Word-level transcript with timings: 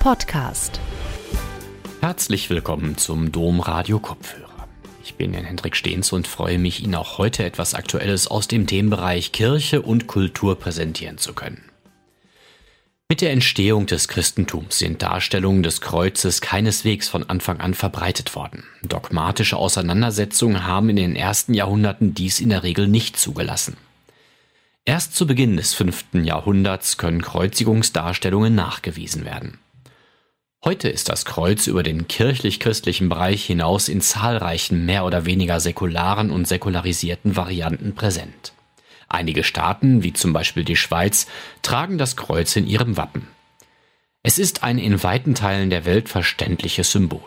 Podcast. 0.00 0.80
Herzlich 2.00 2.48
willkommen 2.48 2.96
zum 2.96 3.32
Dom 3.32 3.60
Radio 3.60 3.98
Kopfhörer. 3.98 4.66
Ich 5.04 5.16
bin 5.16 5.34
Jan 5.34 5.44
Hendrik 5.44 5.76
Stehns 5.76 6.10
und 6.14 6.26
freue 6.26 6.58
mich, 6.58 6.82
Ihnen 6.82 6.94
auch 6.94 7.18
heute 7.18 7.44
etwas 7.44 7.74
Aktuelles 7.74 8.26
aus 8.26 8.48
dem 8.48 8.66
Themenbereich 8.66 9.30
Kirche 9.32 9.82
und 9.82 10.06
Kultur 10.06 10.58
präsentieren 10.58 11.18
zu 11.18 11.34
können. 11.34 11.60
Mit 13.10 13.20
der 13.20 13.32
Entstehung 13.32 13.84
des 13.84 14.08
Christentums 14.08 14.78
sind 14.78 15.02
Darstellungen 15.02 15.62
des 15.62 15.82
Kreuzes 15.82 16.40
keineswegs 16.40 17.10
von 17.10 17.28
Anfang 17.28 17.60
an 17.60 17.74
verbreitet 17.74 18.34
worden. 18.34 18.64
Dogmatische 18.82 19.58
Auseinandersetzungen 19.58 20.64
haben 20.64 20.88
in 20.88 20.96
den 20.96 21.14
ersten 21.14 21.52
Jahrhunderten 21.52 22.14
dies 22.14 22.40
in 22.40 22.48
der 22.48 22.62
Regel 22.62 22.88
nicht 22.88 23.18
zugelassen. 23.18 23.76
Erst 24.86 25.14
zu 25.14 25.26
Beginn 25.26 25.58
des 25.58 25.74
fünften 25.74 26.24
Jahrhunderts 26.24 26.96
können 26.96 27.20
Kreuzigungsdarstellungen 27.20 28.54
nachgewiesen 28.54 29.26
werden. 29.26 29.58
Heute 30.62 30.90
ist 30.90 31.08
das 31.08 31.24
Kreuz 31.24 31.66
über 31.68 31.82
den 31.82 32.06
kirchlich-christlichen 32.06 33.08
Bereich 33.08 33.46
hinaus 33.46 33.88
in 33.88 34.02
zahlreichen 34.02 34.84
mehr 34.84 35.06
oder 35.06 35.24
weniger 35.24 35.58
säkularen 35.58 36.30
und 36.30 36.46
säkularisierten 36.46 37.34
Varianten 37.34 37.94
präsent. 37.94 38.52
Einige 39.08 39.42
Staaten, 39.42 40.02
wie 40.02 40.12
zum 40.12 40.34
Beispiel 40.34 40.64
die 40.64 40.76
Schweiz, 40.76 41.26
tragen 41.62 41.96
das 41.96 42.14
Kreuz 42.14 42.56
in 42.56 42.66
ihrem 42.66 42.98
Wappen. 42.98 43.26
Es 44.22 44.38
ist 44.38 44.62
ein 44.62 44.76
in 44.76 45.02
weiten 45.02 45.34
Teilen 45.34 45.70
der 45.70 45.86
Welt 45.86 46.10
verständliches 46.10 46.92
Symbol. 46.92 47.22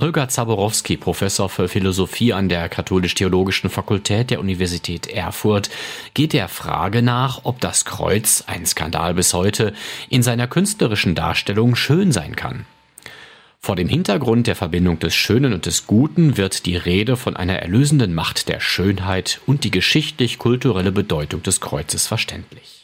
Holger 0.00 0.28
Zaborowski, 0.28 0.96
Professor 0.96 1.48
für 1.48 1.66
Philosophie 1.66 2.32
an 2.32 2.48
der 2.48 2.68
Katholisch-Theologischen 2.68 3.68
Fakultät 3.68 4.30
der 4.30 4.38
Universität 4.38 5.08
Erfurt, 5.08 5.70
geht 6.14 6.34
der 6.34 6.46
Frage 6.46 7.02
nach, 7.02 7.40
ob 7.42 7.60
das 7.60 7.84
Kreuz, 7.84 8.44
ein 8.46 8.64
Skandal 8.64 9.14
bis 9.14 9.34
heute, 9.34 9.74
in 10.08 10.22
seiner 10.22 10.46
künstlerischen 10.46 11.16
Darstellung 11.16 11.74
schön 11.74 12.12
sein 12.12 12.36
kann. 12.36 12.64
Vor 13.58 13.74
dem 13.74 13.88
Hintergrund 13.88 14.46
der 14.46 14.54
Verbindung 14.54 15.00
des 15.00 15.16
Schönen 15.16 15.52
und 15.52 15.66
des 15.66 15.88
Guten 15.88 16.36
wird 16.36 16.66
die 16.66 16.76
Rede 16.76 17.16
von 17.16 17.34
einer 17.34 17.56
erlösenden 17.56 18.14
Macht 18.14 18.48
der 18.48 18.60
Schönheit 18.60 19.40
und 19.46 19.64
die 19.64 19.72
geschichtlich-kulturelle 19.72 20.92
Bedeutung 20.92 21.42
des 21.42 21.60
Kreuzes 21.60 22.06
verständlich. 22.06 22.77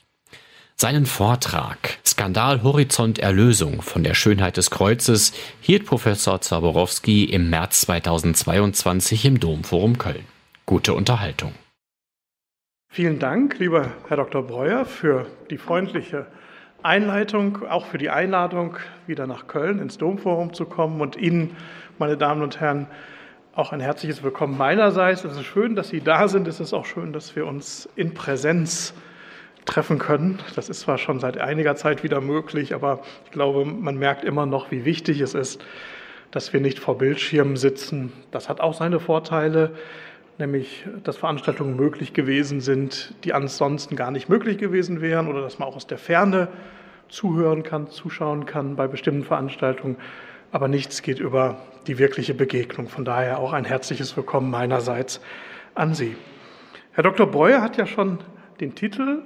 Seinen 0.77 1.07
Vortrag 1.07 1.99
Skandal 2.05 2.65
Horizont 2.65 3.21
Erlösung 3.21 3.81
von 3.81 4.03
der 4.03 4.15
Schönheit 4.15 4.57
des 4.57 4.73
Kreuzes 4.73 5.33
hielt 5.61 5.87
Professor 5.87 6.41
Zaborowski 6.41 7.27
im 7.27 7.49
März 7.49 7.83
2022 7.83 9.25
im 9.25 9.39
Domforum 9.39 9.99
Köln. 9.99 10.25
Gute 10.67 10.95
Unterhaltung. 10.95 11.53
Vielen 12.89 13.21
Dank, 13.21 13.61
lieber 13.61 13.93
Herr 14.09 14.17
Dr. 14.17 14.43
Breuer, 14.43 14.85
für 14.85 15.27
die 15.49 15.59
freundliche 15.59 16.27
Einleitung, 16.83 17.65
auch 17.69 17.87
für 17.87 17.99
die 17.99 18.11
Einladung, 18.11 18.77
wieder 19.07 19.29
nach 19.29 19.47
Köln 19.47 19.79
ins 19.79 19.97
Domforum 19.97 20.55
zu 20.55 20.65
kommen 20.65 21.01
und 21.01 21.15
Ihnen, 21.15 21.57
meine 21.99 22.17
Damen 22.17 22.43
und 22.43 22.59
Herren, 22.59 22.89
auch 23.55 23.71
ein 23.71 23.81
herzliches 23.81 24.25
Willkommen 24.25 24.59
meinerseits. 24.59 25.23
Es 25.23 25.37
ist 25.37 25.45
schön, 25.45 25.77
dass 25.77 25.91
Sie 25.91 26.01
da 26.01 26.27
sind. 26.27 26.49
Es 26.49 26.59
ist 26.59 26.75
auch 26.75 26.85
schön, 26.85 27.13
dass 27.13 27.37
wir 27.37 27.47
uns 27.47 27.89
in 27.95 28.13
Präsenz 28.13 28.93
treffen 29.65 29.99
können. 29.99 30.39
Das 30.57 30.69
ist 30.69 30.81
zwar 30.81 30.99
schon 30.99 31.21
seit 31.21 31.39
einiger 31.39 31.77
Zeit 31.77 32.03
wieder 32.03 32.21
möglich, 32.21 32.75
aber 32.75 33.01
ich 33.25 33.31
glaube, 33.31 33.65
man 33.65 33.97
merkt 33.97 34.25
immer 34.25 34.47
noch, 34.47 34.71
wie 34.71 34.85
wichtig 34.85 35.21
es 35.21 35.35
ist, 35.35 35.65
dass 36.31 36.53
wir 36.53 36.61
nicht 36.61 36.79
vor 36.79 36.99
Bildschirmen 36.99 37.57
sitzen. 37.57 38.13
Das 38.31 38.49
hat 38.49 38.61
auch 38.61 38.75
seine 38.75 39.01
Vorteile 39.01 39.73
nämlich 40.39 40.85
dass 41.03 41.17
Veranstaltungen 41.17 41.77
möglich 41.77 42.13
gewesen 42.13 42.61
sind, 42.61 43.15
die 43.25 43.33
ansonsten 43.33 43.97
gar 43.97 44.11
nicht 44.11 44.29
möglich 44.29 44.59
gewesen 44.59 45.01
wären 45.01 45.29
oder 45.29 45.43
dass 45.43 45.59
man 45.59 45.69
auch 45.69 45.77
aus 45.77 45.87
der 45.87 45.99
Ferne 45.99 46.49
zuhören 47.09 47.63
kann, 47.63 47.89
zuschauen 47.89 48.47
kann 48.47 48.77
bei 48.77 48.89
bestimmten 48.89 49.25
Veranstaltungen. 49.25 49.97
Aber 50.51 50.69
nichts 50.69 51.03
geht 51.03 51.19
über 51.19 51.59
die 51.87 51.99
wirkliche 51.99 52.35
Begegnung. 52.35 52.89
Von 52.89 53.05
daher 53.05 53.39
auch 53.39 53.53
ein 53.53 53.65
herzliches 53.65 54.17
Willkommen 54.17 54.51
meinerseits 54.51 55.21
an 55.75 55.95
Sie. 55.95 56.17
Herr 56.93 57.05
Dr. 57.05 57.27
Breuer 57.27 57.61
hat 57.61 57.77
ja 57.77 57.87
schon 57.87 58.19
den 58.61 58.75
Titel 58.75 59.23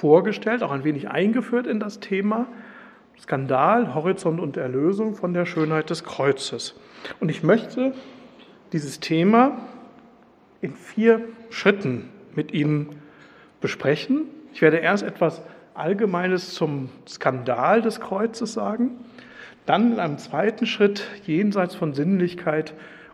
vorgestellt, 0.00 0.62
auch 0.62 0.72
ein 0.72 0.84
wenig 0.84 1.10
eingeführt 1.10 1.66
in 1.66 1.78
das 1.78 2.00
Thema 2.00 2.46
Skandal, 3.20 3.94
Horizont 3.94 4.40
und 4.40 4.56
Erlösung 4.56 5.14
von 5.14 5.34
der 5.34 5.44
Schönheit 5.44 5.90
des 5.90 6.04
Kreuzes. 6.04 6.74
Und 7.20 7.28
ich 7.28 7.42
möchte 7.42 7.92
dieses 8.72 9.00
Thema 9.00 9.58
in 10.62 10.74
vier 10.74 11.20
Schritten 11.50 12.08
mit 12.34 12.52
Ihnen 12.52 12.96
besprechen. 13.60 14.22
Ich 14.54 14.62
werde 14.62 14.78
erst 14.78 15.02
etwas 15.02 15.42
Allgemeines 15.74 16.54
zum 16.54 16.88
Skandal 17.06 17.82
des 17.82 18.00
Kreuzes 18.00 18.54
sagen, 18.54 18.92
dann 19.66 19.92
in 19.92 20.00
einem 20.00 20.18
zweiten 20.18 20.64
Schritt 20.66 21.04
jenseits 21.26 21.74
von 21.74 21.92
Sinnlichkeit 21.92 22.72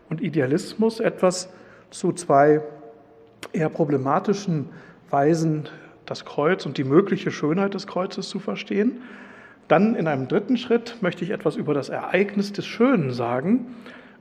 und 0.09 0.21
Idealismus 0.21 1.01
etwas 1.01 1.49
zu 1.89 2.13
zwei 2.13 2.61
eher 3.51 3.69
problematischen 3.69 4.69
Weisen, 5.09 5.67
das 6.07 6.25
Kreuz 6.25 6.65
und 6.65 6.77
die 6.77 6.83
mögliche 6.83 7.29
Schönheit 7.29 7.75
des 7.75 7.85
Kreuzes 7.85 8.29
zu 8.29 8.39
verstehen. 8.39 9.01
Dann 9.67 9.95
in 9.95 10.07
einem 10.07 10.27
dritten 10.27 10.57
Schritt 10.57 10.97
möchte 11.01 11.23
ich 11.23 11.29
etwas 11.29 11.55
über 11.55 11.73
das 11.73 11.89
Ereignis 11.89 12.53
des 12.53 12.65
Schönen 12.65 13.11
sagen 13.11 13.75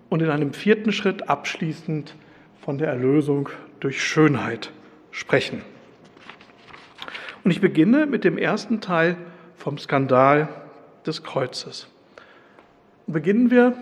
und 0.09 0.21
in 0.21 0.29
einem 0.29 0.53
vierten 0.53 0.93
Schritt 0.93 1.29
abschließend 1.29 2.15
von 2.61 2.79
der 2.79 2.89
Erlösung 2.89 3.49
durch 3.81 4.03
Schönheit 4.03 4.73
sprechen. 5.11 5.63
Und 7.45 7.53
ich 7.53 7.61
beginne 7.61 8.07
mit 8.07 8.25
dem 8.25 8.39
ersten 8.39 8.81
Teil 8.81 9.17
vom 9.55 9.79
Skandal 9.79 10.49
des 11.07 11.23
Kreuzes. 11.23 11.87
Beginnen 13.07 13.53
wir 13.53 13.75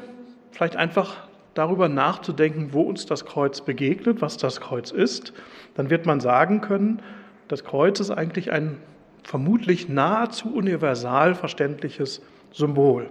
vielleicht 0.51 0.77
einfach 0.77 1.17
darüber 1.55 1.89
nachzudenken, 1.89 2.69
wo 2.73 2.83
uns 2.83 3.07
das 3.07 3.25
Kreuz 3.25 3.63
begegnet, 3.63 4.21
was 4.21 4.37
das 4.37 4.61
Kreuz 4.61 4.91
ist. 4.91 5.33
Dann 5.75 5.89
wird 5.89 6.05
man 6.05 6.21
sagen 6.21 6.61
können, 6.61 7.01
das 7.49 7.65
Kreuz 7.65 8.01
ist 8.01 8.11
eigentlich 8.11 8.53
ein 8.53 8.79
vermutlich 9.23 9.89
nahezu 9.89 10.55
universal 10.55 11.35
verständliches 11.35 12.23
Symbol. 12.53 13.09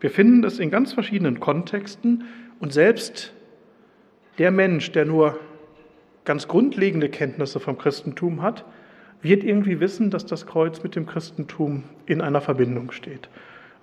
Wir 0.00 0.10
finden 0.10 0.42
es 0.44 0.58
in 0.58 0.70
ganz 0.70 0.92
verschiedenen 0.92 1.38
Kontexten 1.38 2.24
und 2.60 2.72
selbst 2.72 3.32
der 4.38 4.50
Mensch, 4.50 4.92
der 4.92 5.04
nur 5.04 5.38
ganz 6.24 6.48
grundlegende 6.48 7.08
Kenntnisse 7.08 7.60
vom 7.60 7.78
Christentum 7.78 8.42
hat, 8.42 8.64
wird 9.20 9.44
irgendwie 9.44 9.80
wissen, 9.80 10.10
dass 10.10 10.26
das 10.26 10.46
Kreuz 10.46 10.82
mit 10.82 10.96
dem 10.96 11.06
Christentum 11.06 11.84
in 12.06 12.20
einer 12.20 12.40
Verbindung 12.40 12.90
steht. 12.90 13.28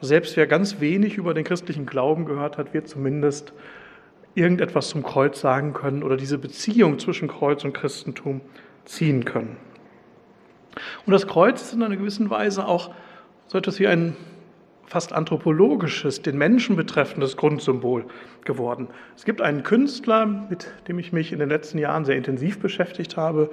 Selbst 0.02 0.36
wer 0.38 0.48
ganz 0.48 0.80
wenig 0.80 1.18
über 1.18 1.34
den 1.34 1.44
christlichen 1.44 1.86
Glauben 1.86 2.26
gehört 2.26 2.58
hat, 2.58 2.74
wird 2.74 2.88
zumindest 2.88 3.54
irgendetwas 4.36 4.90
zum 4.90 5.04
Kreuz 5.04 5.40
sagen 5.40 5.74
können 5.74 6.04
oder 6.04 6.18
diese 6.18 6.38
Beziehung 6.38 7.00
zwischen 7.00 7.28
Kreuz 7.28 7.64
und 7.64 7.74
Christentum 7.74 8.42
ziehen 8.90 9.24
können. 9.26 9.58
Und 11.06 11.14
das 11.14 11.28
Kreuz 11.28 11.62
ist 11.62 11.74
in 11.74 11.84
einer 11.84 11.98
gewissen 11.98 12.30
Weise 12.30 12.66
auch 12.66 12.92
so 13.48 13.58
etwas 13.58 13.80
wie 13.80 13.88
ein 13.88 14.16
fast 14.86 15.14
anthropologisches, 15.14 16.24
den 16.24 16.38
Menschen 16.38 16.76
betreffendes 16.76 17.38
Grundsymbol 17.38 18.06
geworden. 18.44 18.88
Es 19.16 19.24
gibt 19.24 19.40
einen 19.40 19.62
Künstler, 19.62 20.26
mit 20.26 20.68
dem 20.88 20.98
ich 20.98 21.14
mich 21.14 21.32
in 21.32 21.40
den 21.40 21.50
letzten 21.50 21.78
Jahren 21.78 22.06
sehr 22.06 22.16
intensiv 22.16 22.60
beschäftigt 22.60 23.16
habe, 23.16 23.52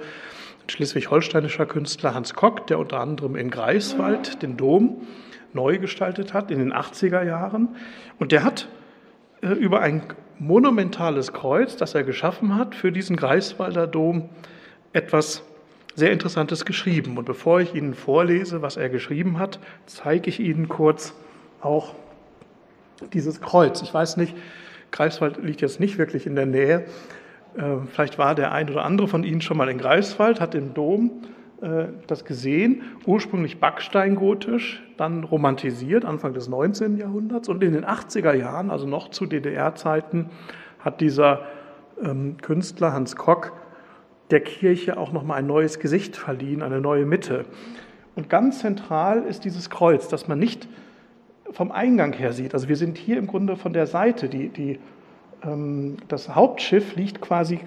ein 0.63 0.69
schleswig-holsteinischer 0.69 1.67
Künstler 1.67 2.15
Hans 2.15 2.33
Kock, 2.33 2.65
der 2.67 2.79
unter 2.79 2.99
anderem 2.99 3.35
in 3.35 3.51
Greifswald 3.51 4.41
den 4.41 4.57
Dom 4.57 5.01
neu 5.53 5.77
gestaltet 5.77 6.33
hat 6.33 6.49
in 6.49 6.59
den 6.59 6.73
80er 6.73 7.23
Jahren. 7.23 7.75
Und 8.17 8.31
der 8.31 8.43
hat 8.43 8.67
äh, 9.41 9.49
über 9.49 9.81
ein 9.81 10.01
monumentales 10.39 11.33
Kreuz, 11.33 11.77
das 11.77 11.93
er 11.93 12.03
geschaffen 12.03 12.55
hat 12.55 12.73
für 12.73 12.91
diesen 12.91 13.15
Greifswalder 13.15 13.85
Dom, 13.85 14.29
etwas 14.97 15.43
sehr 15.95 16.11
Interessantes 16.11 16.65
geschrieben. 16.65 17.17
Und 17.17 17.25
bevor 17.25 17.61
ich 17.61 17.73
Ihnen 17.73 17.93
vorlese, 17.93 18.61
was 18.61 18.77
er 18.77 18.89
geschrieben 18.89 19.39
hat, 19.39 19.59
zeige 19.85 20.29
ich 20.29 20.39
Ihnen 20.39 20.67
kurz 20.67 21.13
auch 21.61 21.95
dieses 23.13 23.41
Kreuz. 23.41 23.81
Ich 23.81 23.93
weiß 23.93 24.17
nicht, 24.17 24.35
Greifswald 24.91 25.43
liegt 25.43 25.61
jetzt 25.61 25.79
nicht 25.79 25.97
wirklich 25.97 26.25
in 26.25 26.35
der 26.35 26.45
Nähe. 26.45 26.85
Ähm, 27.57 27.87
vielleicht 27.91 28.17
war 28.17 28.35
der 28.35 28.51
ein 28.51 28.69
oder 28.69 28.85
andere 28.85 29.07
von 29.07 29.23
Ihnen 29.23 29.41
schon 29.41 29.57
mal 29.57 29.69
in 29.69 29.77
Greifswald, 29.77 30.39
hat 30.39 30.55
im 30.55 30.73
Dom 30.73 31.23
äh, 31.61 31.85
das 32.05 32.25
gesehen, 32.25 32.83
ursprünglich 33.05 33.59
backsteingotisch, 33.59 34.83
dann 34.97 35.23
romantisiert, 35.23 36.05
Anfang 36.05 36.33
des 36.33 36.47
19. 36.47 36.97
Jahrhunderts. 36.97 37.49
Und 37.49 37.63
in 37.63 37.73
den 37.73 37.85
80er 37.85 38.33
Jahren, 38.33 38.69
also 38.69 38.87
noch 38.87 39.09
zu 39.09 39.25
DDR-Zeiten, 39.25 40.29
hat 40.79 41.01
dieser 41.01 41.41
ähm, 42.03 42.37
Künstler 42.41 42.93
Hans 42.93 43.15
Kock 43.15 43.53
der 44.31 44.41
Kirche 44.41 44.97
auch 44.97 45.11
nochmal 45.11 45.39
ein 45.39 45.47
neues 45.47 45.79
Gesicht 45.79 46.15
verliehen, 46.17 46.61
eine 46.61 46.81
neue 46.81 47.05
Mitte. 47.05 47.45
Und 48.15 48.29
ganz 48.29 48.59
zentral 48.59 49.23
ist 49.23 49.45
dieses 49.45 49.69
Kreuz, 49.69 50.07
dass 50.07 50.27
man 50.27 50.39
nicht 50.39 50.67
vom 51.51 51.71
Eingang 51.71 52.13
her 52.13 52.33
sieht. 52.33 52.53
Also 52.53 52.67
wir 52.67 52.75
sind 52.75 52.97
hier 52.97 53.17
im 53.17 53.27
Grunde 53.27 53.55
von 53.55 53.73
der 53.73 53.87
Seite. 53.87 54.27
Die, 54.27 54.49
die, 54.49 54.79
ähm, 55.43 55.97
das 56.07 56.35
Hauptschiff 56.35 56.95
liegt 56.95 57.21
quasi, 57.21 57.59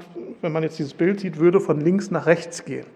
wenn 0.43 0.53
man 0.53 0.63
jetzt 0.63 0.79
dieses 0.79 0.95
Bild 0.95 1.21
sieht, 1.21 1.39
würde 1.39 1.61
von 1.61 1.81
links 1.81 2.11
nach 2.11 2.27
rechts 2.27 2.65
gehen. 2.65 2.87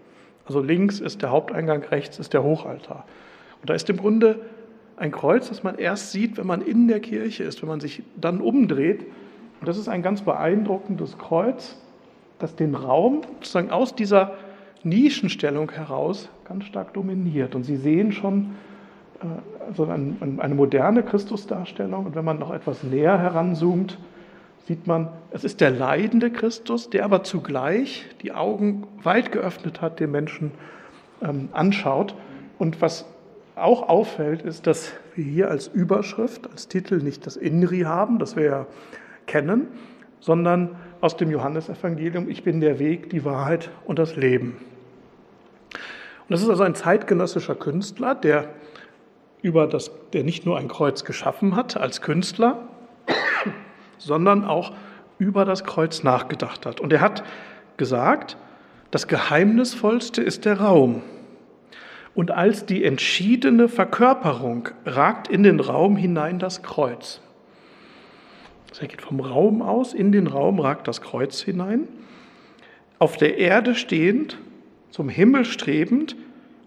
Also 0.47 0.61
links 0.61 1.01
ist 1.01 1.23
der 1.23 1.31
Haupteingang, 1.31 1.83
rechts 1.85 2.19
ist 2.19 2.35
der 2.35 2.43
Hochaltar. 2.43 3.07
Und 3.61 3.71
da 3.71 3.75
ist 3.75 3.89
im 3.89 3.97
Grunde 3.97 4.41
ein 4.97 5.11
Kreuz, 5.11 5.49
das 5.49 5.63
man 5.63 5.79
erst 5.79 6.13
sieht, 6.13 6.37
wenn 6.37 6.47
man 6.47 6.61
in 6.61 6.87
der 6.87 7.01
Kirche 7.01 7.45
ist, 7.45 7.63
wenn 7.63 7.69
man 7.69 7.81
sich 7.81 8.03
dann 8.17 8.41
umdreht. 8.41 9.07
Und 9.61 9.69
das 9.69 9.79
ist 9.79 9.89
ein 9.89 10.03
ganz 10.03 10.23
beeindruckendes 10.23 11.19
Kreuz, 11.19 11.79
das 12.39 12.57
den 12.57 12.75
Raum 12.75 13.23
sozusagen 13.41 13.71
aus 13.71 13.95
dieser 13.95 14.33
Nischenstellung 14.83 15.71
heraus 15.71 16.29
ganz 16.47 16.65
stark 16.65 16.93
dominiert. 16.95 17.55
Und 17.55 17.65
Sie 17.65 17.77
sehen 17.77 18.13
schon 18.13 18.55
also 19.67 19.87
eine 19.87 20.55
moderne 20.55 21.03
Christusdarstellung. 21.03 22.07
Und 22.07 22.15
wenn 22.15 22.25
man 22.25 22.39
noch 22.39 22.53
etwas 22.53 22.83
näher 22.83 23.19
heranzoomt, 23.19 23.99
sieht 24.67 24.87
man, 24.87 25.09
es 25.31 25.45
ist 25.45 25.61
der 25.61 25.71
leidende 25.71 26.31
Christus, 26.31 26.91
der 26.91 27.05
aber 27.05 27.23
zugleich 27.23 28.05
die 28.23 28.33
Augen 28.33 28.87
weit 29.03 29.33
geöffnet 29.33 29.81
hat, 29.81 30.01
den 30.01 30.11
Menschen 30.11 30.53
ähm, 31.23 31.49
anschaut. 31.53 32.15
Und 32.59 32.81
was 32.81 33.05
auch 33.57 33.89
auffällt, 33.89 34.43
ist, 34.43 34.67
dass 34.67 34.93
wir 35.15 35.25
hier 35.25 35.51
als 35.51 35.69
Überschrift, 35.69 36.51
als 36.51 36.69
Titel 36.69 37.03
nicht 37.03 37.27
das 37.27 37.37
Inri 37.37 37.81
haben, 37.81 38.19
das 38.19 38.37
wir 38.37 38.45
ja 38.45 38.67
kennen, 39.27 39.69
sondern 40.21 40.77
aus 41.05 41.19
dem 41.19 41.31
Johannesevangelium, 41.31 42.31
ich 42.31 42.45
bin 42.45 42.61
der 42.61 42.79
Weg, 42.79 43.11
die 43.11 43.27
Wahrheit 43.27 43.69
und 43.85 43.99
das 43.99 44.17
Leben. 44.17 44.57
Und 45.73 46.31
das 46.31 46.41
ist 46.41 46.49
also 46.49 46.63
ein 46.63 46.75
zeitgenössischer 46.75 47.55
Künstler, 47.55 48.15
der, 48.15 48.49
über 49.43 49.67
das, 49.67 49.91
der 50.15 50.25
nicht 50.25 50.47
nur 50.47 50.57
ein 50.57 50.67
Kreuz 50.67 51.05
geschaffen 51.05 51.57
hat 51.57 51.77
als 51.77 52.01
Künstler, 52.01 52.67
sondern 53.99 54.47
auch 54.47 54.73
über 55.19 55.45
das 55.45 55.65
Kreuz 55.65 56.05
nachgedacht 56.05 56.65
hat. 56.65 56.81
Und 56.81 56.91
er 56.91 57.03
hat 57.03 57.23
gesagt, 57.77 58.39
das 58.91 59.07
Geheimnisvollste 59.07 60.23
ist 60.23 60.47
der 60.47 60.59
Raum. 60.59 61.03
Und 62.15 62.31
als 62.31 62.65
die 62.65 62.83
entschiedene 62.83 63.69
Verkörperung 63.69 64.71
ragt 64.87 65.29
in 65.29 65.43
den 65.43 65.61
Raum 65.61 65.99
hinein 65.99 66.39
das 66.39 66.63
Kreuz. 66.63 67.21
Er 68.81 68.89
geht 68.89 69.03
vom 69.03 69.21
Raum 69.21 69.63
aus, 69.63 69.95
in 69.95 70.11
den 70.11 70.27
Raum 70.27 70.59
ragt 70.59 70.89
das 70.89 71.01
Kreuz 71.01 71.41
hinein. 71.41 71.89
Auf 72.99 73.17
der 73.17 73.39
Erde 73.39 73.75
stehend, 73.75 74.39
zum 74.91 75.09
Himmel 75.09 75.45
strebend 75.45 76.17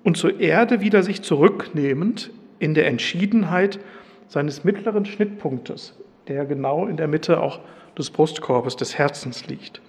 und 0.03 0.17
zur 0.17 0.39
Erde 0.39 0.81
wieder 0.81 1.03
sich 1.03 1.21
zurücknehmend 1.21 2.31
in 2.59 2.73
der 2.73 2.87
Entschiedenheit 2.87 3.79
seines 4.27 4.63
mittleren 4.63 5.05
Schnittpunktes, 5.05 5.95
der 6.27 6.45
genau 6.45 6.85
in 6.87 6.97
der 6.97 7.07
Mitte 7.07 7.41
auch 7.41 7.59
des 7.97 8.09
Brustkorbes, 8.09 8.75
des 8.75 8.97
Herzens 8.97 9.47
liegt. 9.47 9.81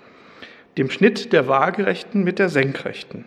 Dem 0.76 0.90
Schnitt 0.90 1.32
der 1.32 1.48
Waagerechten 1.48 2.24
mit 2.24 2.38
der 2.38 2.48
Senkrechten. 2.48 3.24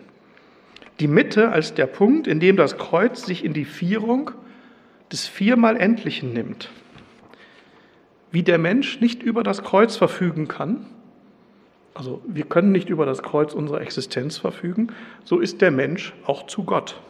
Die 1.00 1.08
Mitte 1.08 1.50
als 1.50 1.74
der 1.74 1.86
Punkt, 1.86 2.26
in 2.26 2.40
dem 2.40 2.56
das 2.56 2.76
Kreuz 2.78 3.24
sich 3.24 3.44
in 3.44 3.52
die 3.52 3.64
Vierung 3.64 4.30
des 5.10 5.26
viermal 5.26 5.76
Endlichen 5.76 6.32
nimmt. 6.32 6.70
Wie 8.32 8.42
der 8.42 8.58
Mensch 8.58 9.00
nicht 9.00 9.22
über 9.22 9.44
das 9.44 9.62
Kreuz 9.62 9.96
verfügen 9.96 10.48
kann, 10.48 10.86
also 11.94 12.20
wir 12.26 12.44
können 12.44 12.72
nicht 12.72 12.88
über 12.88 13.06
das 13.06 13.22
Kreuz 13.22 13.54
unserer 13.54 13.82
Existenz 13.82 14.38
verfügen, 14.38 14.88
so 15.24 15.38
ist 15.38 15.60
der 15.60 15.70
Mensch 15.70 16.14
auch 16.26 16.46
zu 16.46 16.64
Gott. 16.64 17.00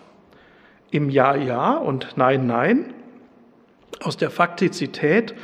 Im 0.91 1.09
Ja, 1.09 1.37
Ja 1.37 1.77
und 1.77 2.17
Nein, 2.17 2.47
Nein, 2.47 2.93
aus 4.03 4.17
der 4.17 4.31
Faktizität 4.31 5.35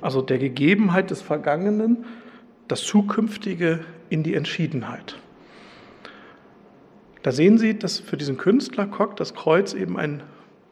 also 0.00 0.22
der 0.22 0.38
Gegebenheit 0.38 1.10
des 1.10 1.22
Vergangenen, 1.22 2.04
das 2.68 2.82
Zukünftige 2.82 3.80
in 4.10 4.22
die 4.22 4.34
Entschiedenheit. 4.34 5.16
Da 7.22 7.32
sehen 7.32 7.58
Sie, 7.58 7.78
dass 7.78 7.98
für 7.98 8.16
diesen 8.16 8.36
Künstler 8.36 8.86
Koch 8.86 9.14
das 9.14 9.34
Kreuz 9.34 9.74
eben 9.74 9.98
ein, 9.98 10.22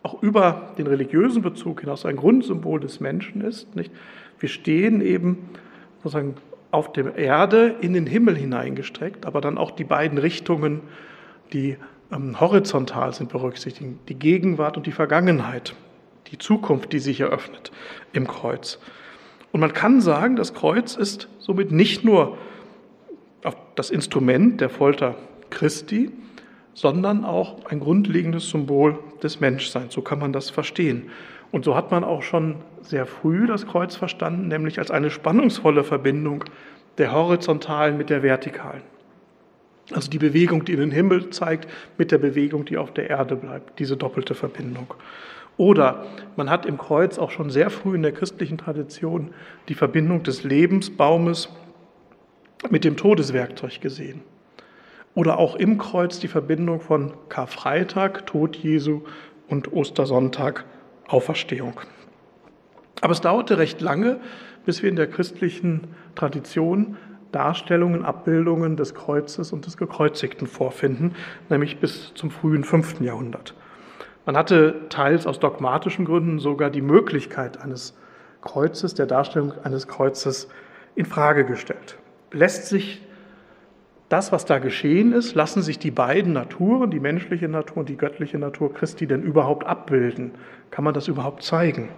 auch 0.03 0.23
über 0.23 0.75
den 0.79 0.87
religiösen 0.87 1.43
Bezug 1.43 1.81
hinaus 1.81 2.07
ein 2.07 2.17
Grundsymbol 2.17 2.81
des 2.81 3.01
Menschen 3.01 3.41
ist. 3.41 3.75
Nicht? 3.75 3.91
Wir 4.38 4.49
stehen 4.49 5.00
eben 5.00 5.50
sozusagen 6.03 6.35
auf 6.71 6.93
der 6.93 7.17
Erde 7.17 7.77
in 7.81 7.94
den 7.94 8.06
Himmel 8.06 8.37
hineingestreckt, 8.37 9.27
aber 9.27 9.41
dann 9.41 9.59
auch 9.59 9.71
die 9.71 9.85
beiden 9.85 10.19
Richtungen, 10.19 10.83
die 11.53 11.77
ähm, 12.12 12.38
horizontal 12.41 13.15
sind, 13.15 13.31
berücksichtigen, 13.31 13.99
die 14.09 14.15
Gegenwart 14.15 14.77
und 14.77 14.87
die 14.87 14.93
Vergangenheit, 14.93 15.75
die 16.31 16.38
Zukunft, 16.38 16.93
die 16.93 16.99
sich 16.99 17.21
eröffnet 17.21 17.73
im 18.12 18.27
Kreuz. 18.27 18.79
Und 19.53 19.61
man 19.61 19.73
kann 19.73 20.00
sagen, 20.00 20.37
das 20.37 20.55
Kreuz 20.55 20.97
ist 20.97 21.29
somit 21.38 21.73
nicht 21.73 22.05
nur 22.05 22.37
das 23.75 23.91
Instrument 23.91 24.61
der 24.61 24.71
Folter 24.71 25.15
Christi, 25.50 26.11
sondern 26.75 27.25
auch 27.25 27.65
ein 27.67 27.81
grundlegendes 27.81 28.50
Symbol 28.50 28.99
des 29.23 29.41
Menschseins. 29.41 29.94
So 29.94 30.03
kann 30.03 30.19
man 30.19 30.33
das 30.33 30.50
verstehen. 30.50 31.11
Und 31.53 31.65
so 31.65 31.75
hat 31.75 31.91
man 31.91 32.05
auch 32.05 32.23
schon 32.23 32.56
sehr 32.91 33.06
früh 33.06 33.47
das 33.47 33.67
Kreuz 33.67 33.97
verstanden, 33.97 34.49
nämlich 34.49 34.79
als 34.79 34.91
eine 34.91 35.11
spannungsvolle 35.11 35.85
Verbindung 35.85 36.44
der 36.99 37.12
horizontalen 37.12 37.97
mit 37.97 38.11
der 38.11 38.23
vertikalen. 38.23 38.83
Also 39.93 40.11
die 40.11 40.19
Bewegung, 40.19 40.65
die 40.65 40.73
in 40.73 40.81
den 40.81 40.91
Himmel 40.91 41.31
zeigt, 41.31 41.69
mit 41.97 42.11
der 42.11 42.19
Bewegung, 42.19 42.65
die 42.65 42.77
auf 42.77 42.93
der 42.93 43.09
Erde 43.09 43.37
bleibt, 43.37 43.79
diese 43.79 43.97
doppelte 43.97 44.35
Verbindung. 44.35 44.94
Oder 45.56 46.05
man 46.37 46.50
hat 46.50 46.67
im 46.67 46.77
Kreuz 46.77 47.19
auch 47.19 47.31
schon 47.31 47.50
sehr 47.50 47.71
früh 47.71 47.94
in 47.94 48.03
der 48.03 48.12
christlichen 48.12 48.59
Tradition 48.59 49.33
die 49.69 49.75
Verbindung 49.75 50.23
des 50.23 50.44
Lebensbaumes 50.44 51.49
mit 52.69 52.85
dem 52.85 52.97
Todeswerkzeug 52.97 53.81
gesehen. 53.81 54.23
Oder 55.15 55.38
auch 55.38 55.56
im 55.56 55.79
Kreuz 55.79 56.19
die 56.19 56.29
Verbindung 56.29 56.81
von 56.81 57.15
Karfreitag, 57.29 58.27
Tod 58.27 58.56
Jesu 58.56 59.03
und 59.49 59.73
Ostersonntag, 59.73 60.65
Auferstehung. 61.06 61.81
Aber 63.01 63.13
es 63.13 63.21
dauerte 63.21 63.59
recht 63.59 63.81
lange, 63.81 64.19
bis 64.65 64.83
wir 64.83 64.91
in 64.91 64.97
der 64.97 65.07
christlichen 65.07 65.83
Tradition 66.15 66.97
Darstellungen, 67.33 68.05
Abbildungen 68.05 68.77
des 68.77 68.95
Kreuzes 68.95 69.53
und 69.53 69.67
des 69.67 69.77
Gekreuzigten 69.77 70.47
vorfinden, 70.47 71.15
nämlich 71.51 71.79
bis 71.79 72.15
zum 72.15 72.31
frühen 72.31 72.65
5. 72.65 73.01
Jahrhundert. 73.01 73.55
Man 74.25 74.37
hatte 74.37 74.89
teils 74.89 75.27
aus 75.27 75.39
dogmatischen 75.39 76.05
Gründen 76.05 76.39
sogar 76.39 76.71
die 76.71 76.81
Möglichkeit 76.81 77.61
eines 77.61 77.97
Kreuzes, 78.41 78.95
der 78.95 79.07
Darstellung 79.07 79.53
eines 79.65 79.87
Kreuzes 79.87 80.49
in 80.95 81.05
Frage 81.05 81.45
gestellt. 81.45 81.99
Lässt 82.33 82.67
sich 82.67 83.03
das, 84.09 84.33
was 84.33 84.45
da 84.45 84.59
geschehen 84.59 85.13
ist, 85.13 85.35
lassen 85.35 85.63
sich 85.63 85.79
die 85.79 85.91
beiden 85.91 86.33
Naturen, 86.33 86.91
die 86.91 87.01
menschliche 87.01 87.49
Natur 87.49 87.79
und 87.79 87.88
die 87.88 87.97
göttliche 87.97 88.38
Natur 88.38 88.73
Christi 88.73 89.07
denn 89.07 89.23
überhaupt 89.23 89.67
abbilden? 89.67 90.33
Kann 90.71 90.85
man 90.85 90.95
das 90.95 91.09
überhaupt 91.09 91.43
zeigen? 91.43 91.88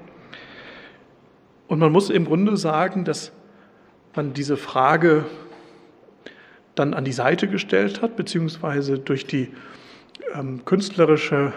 Und 1.69 1.79
man 1.79 1.93
muss 1.93 2.11
im 2.11 2.25
Grunde 2.25 2.57
sagen, 2.57 3.05
dass 3.05 3.31
man 4.17 4.33
diese 4.33 4.57
Frage 4.57 5.27
dann 6.75 6.95
an 6.95 7.05
die 7.05 7.13
Seite 7.13 7.47
gestellt 7.47 8.03
hat, 8.03 8.17
beziehungsweise 8.17 8.99
durch 8.99 9.27
die 9.27 9.51
ähm, 10.35 10.65
künstlerische 10.65 11.53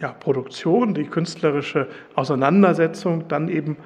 ja, 0.00 0.12
Produktion, 0.12 0.94
die 0.94 1.04
künstlerische 1.04 1.88
Auseinandersetzung, 2.14 3.28
dann 3.28 3.48
eben 3.48 3.76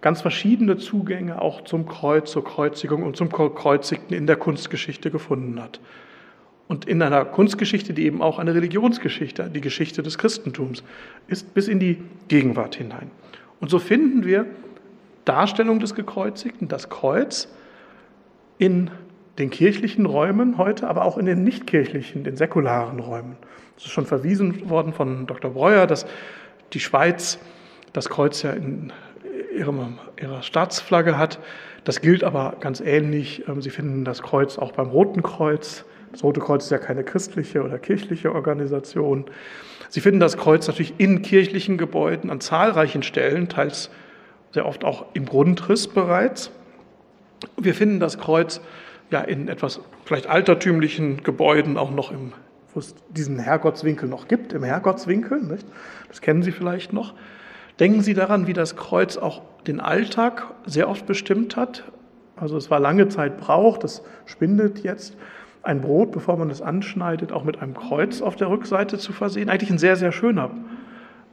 ganz 0.00 0.20
verschiedene 0.20 0.76
Zugänge 0.76 1.40
auch 1.40 1.64
zum 1.64 1.86
Kreuz, 1.86 2.30
zur 2.30 2.44
Kreuzigung 2.44 3.02
und 3.02 3.16
zum 3.16 3.30
Kreuzigten 3.30 4.16
in 4.16 4.26
der 4.26 4.36
Kunstgeschichte 4.36 5.10
gefunden 5.10 5.60
hat. 5.60 5.80
Und 6.68 6.86
in 6.86 7.02
einer 7.02 7.24
Kunstgeschichte, 7.24 7.92
die 7.92 8.04
eben 8.04 8.22
auch 8.22 8.38
eine 8.38 8.54
Religionsgeschichte, 8.54 9.50
die 9.50 9.60
Geschichte 9.60 10.02
des 10.02 10.18
Christentums 10.18 10.82
ist, 11.26 11.54
bis 11.54 11.68
in 11.68 11.78
die 11.78 12.02
Gegenwart 12.28 12.76
hinein. 12.76 13.10
Und 13.60 13.70
so 13.70 13.78
finden 13.78 14.24
wir 14.24 14.46
Darstellung 15.24 15.80
des 15.80 15.94
Gekreuzigten, 15.94 16.68
das 16.68 16.88
Kreuz, 16.88 17.48
in 18.58 18.90
den 19.38 19.50
kirchlichen 19.50 20.06
Räumen 20.06 20.58
heute, 20.58 20.88
aber 20.88 21.04
auch 21.04 21.18
in 21.18 21.26
den 21.26 21.42
nichtkirchlichen, 21.42 22.24
den 22.24 22.36
säkularen 22.36 23.00
Räumen. 23.00 23.36
Es 23.76 23.84
ist 23.84 23.92
schon 23.92 24.06
verwiesen 24.06 24.68
worden 24.68 24.92
von 24.92 25.26
Dr. 25.26 25.52
Breuer, 25.52 25.86
dass 25.86 26.06
die 26.72 26.80
Schweiz 26.80 27.38
das 27.92 28.08
Kreuz 28.08 28.42
ja 28.42 28.52
in 28.52 28.92
ihrem, 29.56 29.98
ihrer 30.20 30.42
Staatsflagge 30.42 31.18
hat. 31.18 31.38
Das 31.84 32.00
gilt 32.00 32.24
aber 32.24 32.56
ganz 32.60 32.80
ähnlich. 32.80 33.48
Ähm, 33.48 33.62
Sie 33.62 33.70
finden 33.70 34.04
das 34.04 34.22
Kreuz 34.22 34.58
auch 34.58 34.72
beim 34.72 34.88
Roten 34.88 35.22
Kreuz. 35.22 35.84
Das 36.12 36.22
Rote 36.22 36.40
Kreuz 36.40 36.64
ist 36.64 36.70
ja 36.70 36.78
keine 36.78 37.04
christliche 37.04 37.62
oder 37.62 37.78
kirchliche 37.78 38.34
Organisation. 38.34 39.24
Sie 39.88 40.00
finden 40.00 40.20
das 40.20 40.36
Kreuz 40.36 40.66
natürlich 40.68 40.94
in 40.98 41.22
kirchlichen 41.22 41.78
Gebäuden 41.78 42.30
an 42.30 42.40
zahlreichen 42.40 43.02
Stellen, 43.02 43.48
teils 43.48 43.90
sehr 44.52 44.66
oft 44.66 44.84
auch 44.84 45.06
im 45.14 45.26
Grundriss 45.26 45.88
bereits. 45.88 46.50
Wir 47.56 47.74
finden 47.74 48.00
das 48.00 48.18
Kreuz 48.18 48.60
ja 49.10 49.20
in 49.20 49.48
etwas 49.48 49.80
vielleicht 50.04 50.26
altertümlichen 50.26 51.22
Gebäuden 51.22 51.76
auch 51.76 51.90
noch 51.90 52.12
im 52.12 52.32
wo 52.74 52.80
es 52.80 52.94
diesen 53.10 53.38
Herrgottswinkel 53.38 54.08
noch 54.08 54.28
gibt, 54.28 54.52
im 54.52 54.64
Herrgottswinkel, 54.64 55.42
nicht? 55.42 55.66
das 56.08 56.20
kennen 56.20 56.42
Sie 56.42 56.52
vielleicht 56.52 56.92
noch. 56.92 57.14
Denken 57.80 58.02
Sie 58.02 58.14
daran, 58.14 58.46
wie 58.46 58.52
das 58.52 58.76
Kreuz 58.76 59.16
auch 59.16 59.42
den 59.66 59.80
Alltag 59.80 60.46
sehr 60.66 60.88
oft 60.88 61.06
bestimmt 61.06 61.56
hat. 61.56 61.84
Also 62.36 62.56
es 62.56 62.70
war 62.70 62.80
lange 62.80 63.08
Zeit 63.08 63.38
Brauch, 63.38 63.78
das 63.78 64.02
spindet 64.26 64.82
jetzt, 64.82 65.16
ein 65.62 65.80
Brot, 65.80 66.12
bevor 66.12 66.36
man 66.36 66.50
es 66.50 66.60
anschneidet, 66.60 67.30
auch 67.30 67.44
mit 67.44 67.60
einem 67.62 67.74
Kreuz 67.74 68.20
auf 68.20 68.36
der 68.36 68.50
Rückseite 68.50 68.98
zu 68.98 69.12
versehen. 69.12 69.48
Eigentlich 69.48 69.70
ein 69.70 69.78
sehr, 69.78 69.96
sehr 69.96 70.10
schöner 70.10 70.50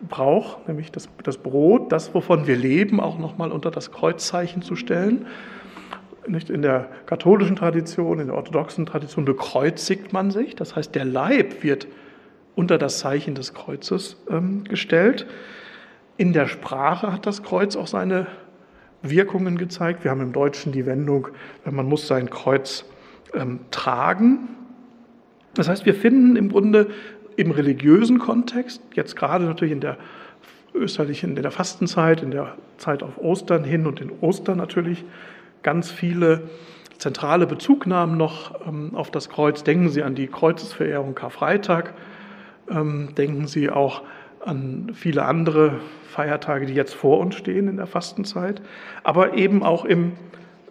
Brauch, 0.08 0.65
nämlich 0.68 0.91
das, 0.91 1.10
das 1.24 1.38
Brot, 1.38 1.91
das, 1.91 2.13
wovon 2.13 2.48
wir 2.48 2.56
leben, 2.56 3.00
auch 3.00 3.20
nochmal 3.20 3.51
unter 3.51 3.70
das 3.70 3.91
Kreuzzeichen 3.91 4.62
zu 4.62 4.75
stellen. 4.75 5.27
Nicht 6.27 6.50
in 6.50 6.62
der 6.62 6.88
katholischen 7.06 7.56
Tradition, 7.56 8.20
in 8.20 8.27
der 8.27 8.36
orthodoxen 8.36 8.86
Tradition 8.86 9.25
bekreuzigt 9.25 10.13
man 10.13 10.32
sich, 10.32 10.56
das 10.56 10.75
heißt, 10.75 10.96
der 10.96 11.06
Leib 11.06 11.63
wird 11.63 11.88
unter 12.56 12.77
das 12.77 13.00
Zeichen 13.00 13.36
des 13.36 13.53
Kreuzes 13.53 14.18
ähm, 14.29 14.63
gestellt. 14.63 15.25
In 16.18 16.34
der 16.34 16.48
Sprache 16.48 17.12
hat 17.13 17.25
das 17.25 17.44
Kreuz 17.44 17.75
auch 17.75 17.88
seine 17.88 18.27
Wirkungen 19.01 19.58
gezeigt. 19.58 20.03
Wir 20.03 20.12
haben 20.12 20.22
im 20.22 20.34
Deutschen 20.34 20.72
die 20.72 20.86
Wendung, 20.86 21.29
man 21.63 21.86
muss 21.86 22.08
sein 22.08 22.29
Kreuz 22.29 22.86
ähm, 23.34 23.62
tragen. 23.72 24.50
Das 25.53 25.70
heißt, 25.70 25.86
wir 25.86 25.94
finden 25.94 26.36
im 26.36 26.50
Grunde 26.50 26.88
im 27.39 27.51
religiösen 27.51 28.19
Kontext, 28.19 28.81
jetzt 28.96 29.15
gerade 29.15 29.46
natürlich 29.46 29.72
in 29.72 29.79
der 29.79 29.98
österlichen, 30.74 31.38
in 31.38 31.41
der 31.41 31.51
Fastenzeit, 31.51 32.22
in 32.22 32.31
der 32.31 32.55
Zeit 32.77 33.01
auf 33.01 33.17
Ostern 33.17 33.63
hin 33.63 33.88
und 33.88 34.01
in 34.01 34.12
Ostern 34.19 34.58
natürlich 34.58 35.05
ganz 35.63 35.89
viele 35.89 36.50
zentrale 36.98 37.48
Bezugnahmen 37.48 38.17
noch 38.17 38.67
ähm, 38.67 38.93
auf 38.93 39.10
das 39.10 39.29
Kreuz. 39.29 39.63
Denken 39.63 39.88
Sie 39.88 40.03
an 40.03 40.15
die 40.15 40.27
Kreuzesverehrung 40.27 41.15
Karfreitag, 41.15 41.93
ähm, 42.69 43.15
denken 43.17 43.48
Sie 43.48 43.69
auch 43.69 44.01
an 44.46 44.91
viele 44.93 45.24
andere 45.24 45.79
Feiertage, 46.10 46.65
die 46.65 46.74
jetzt 46.74 46.93
vor 46.93 47.19
uns 47.19 47.36
stehen 47.36 47.69
in 47.69 47.77
der 47.77 47.88
Fastenzeit, 47.88 48.62
aber 49.03 49.36
eben 49.36 49.63
auch 49.63 49.86
im 49.86 50.13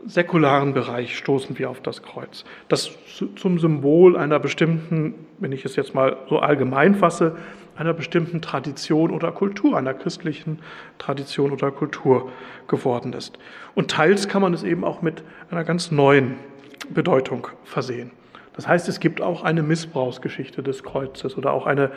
säkularen 0.09 0.73
Bereich 0.73 1.17
stoßen 1.17 1.59
wir 1.59 1.71
auf 1.71 1.81
das 1.81 2.03
Kreuz. 2.03 2.45
Das 2.69 2.91
zum 3.37 3.59
Symbol 3.59 4.17
einer 4.17 4.39
bestimmten, 4.39 5.15
wenn 5.39 5.53
ich 5.53 5.65
es 5.65 5.77
jetzt 5.77 5.95
mal 5.95 6.17
so 6.29 6.39
allgemein 6.39 6.95
fasse, 6.95 7.37
einer 7.77 7.93
bestimmten 7.93 8.43
Tradition 8.43 9.11
oder 9.11 9.31
Kultur, 9.31 9.77
einer 9.77 9.95
christlichen 9.95 10.59
Tradition 10.99 11.53
oder 11.53 11.71
Kultur 11.71 12.33
geworden 12.67 13.13
ist. 13.13 13.39
Und 13.75 13.91
teils 13.91 14.29
kann 14.29 14.43
man 14.43 14.53
es 14.55 14.65
eben 14.65 14.83
auch 14.83 15.03
mit 15.03 15.23
einer 15.51 15.63
ganz 15.63 15.93
neuen 15.93 16.37
Bedeutung 16.91 17.49
versehen. 17.65 18.11
Das 18.55 18.67
heißt, 18.67 18.89
es 18.89 18.99
gibt 18.99 19.21
auch 19.21 19.45
eine 19.45 19.63
Missbrauchsgeschichte 19.63 20.65
des 20.65 20.83
Kreuzes 20.83 21.39
oder 21.39 21.53
auch 21.53 21.67
eine 21.67 21.93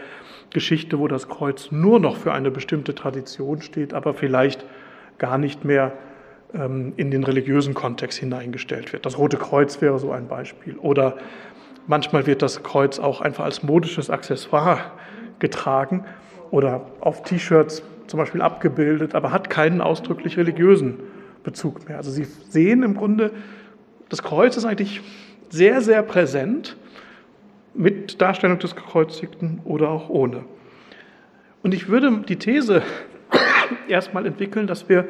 Geschichte, 0.52 1.00
wo 1.00 1.08
das 1.08 1.28
Kreuz 1.28 1.72
nur 1.72 2.00
noch 2.00 2.18
für 2.18 2.34
eine 2.34 2.52
bestimmte 2.52 2.94
Tradition 2.94 3.64
steht, 3.64 3.96
aber 3.96 4.14
vielleicht 4.14 4.64
gar 5.18 5.40
nicht 5.40 5.66
mehr 5.66 5.94
in 6.54 7.12
den 7.12 7.24
religiösen 7.24 7.74
Kontext 7.74 8.20
hineingestellt 8.20 8.92
wird. 8.92 9.06
Das 9.06 9.18
Rote 9.18 9.38
Kreuz 9.38 9.82
wäre 9.82 10.00
so 10.00 10.12
ein 10.12 10.28
Beispiel. 10.28 10.78
Oder 10.78 11.18
manchmal 11.88 12.28
wird 12.28 12.42
das 12.42 12.62
Kreuz 12.62 13.00
auch 13.00 13.22
einfach 13.22 13.46
als 13.46 13.64
modisches 13.64 14.10
Accessoire 14.10 14.80
getragen 15.40 16.06
oder 16.52 16.88
auf 17.00 17.24
T-Shirts 17.24 17.84
zum 18.08 18.18
Beispiel 18.18 18.42
abgebildet, 18.42 19.16
aber 19.16 19.32
hat 19.32 19.50
keinen 19.50 19.80
ausdrücklich 19.80 20.38
religiösen 20.38 21.00
Bezug 21.44 21.88
mehr. 21.88 21.98
Also 21.98 22.12
Sie 22.12 22.26
sehen 22.26 22.84
im 22.84 22.96
Grunde, 22.96 23.32
das 24.10 24.22
Kreuz 24.22 24.58
ist 24.58 24.66
eigentlich 24.66 25.02
sehr, 25.50 25.82
sehr 25.82 26.04
präsent 26.04 26.76
mit 27.74 28.22
Darstellung 28.22 28.60
des 28.60 28.76
Gekreuzigten 28.76 29.62
oder 29.64 29.90
auch 29.90 30.10
ohne. 30.10 30.44
Und 31.64 31.74
ich 31.74 31.88
würde 31.88 32.24
die 32.28 32.36
These 32.36 32.82
erstmal 33.88 34.26
entwickeln, 34.26 34.68
dass 34.68 34.90
wir 34.90 35.08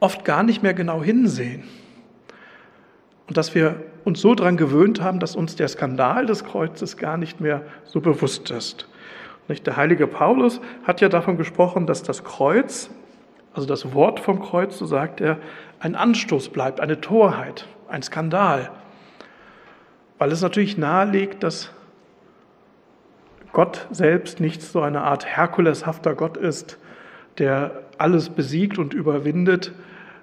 oft 0.00 0.24
gar 0.24 0.42
nicht 0.42 0.62
mehr 0.62 0.74
genau 0.74 1.02
hinsehen. 1.02 1.64
Und 3.26 3.36
dass 3.36 3.54
wir 3.54 3.82
uns 4.04 4.20
so 4.20 4.34
daran 4.34 4.56
gewöhnt 4.56 5.00
haben, 5.02 5.18
dass 5.18 5.34
uns 5.34 5.56
der 5.56 5.68
Skandal 5.68 6.26
des 6.26 6.44
Kreuzes 6.44 6.96
gar 6.96 7.16
nicht 7.16 7.40
mehr 7.40 7.62
so 7.84 8.00
bewusst 8.00 8.50
ist. 8.50 8.88
Der 9.48 9.76
heilige 9.76 10.06
Paulus 10.06 10.60
hat 10.84 11.00
ja 11.00 11.08
davon 11.08 11.36
gesprochen, 11.36 11.86
dass 11.86 12.02
das 12.02 12.24
Kreuz, 12.24 12.90
also 13.54 13.66
das 13.66 13.94
Wort 13.94 14.20
vom 14.20 14.40
Kreuz, 14.40 14.78
so 14.78 14.86
sagt 14.86 15.20
er, 15.20 15.38
ein 15.80 15.94
Anstoß 15.94 16.48
bleibt, 16.50 16.80
eine 16.80 17.00
Torheit, 17.00 17.66
ein 17.88 18.02
Skandal. 18.02 18.70
Weil 20.18 20.32
es 20.32 20.42
natürlich 20.42 20.78
nahelegt, 20.78 21.42
dass 21.42 21.70
Gott 23.52 23.86
selbst 23.90 24.40
nicht 24.40 24.62
so 24.62 24.82
eine 24.82 25.02
Art 25.02 25.26
Herkuleshafter 25.26 26.14
Gott 26.14 26.36
ist, 26.36 26.78
der 27.38 27.82
alles 27.98 28.30
besiegt 28.30 28.78
und 28.78 28.94
überwindet 28.94 29.72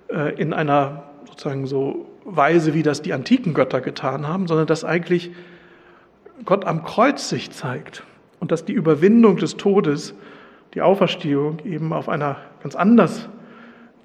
äh, 0.09 0.33
in 0.35 0.53
einer 0.53 1.03
sozusagen 1.25 1.65
so 1.65 2.07
Weise, 2.25 2.73
wie 2.73 2.83
das 2.83 3.01
die 3.01 3.13
antiken 3.13 3.53
Götter 3.53 3.81
getan 3.81 4.27
haben, 4.27 4.47
sondern 4.47 4.67
dass 4.67 4.83
eigentlich 4.83 5.31
Gott 6.45 6.65
am 6.65 6.83
Kreuz 6.83 7.29
sich 7.29 7.51
zeigt 7.51 8.03
und 8.39 8.51
dass 8.51 8.65
die 8.65 8.73
Überwindung 8.73 9.37
des 9.37 9.57
Todes, 9.57 10.13
die 10.73 10.81
Auferstehung 10.81 11.59
eben 11.65 11.93
auf 11.93 12.09
einer 12.09 12.37
ganz 12.61 12.75
anders 12.75 13.29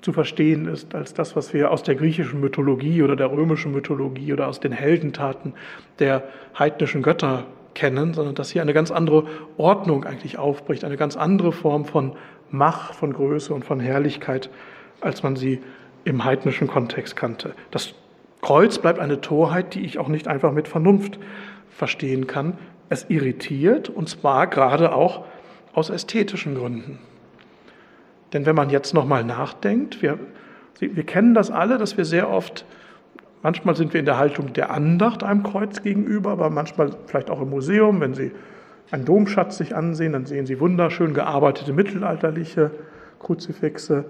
zu 0.02 0.12
verstehen 0.12 0.66
ist 0.66 0.94
als 0.94 1.14
das, 1.14 1.34
was 1.34 1.52
wir 1.52 1.70
aus 1.70 1.82
der 1.82 1.96
griechischen 1.96 2.40
Mythologie 2.40 3.02
oder 3.02 3.16
der 3.16 3.32
römischen 3.32 3.72
Mythologie 3.72 4.32
oder 4.32 4.46
aus 4.46 4.60
den 4.60 4.72
Heldentaten 4.72 5.54
der 5.98 6.24
heidnischen 6.56 7.02
Götter 7.02 7.46
kennen, 7.74 8.14
sondern 8.14 8.34
dass 8.34 8.50
hier 8.50 8.62
eine 8.62 8.74
ganz 8.74 8.90
andere 8.90 9.24
Ordnung 9.56 10.04
eigentlich 10.04 10.38
aufbricht, 10.38 10.84
eine 10.84 10.96
ganz 10.96 11.16
andere 11.16 11.52
Form 11.52 11.84
von 11.84 12.12
Macht, 12.50 12.94
von 12.94 13.12
Größe 13.12 13.52
und 13.52 13.64
von 13.64 13.80
Herrlichkeit, 13.80 14.50
als 15.00 15.22
man 15.22 15.36
sie 15.36 15.60
im 16.04 16.24
heidnischen 16.24 16.68
Kontext 16.68 17.16
kannte. 17.16 17.54
Das 17.70 17.94
Kreuz 18.40 18.78
bleibt 18.78 18.98
eine 18.98 19.20
Torheit, 19.20 19.74
die 19.74 19.84
ich 19.84 19.98
auch 19.98 20.08
nicht 20.08 20.28
einfach 20.28 20.52
mit 20.52 20.68
Vernunft 20.68 21.18
verstehen 21.70 22.26
kann. 22.26 22.56
Es 22.88 23.06
irritiert 23.08 23.88
und 23.88 24.08
zwar 24.08 24.46
gerade 24.46 24.94
auch 24.94 25.24
aus 25.74 25.90
ästhetischen 25.90 26.54
Gründen. 26.54 26.98
Denn 28.32 28.46
wenn 28.46 28.56
man 28.56 28.70
jetzt 28.70 28.94
nochmal 28.94 29.24
nachdenkt, 29.24 30.02
wir, 30.02 30.18
wir 30.78 31.04
kennen 31.04 31.34
das 31.34 31.50
alle, 31.50 31.78
dass 31.78 31.96
wir 31.96 32.04
sehr 32.04 32.30
oft, 32.30 32.64
manchmal 33.42 33.74
sind 33.74 33.92
wir 33.92 34.00
in 34.00 34.06
der 34.06 34.18
Haltung 34.18 34.52
der 34.52 34.70
Andacht 34.70 35.22
einem 35.22 35.42
Kreuz 35.42 35.82
gegenüber, 35.82 36.30
aber 36.30 36.50
manchmal 36.50 36.90
vielleicht 37.06 37.30
auch 37.30 37.40
im 37.40 37.50
Museum, 37.50 38.00
wenn 38.00 38.14
Sie 38.14 38.32
einen 38.90 39.04
Domschatz 39.04 39.58
sich 39.58 39.76
ansehen, 39.76 40.12
dann 40.12 40.26
sehen 40.26 40.46
Sie 40.46 40.60
wunderschön 40.60 41.14
gearbeitete 41.14 41.72
mittelalterliche 41.72 42.70
Kruzifixe. 43.18 44.06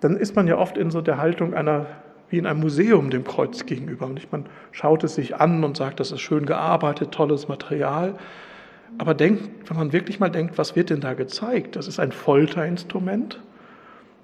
Dann 0.00 0.16
ist 0.16 0.36
man 0.36 0.46
ja 0.46 0.58
oft 0.58 0.76
in 0.76 0.90
so 0.90 1.00
der 1.00 1.18
Haltung 1.18 1.54
einer, 1.54 1.86
wie 2.28 2.38
in 2.38 2.46
einem 2.46 2.60
Museum 2.60 3.10
dem 3.10 3.24
Kreuz 3.24 3.66
gegenüber. 3.66 4.08
man 4.30 4.46
schaut 4.70 5.04
es 5.04 5.14
sich 5.14 5.36
an 5.36 5.64
und 5.64 5.76
sagt, 5.76 6.00
das 6.00 6.12
ist 6.12 6.20
schön 6.20 6.46
gearbeitet, 6.46 7.12
tolles 7.12 7.48
Material. 7.48 8.14
Aber 8.98 9.14
denkt, 9.14 9.68
wenn 9.68 9.76
man 9.76 9.92
wirklich 9.92 10.20
mal 10.20 10.30
denkt, 10.30 10.58
was 10.58 10.76
wird 10.76 10.90
denn 10.90 11.00
da 11.00 11.14
gezeigt? 11.14 11.76
Das 11.76 11.88
ist 11.88 11.98
ein 11.98 12.12
Folterinstrument. 12.12 13.40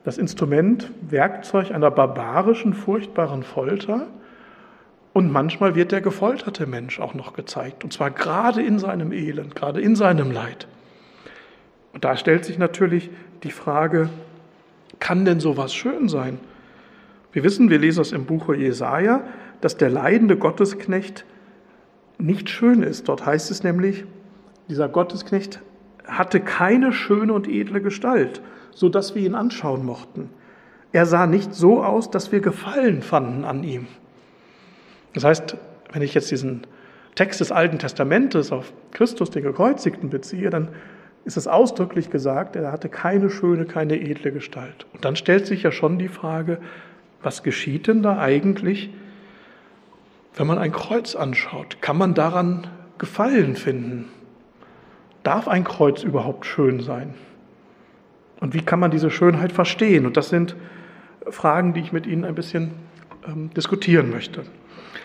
Das 0.04 0.16
Instrument, 0.16 0.90
Werkzeug 1.02 1.72
einer 1.72 1.90
barbarischen, 1.90 2.72
furchtbaren 2.72 3.42
Folter. 3.42 4.06
Und 5.12 5.32
manchmal 5.32 5.74
wird 5.74 5.92
der 5.92 6.00
gefolterte 6.00 6.66
Mensch 6.66 7.00
auch 7.00 7.14
noch 7.14 7.32
gezeigt. 7.32 7.82
Und 7.82 7.92
zwar 7.92 8.10
gerade 8.10 8.62
in 8.62 8.78
seinem 8.78 9.12
Elend, 9.12 9.56
gerade 9.56 9.80
in 9.80 9.96
seinem 9.96 10.30
Leid. 10.30 10.68
Und 11.92 12.04
da 12.04 12.16
stellt 12.16 12.44
sich 12.44 12.58
natürlich 12.58 13.10
die 13.42 13.50
Frage, 13.50 14.08
kann 15.00 15.24
denn 15.24 15.40
sowas 15.40 15.74
schön 15.74 16.08
sein? 16.08 16.38
Wir 17.32 17.42
wissen, 17.42 17.70
wir 17.70 17.78
lesen 17.78 17.98
das 17.98 18.12
im 18.12 18.24
Buche 18.24 18.54
Jesaja, 18.54 19.22
dass 19.60 19.76
der 19.76 19.90
leidende 19.90 20.36
Gottesknecht 20.36 21.24
nicht 22.18 22.50
schön 22.50 22.82
ist. 22.82 23.08
Dort 23.08 23.26
heißt 23.26 23.50
es 23.50 23.62
nämlich, 23.62 24.04
dieser 24.68 24.88
Gottesknecht 24.88 25.60
hatte 26.06 26.40
keine 26.40 26.92
schöne 26.92 27.32
und 27.32 27.48
edle 27.48 27.80
Gestalt, 27.80 28.42
so 28.72 28.88
dass 28.88 29.14
wir 29.14 29.22
ihn 29.22 29.34
anschauen 29.34 29.84
mochten. 29.84 30.30
Er 30.92 31.06
sah 31.06 31.26
nicht 31.26 31.54
so 31.54 31.84
aus, 31.84 32.10
dass 32.10 32.32
wir 32.32 32.40
Gefallen 32.40 33.02
fanden 33.02 33.44
an 33.44 33.62
ihm. 33.62 33.86
Das 35.14 35.24
heißt, 35.24 35.56
wenn 35.92 36.02
ich 36.02 36.14
jetzt 36.14 36.30
diesen 36.30 36.62
Text 37.14 37.40
des 37.40 37.52
Alten 37.52 37.78
Testamentes 37.78 38.52
auf 38.52 38.72
Christus, 38.92 39.30
den 39.30 39.42
Gekreuzigten, 39.42 40.10
beziehe, 40.10 40.50
dann 40.50 40.68
ist 41.24 41.36
es 41.36 41.46
ausdrücklich 41.46 42.10
gesagt, 42.10 42.56
er 42.56 42.72
hatte 42.72 42.88
keine 42.88 43.30
schöne, 43.30 43.66
keine 43.66 44.00
edle 44.00 44.32
Gestalt. 44.32 44.86
Und 44.92 45.04
dann 45.04 45.16
stellt 45.16 45.46
sich 45.46 45.62
ja 45.62 45.72
schon 45.72 45.98
die 45.98 46.08
Frage, 46.08 46.58
was 47.22 47.42
geschieht 47.42 47.86
denn 47.86 48.02
da 48.02 48.18
eigentlich, 48.18 48.90
wenn 50.34 50.46
man 50.46 50.58
ein 50.58 50.72
Kreuz 50.72 51.14
anschaut? 51.14 51.82
Kann 51.82 51.98
man 51.98 52.14
daran 52.14 52.66
Gefallen 52.98 53.56
finden? 53.56 54.08
Darf 55.22 55.48
ein 55.48 55.64
Kreuz 55.64 56.02
überhaupt 56.02 56.46
schön 56.46 56.80
sein? 56.80 57.14
Und 58.40 58.54
wie 58.54 58.62
kann 58.62 58.80
man 58.80 58.90
diese 58.90 59.10
Schönheit 59.10 59.52
verstehen? 59.52 60.06
Und 60.06 60.16
das 60.16 60.30
sind 60.30 60.56
Fragen, 61.28 61.74
die 61.74 61.80
ich 61.80 61.92
mit 61.92 62.06
Ihnen 62.06 62.24
ein 62.24 62.34
bisschen 62.34 62.70
ähm, 63.28 63.50
diskutieren 63.52 64.10
möchte. 64.10 64.44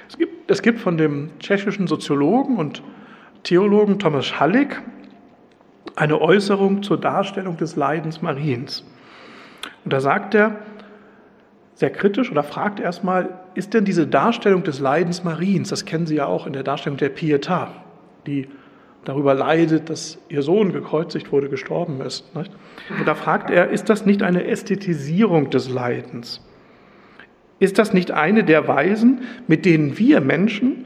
Es 0.08 0.18
gibt, 0.18 0.52
es 0.52 0.62
gibt 0.62 0.80
von 0.80 0.98
dem 0.98 1.32
tschechischen 1.40 1.88
Soziologen 1.88 2.58
und 2.58 2.84
Theologen 3.44 4.00
Thomas 4.00 4.40
Halleck 4.40 4.82
eine 5.96 6.20
Äußerung 6.20 6.84
zur 6.84 7.00
Darstellung 7.00 7.58
des 7.58 7.76
Leidens 7.76 8.22
Mariens. 8.22 8.84
Und 9.84 9.94
da 9.94 10.00
sagt 10.00 10.34
er 10.36 10.58
sehr 11.76 11.92
kritisch 11.92 12.32
oder 12.32 12.44
fragt 12.44 12.80
erstmal, 12.80 13.40
ist 13.54 13.74
denn 13.74 13.86
diese 13.86 14.08
Darstellung 14.08 14.64
des 14.64 14.80
Leidens 14.80 15.24
Mariens, 15.24 15.70
das 15.70 15.86
kennen 15.86 16.08
Sie 16.08 16.16
ja 16.16 16.26
auch 16.26 16.48
in 16.48 16.54
der 16.54 16.64
Darstellung 16.64 16.98
der 16.98 17.16
Pietà, 17.16 17.68
die 18.26 18.48
darüber 19.04 19.34
leidet, 19.34 19.90
dass 19.90 20.18
ihr 20.30 20.42
Sohn 20.42 20.74
gekreuzigt 20.74 21.32
wurde, 21.32 21.50
gestorben 21.50 22.02
ist. 22.02 22.26
Und 22.34 22.50
da 23.06 23.16
fragt 23.16 23.50
er, 23.50 23.70
ist 23.70 23.90
das 23.90 24.06
nicht 24.06 24.24
eine 24.24 24.46
Ästhetisierung 24.46 25.50
des 25.50 25.70
Leidens? 25.70 26.45
Ist 27.60 27.80
das 27.80 27.94
nicht 27.94 28.12
eine 28.12 28.44
der 28.44 28.68
Weisen, 28.68 29.22
mit 29.48 29.66
denen 29.66 29.98
wir 29.98 30.22
Menschen 30.22 30.86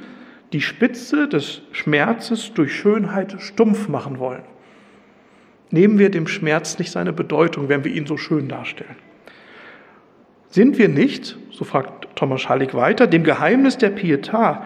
die 0.53 0.61
Spitze 0.61 1.27
des 1.27 1.61
Schmerzes 1.71 2.53
durch 2.53 2.75
Schönheit 2.75 3.35
stumpf 3.39 3.87
machen 3.87 4.19
wollen? 4.19 4.43
Nehmen 5.71 5.99
wir 5.99 6.09
dem 6.09 6.27
Schmerz 6.27 6.79
nicht 6.79 6.91
seine 6.91 7.13
Bedeutung, 7.13 7.69
wenn 7.69 7.83
wir 7.83 7.91
ihn 7.93 8.07
so 8.07 8.17
schön 8.17 8.47
darstellen? 8.47 8.95
Sind 10.47 10.79
wir 10.79 10.89
nicht, 10.89 11.37
so 11.51 11.63
fragt 11.63 12.07
Thomas 12.15 12.41
Schallig 12.41 12.73
weiter, 12.73 13.05
dem 13.05 13.23
Geheimnis 13.23 13.77
der 13.77 13.95
Pietà, 13.95 14.61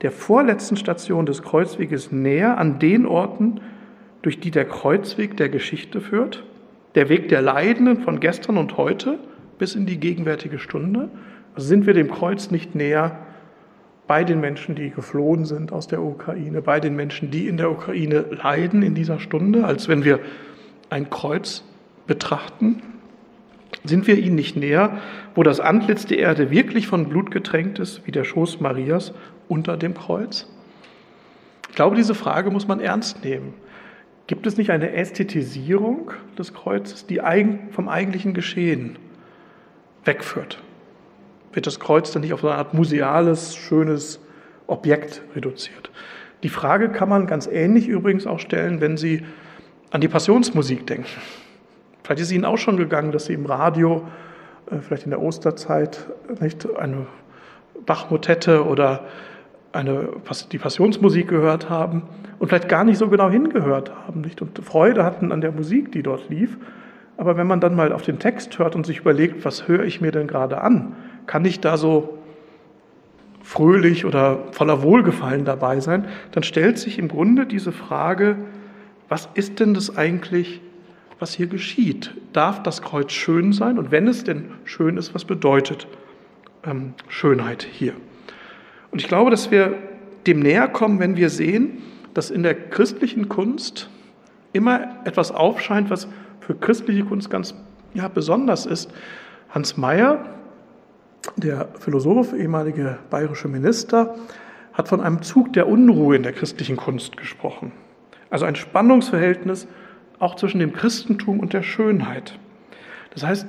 der 0.00 0.10
vorletzten 0.10 0.76
Station 0.76 1.26
des 1.26 1.42
Kreuzweges 1.42 2.10
näher 2.10 2.56
an 2.56 2.78
den 2.78 3.04
Orten, 3.04 3.60
durch 4.22 4.40
die 4.40 4.50
der 4.50 4.64
Kreuzweg 4.64 5.36
der 5.36 5.50
Geschichte 5.50 6.00
führt? 6.00 6.44
Der 6.94 7.08
Weg 7.10 7.28
der 7.28 7.42
Leidenden 7.42 8.00
von 8.00 8.20
gestern 8.20 8.56
und 8.56 8.78
heute 8.78 9.18
bis 9.58 9.74
in 9.74 9.84
die 9.84 10.00
gegenwärtige 10.00 10.58
Stunde? 10.58 11.10
Also 11.54 11.68
sind 11.68 11.86
wir 11.86 11.94
dem 11.94 12.10
Kreuz 12.10 12.50
nicht 12.50 12.74
näher 12.74 13.18
bei 14.06 14.24
den 14.24 14.40
Menschen, 14.40 14.74
die 14.74 14.90
geflohen 14.90 15.44
sind 15.44 15.72
aus 15.72 15.86
der 15.86 16.02
Ukraine, 16.02 16.62
bei 16.62 16.80
den 16.80 16.96
Menschen, 16.96 17.30
die 17.30 17.46
in 17.46 17.56
der 17.56 17.70
Ukraine 17.70 18.24
leiden 18.30 18.82
in 18.82 18.94
dieser 18.94 19.20
Stunde, 19.20 19.64
als 19.64 19.88
wenn 19.88 20.04
wir 20.04 20.20
ein 20.88 21.10
Kreuz 21.10 21.62
betrachten? 22.06 22.82
Sind 23.84 24.06
wir 24.06 24.18
ihnen 24.18 24.34
nicht 24.34 24.56
näher, 24.56 24.98
wo 25.34 25.42
das 25.42 25.60
Antlitz 25.60 26.06
der 26.06 26.18
Erde 26.18 26.50
wirklich 26.50 26.88
von 26.88 27.08
Blut 27.08 27.30
getränkt 27.30 27.78
ist, 27.78 28.04
wie 28.04 28.10
der 28.10 28.24
Schoß 28.24 28.60
Marias 28.60 29.14
unter 29.48 29.76
dem 29.76 29.94
Kreuz? 29.94 30.48
Ich 31.68 31.76
glaube, 31.76 31.94
diese 31.94 32.16
Frage 32.16 32.50
muss 32.50 32.66
man 32.66 32.80
ernst 32.80 33.24
nehmen. 33.24 33.54
Gibt 34.26 34.46
es 34.46 34.56
nicht 34.56 34.70
eine 34.70 34.92
Ästhetisierung 34.92 36.10
des 36.36 36.52
Kreuzes, 36.52 37.06
die 37.06 37.20
vom 37.70 37.88
eigentlichen 37.88 38.34
Geschehen 38.34 38.98
wegführt? 40.04 40.60
Wird 41.52 41.66
das 41.66 41.80
Kreuz 41.80 42.12
dann 42.12 42.22
nicht 42.22 42.32
auf 42.32 42.40
so 42.40 42.48
eine 42.48 42.58
Art 42.58 42.74
museales, 42.74 43.56
schönes 43.56 44.20
Objekt 44.66 45.22
reduziert. 45.34 45.90
Die 46.42 46.48
Frage 46.48 46.88
kann 46.90 47.08
man 47.08 47.26
ganz 47.26 47.46
ähnlich 47.46 47.88
übrigens 47.88 48.26
auch 48.26 48.38
stellen, 48.38 48.80
wenn 48.80 48.96
Sie 48.96 49.24
an 49.90 50.00
die 50.00 50.08
Passionsmusik 50.08 50.86
denken. 50.86 51.08
Vielleicht 52.02 52.22
ist 52.22 52.32
Ihnen 52.32 52.44
auch 52.44 52.58
schon 52.58 52.76
gegangen, 52.76 53.12
dass 53.12 53.26
Sie 53.26 53.34
im 53.34 53.46
Radio, 53.46 54.06
äh, 54.70 54.78
vielleicht 54.78 55.04
in 55.04 55.10
der 55.10 55.20
Osterzeit, 55.20 56.06
nicht 56.40 56.66
eine 56.76 57.06
Bachmotette 57.84 58.64
oder 58.64 59.04
eine, 59.72 60.08
die 60.50 60.58
Passionsmusik 60.58 61.28
gehört 61.28 61.68
haben 61.68 62.02
und 62.38 62.48
vielleicht 62.48 62.68
gar 62.68 62.84
nicht 62.84 62.98
so 62.98 63.08
genau 63.08 63.30
hingehört 63.30 63.92
haben 64.06 64.22
nicht? 64.22 64.42
und 64.42 64.58
Freude 64.64 65.04
hatten 65.04 65.30
an 65.30 65.40
der 65.40 65.52
Musik, 65.52 65.92
die 65.92 66.02
dort 66.02 66.28
lief. 66.28 66.56
Aber 67.16 67.36
wenn 67.36 67.46
man 67.46 67.60
dann 67.60 67.74
mal 67.74 67.92
auf 67.92 68.02
den 68.02 68.18
Text 68.18 68.58
hört 68.58 68.74
und 68.74 68.86
sich 68.86 69.00
überlegt, 69.00 69.44
was 69.44 69.68
höre 69.68 69.84
ich 69.84 70.00
mir 70.00 70.10
denn 70.10 70.26
gerade 70.26 70.62
an, 70.62 70.96
kann 71.30 71.44
ich 71.44 71.60
da 71.60 71.76
so 71.76 72.18
fröhlich 73.44 74.04
oder 74.04 74.48
voller 74.50 74.82
Wohlgefallen 74.82 75.44
dabei 75.44 75.78
sein, 75.78 76.08
dann 76.32 76.42
stellt 76.42 76.76
sich 76.76 76.98
im 76.98 77.06
Grunde 77.06 77.46
diese 77.46 77.70
Frage, 77.70 78.34
was 79.08 79.28
ist 79.34 79.60
denn 79.60 79.72
das 79.72 79.96
eigentlich, 79.96 80.60
was 81.20 81.32
hier 81.32 81.46
geschieht? 81.46 82.16
Darf 82.32 82.64
das 82.64 82.82
Kreuz 82.82 83.12
schön 83.12 83.52
sein? 83.52 83.78
Und 83.78 83.92
wenn 83.92 84.08
es 84.08 84.24
denn 84.24 84.50
schön 84.64 84.96
ist, 84.96 85.14
was 85.14 85.24
bedeutet 85.24 85.86
ähm, 86.64 86.94
Schönheit 87.06 87.62
hier? 87.62 87.92
Und 88.90 89.00
ich 89.00 89.06
glaube, 89.06 89.30
dass 89.30 89.52
wir 89.52 89.74
dem 90.26 90.40
näher 90.40 90.66
kommen, 90.66 90.98
wenn 90.98 91.16
wir 91.16 91.30
sehen, 91.30 91.80
dass 92.12 92.32
in 92.32 92.42
der 92.42 92.56
christlichen 92.56 93.28
Kunst 93.28 93.88
immer 94.52 94.96
etwas 95.04 95.30
aufscheint, 95.30 95.90
was 95.90 96.08
für 96.40 96.56
christliche 96.56 97.04
Kunst 97.04 97.30
ganz 97.30 97.54
ja, 97.94 98.08
besonders 98.08 98.66
ist. 98.66 98.90
Hans 99.50 99.76
Mayer, 99.76 100.39
der 101.36 101.68
Philosoph, 101.78 102.32
ehemalige 102.32 102.98
bayerische 103.10 103.48
Minister, 103.48 104.14
hat 104.72 104.88
von 104.88 105.00
einem 105.00 105.22
Zug 105.22 105.52
der 105.52 105.68
Unruhe 105.68 106.16
in 106.16 106.22
der 106.22 106.32
christlichen 106.32 106.76
Kunst 106.76 107.16
gesprochen. 107.16 107.72
Also 108.30 108.46
ein 108.46 108.54
Spannungsverhältnis 108.54 109.66
auch 110.18 110.36
zwischen 110.36 110.60
dem 110.60 110.72
Christentum 110.72 111.40
und 111.40 111.52
der 111.52 111.62
Schönheit. 111.62 112.38
Das 113.12 113.24
heißt, 113.24 113.46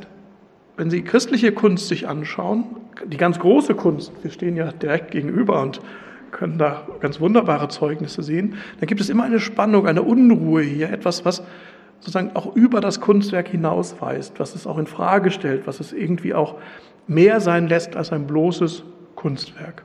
wenn 0.78 0.90
Sie 0.90 1.04
christliche 1.04 1.52
Kunst 1.52 1.90
sich 1.90 2.08
anschauen, 2.08 2.66
die 3.06 3.18
ganz 3.18 3.40
große 3.40 3.76
Kunst, 3.76 4.12
wir 4.24 4.32
stehen 4.32 4.56
ja 4.56 4.72
direkt 4.72 5.12
gegenüber 5.12 5.62
und 5.62 5.82
können 6.32 6.58
da 6.58 6.88
ganz 7.02 7.20
wunderbare 7.20 7.68
Zeugnisse 7.68 8.24
sehen, 8.24 8.56
dann 8.80 8.88
gibt 8.88 9.02
es 9.02 9.10
immer 9.10 9.24
eine 9.24 9.40
Spannung, 9.40 9.86
eine 9.86 10.02
Unruhe 10.02 10.62
hier, 10.62 10.90
etwas, 10.90 11.26
was 11.26 11.44
sozusagen 12.00 12.32
auch 12.36 12.56
über 12.56 12.82
das 12.82 13.00
Kunstwerk 13.00 13.50
hinausweist, 13.50 14.40
was 14.40 14.56
es 14.56 14.66
auch 14.66 14.78
in 14.78 14.88
Frage 14.88 15.30
stellt, 15.30 15.68
was 15.68 15.80
es 15.80 15.94
irgendwie 15.94 16.34
auch 16.34 16.56
mehr 17.08 17.40
sein 17.40 17.68
lässt 17.68 17.96
als 17.96 18.12
ein 18.12 18.28
bloßes 18.28 18.84
Kunstwerk. 19.16 19.84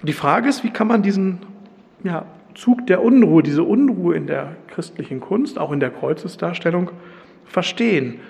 Und 0.00 0.08
die 0.08 0.14
Frage 0.14 0.48
ist, 0.48 0.64
wie 0.64 0.70
kann 0.70 0.86
man 0.86 1.02
diesen 1.02 1.38
ja, 2.04 2.24
Zug 2.54 2.86
der 2.86 3.02
Unruhe, 3.02 3.42
diese 3.42 3.62
Unruhe 3.64 4.14
in 4.14 4.26
der 4.26 4.56
christlichen 4.68 5.20
Kunst, 5.20 5.58
auch 5.58 5.72
in 5.72 5.80
der 5.80 5.90
Kreuzesdarstellung, 5.90 6.90
verstehen? 7.44 8.20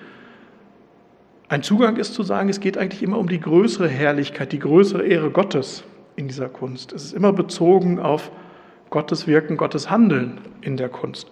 Ein 1.47 1.63
Zugang 1.63 1.97
ist 1.97 2.13
zu 2.13 2.21
sagen, 2.21 2.49
es 2.49 2.59
geht 2.59 2.77
eigentlich 2.77 3.01
immer 3.01 3.17
um 3.17 3.27
die 3.27 3.39
größere 3.39 3.87
Herrlichkeit, 3.87 4.51
die 4.51 4.59
größere 4.59 5.03
Ehre 5.03 5.31
Gottes 5.31 5.83
in 6.15 6.27
dieser 6.27 6.49
Kunst. 6.49 6.93
Es 6.93 7.05
ist 7.05 7.13
immer 7.13 7.33
bezogen 7.33 7.99
auf 7.99 8.31
Gottes 8.89 9.25
Wirken, 9.25 9.57
Gottes 9.57 9.89
Handeln 9.89 10.41
in 10.61 10.77
der 10.77 10.89
Kunst. 10.89 11.31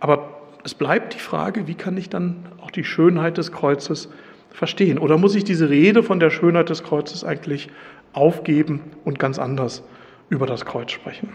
Aber 0.00 0.40
es 0.64 0.74
bleibt 0.74 1.14
die 1.14 1.20
Frage, 1.20 1.66
wie 1.66 1.74
kann 1.74 1.96
ich 1.96 2.08
dann 2.08 2.46
auch 2.60 2.70
die 2.70 2.84
Schönheit 2.84 3.38
des 3.38 3.52
Kreuzes 3.52 4.08
verstehen? 4.52 4.98
Oder 4.98 5.18
muss 5.18 5.34
ich 5.34 5.44
diese 5.44 5.70
Rede 5.70 6.02
von 6.02 6.20
der 6.20 6.30
Schönheit 6.30 6.70
des 6.70 6.82
Kreuzes 6.82 7.24
eigentlich 7.24 7.68
aufgeben 8.12 8.80
und 9.04 9.18
ganz 9.18 9.38
anders 9.38 9.82
über 10.28 10.46
das 10.46 10.64
Kreuz 10.64 10.92
sprechen? 10.92 11.30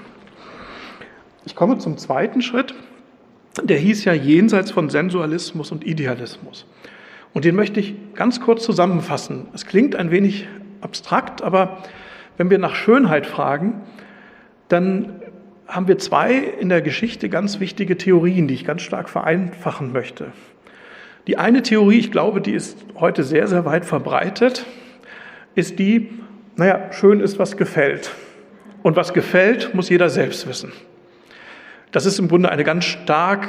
Ich 1.45 1.55
komme 1.55 1.77
zum 1.77 1.97
zweiten 1.97 2.41
Schritt. 2.41 2.73
Der 3.63 3.77
hieß 3.77 4.05
ja 4.05 4.13
jenseits 4.13 4.71
von 4.71 4.89
Sensualismus 4.89 5.71
und 5.71 5.85
Idealismus. 5.85 6.65
Und 7.33 7.45
den 7.45 7.55
möchte 7.55 7.79
ich 7.79 7.95
ganz 8.13 8.41
kurz 8.41 8.63
zusammenfassen. 8.63 9.47
Es 9.53 9.65
klingt 9.65 9.95
ein 9.95 10.11
wenig 10.11 10.47
abstrakt, 10.81 11.41
aber 11.41 11.83
wenn 12.37 12.49
wir 12.49 12.57
nach 12.59 12.75
Schönheit 12.75 13.25
fragen, 13.25 13.81
dann 14.67 15.21
haben 15.67 15.87
wir 15.87 15.97
zwei 15.97 16.33
in 16.33 16.69
der 16.69 16.81
Geschichte 16.81 17.29
ganz 17.29 17.59
wichtige 17.59 17.97
Theorien, 17.97 18.47
die 18.47 18.53
ich 18.53 18.65
ganz 18.65 18.81
stark 18.81 19.09
vereinfachen 19.09 19.91
möchte. 19.91 20.31
Die 21.27 21.37
eine 21.37 21.61
Theorie, 21.61 21.99
ich 21.99 22.11
glaube, 22.11 22.39
die 22.39 22.53
ist 22.53 22.85
heute 22.95 23.23
sehr, 23.23 23.47
sehr 23.47 23.65
weit 23.65 23.83
verbreitet, 23.83 24.65
ist 25.55 25.77
die, 25.77 26.09
naja, 26.55 26.91
schön 26.91 27.19
ist, 27.19 27.37
was 27.37 27.57
gefällt. 27.57 28.11
Und 28.81 28.95
was 28.95 29.13
gefällt, 29.13 29.73
muss 29.75 29.89
jeder 29.89 30.09
selbst 30.09 30.47
wissen. 30.47 30.71
Das 31.91 32.05
ist 32.05 32.19
im 32.19 32.29
Grunde 32.29 32.49
eine 32.49 32.63
ganz 32.63 32.85
stark, 32.85 33.47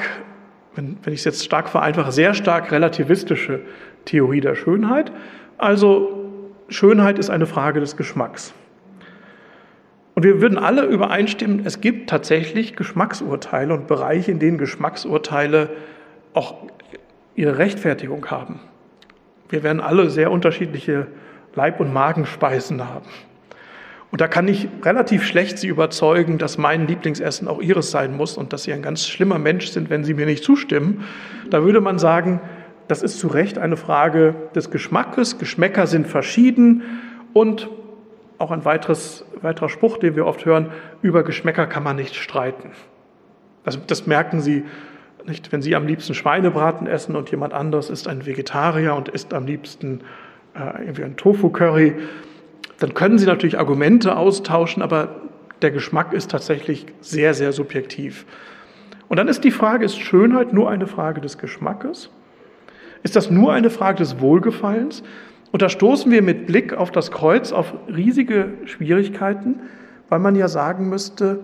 wenn, 0.75 0.97
wenn 1.05 1.13
ich 1.13 1.21
es 1.21 1.25
jetzt 1.25 1.45
stark 1.45 1.69
vereinfache, 1.69 2.11
sehr 2.11 2.35
stark 2.35 2.73
relativistische 2.73 3.61
Theorie 4.05 4.41
der 4.41 4.57
Schönheit. 4.57 5.13
Also 5.57 6.25
Schönheit 6.69 7.19
ist 7.19 7.31
eine 7.31 7.47
Frage 7.47 7.79
des 7.79 7.97
Geschmacks. 7.97 8.53
Und 10.17 10.25
wir 10.25 10.41
würden 10.41 10.59
alle 10.59 10.83
übereinstimmen, 10.83 11.63
es 11.65 11.81
gibt 11.81 12.11
tatsächlich 12.11 12.75
Geschmacksurteile 12.75 13.73
und 13.73 13.87
Bereiche, 13.87 14.33
in 14.33 14.41
denen 14.41 14.59
Geschmacksurteile 14.59 15.71
auch 16.35 16.67
ihre 17.39 17.57
Rechtfertigung 17.57 18.27
haben. 18.27 18.59
Wir 19.49 19.63
werden 19.63 19.81
alle 19.81 20.11
sehr 20.11 20.33
unterschiedliche 20.33 21.07
Leib- 21.55 21.79
und 21.79 21.93
Magenspeisen 21.93 22.85
haben. 22.85 23.07
Und 24.11 24.21
da 24.21 24.27
kann 24.27 24.49
ich 24.49 24.69
relativ 24.83 25.25
schlecht 25.25 25.59
Sie 25.59 25.69
überzeugen, 25.69 26.39
dass 26.39 26.59
mein 26.59 26.89
Lieblingsessen 26.89 27.47
auch 27.47 27.61
Ihres 27.61 27.93
sein 27.93 28.17
muss 28.17 28.37
und 28.37 28.53
dass 28.53 28.65
Sie 28.65 28.73
ein 28.73 28.83
ganz 28.83 29.07
schlimmer 29.07 29.39
Mensch 29.39 29.69
sind, 29.69 29.89
wenn 29.89 30.03
Sie 30.03 30.15
mir 30.15 30.27
nicht 30.27 30.43
zustimmen. 30.43 31.05
Da 31.49 31.63
würde 31.63 31.81
man 31.81 32.01
sagen, 32.01 32.41
das 32.89 33.03
ist 33.03 33.21
zu 33.21 33.29
Recht 33.29 33.57
eine 33.57 33.77
Frage 33.77 34.35
des 34.57 34.71
Geschmackes. 34.71 35.39
Geschmäcker 35.39 35.87
sind 35.87 36.09
verschieden 36.09 36.83
und 37.35 37.69
auch 38.39 38.51
ein 38.51 38.65
weiteres, 38.65 39.25
weiterer 39.43 39.69
Spruch, 39.69 39.99
den 39.99 40.17
wir 40.17 40.27
oft 40.27 40.45
hören, 40.45 40.73
über 41.03 41.23
Geschmäcker 41.23 41.67
kann 41.67 41.85
man 41.85 41.97
nicht 41.97 42.17
streiten. 42.17 42.73
Also 43.65 43.79
das 43.87 44.07
merken 44.09 44.41
Sie 44.41 44.65
nicht, 45.29 45.53
wenn 45.53 45.63
Sie 45.63 45.75
am 45.77 45.87
liebsten 45.87 46.15
Schweinebraten 46.15 46.87
essen 46.87 47.17
und 47.17 47.31
jemand 47.31 47.53
anderes 47.53 47.91
ist 47.91 48.09
ein 48.09 48.27
Vegetarier 48.27 48.95
und 48.95 49.09
isst 49.09 49.35
am 49.35 49.47
liebsten 49.47 50.01
äh, 50.55 50.83
irgendwie 50.83 51.05
ein 51.05 51.17
Tofu-Curry, 51.17 51.95
dann 52.79 52.95
können 52.95 53.19
Sie 53.19 53.27
natürlich 53.27 53.59
Argumente 53.59 54.17
austauschen, 54.17 54.83
aber 54.83 55.23
der 55.63 55.71
Geschmack 55.71 56.13
ist 56.13 56.31
tatsächlich 56.31 56.87
sehr, 57.01 57.35
sehr 57.35 57.53
subjektiv. 57.53 58.25
Und 59.09 59.17
dann 59.17 59.29
ist 59.29 59.45
die 59.45 59.51
Frage, 59.51 59.85
ist 59.85 59.99
Schönheit 59.99 60.53
nur 60.53 60.71
eine 60.71 60.87
Frage 60.87 61.21
des 61.21 61.39
Geschmackes? 61.39 62.11
Ist 63.03 63.17
das 63.17 63.31
nur 63.31 63.53
eine 63.53 63.71
Frage 63.71 63.99
des 63.99 64.21
Wohlgefallens? 64.21 65.03
Und 65.51 65.63
da 65.63 65.69
stoßen 65.69 66.13
wir 66.13 66.23
mit 66.23 66.47
Blick 66.47 66.75
auf 66.75 66.91
das 66.91 67.11
Kreuz 67.11 67.53
auf 67.53 67.73
riesige 67.89 68.53
Schwierigkeiten, 68.67 69.61
weil 70.09 70.19
man 70.19 70.37
ja 70.37 70.49
sagen 70.49 70.89
müsste, 70.89 71.41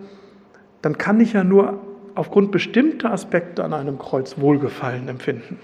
dann 0.82 0.98
kann 0.98 1.20
ich 1.20 1.32
ja 1.32 1.42
nur 1.42 1.80
aufgrund 2.14 2.52
bestimmter 2.52 3.12
Aspekte 3.12 3.64
an 3.64 3.72
einem 3.72 3.98
Kreuz 3.98 4.38
Wohlgefallen 4.38 5.08
empfinden. 5.08 5.58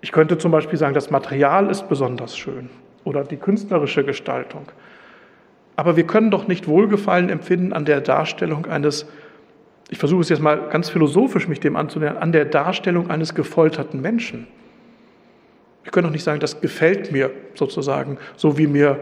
Ich 0.00 0.12
könnte 0.12 0.38
zum 0.38 0.50
Beispiel 0.50 0.78
sagen, 0.78 0.94
das 0.94 1.10
Material 1.10 1.70
ist 1.70 1.88
besonders 1.88 2.36
schön 2.36 2.70
oder 3.04 3.24
die 3.24 3.36
künstlerische 3.36 4.04
Gestaltung. 4.04 4.66
Aber 5.76 5.96
wir 5.96 6.04
können 6.06 6.30
doch 6.30 6.46
nicht 6.46 6.68
Wohlgefallen 6.68 7.28
empfinden 7.28 7.72
an 7.72 7.84
der 7.84 8.00
Darstellung 8.00 8.66
eines, 8.66 9.06
ich 9.88 9.98
versuche 9.98 10.20
es 10.20 10.28
jetzt 10.28 10.42
mal 10.42 10.68
ganz 10.70 10.88
philosophisch 10.88 11.48
mich 11.48 11.60
dem 11.60 11.76
anzunähern, 11.76 12.18
an 12.18 12.32
der 12.32 12.44
Darstellung 12.44 13.10
eines 13.10 13.34
gefolterten 13.34 14.00
Menschen. 14.00 14.46
Wir 15.82 15.92
können 15.92 16.04
doch 16.04 16.12
nicht 16.12 16.24
sagen, 16.24 16.40
das 16.40 16.60
gefällt 16.60 17.12
mir 17.12 17.30
sozusagen, 17.54 18.18
so 18.36 18.58
wie 18.58 18.66
mir 18.66 19.00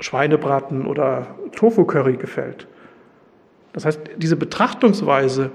Schweinebraten 0.00 0.86
oder 0.86 1.26
Tofu-Curry 1.52 2.16
gefällt. 2.16 2.66
Das 3.76 3.84
heißt, 3.84 4.00
diese 4.16 4.36
Betrachtungsweise, 4.36 5.50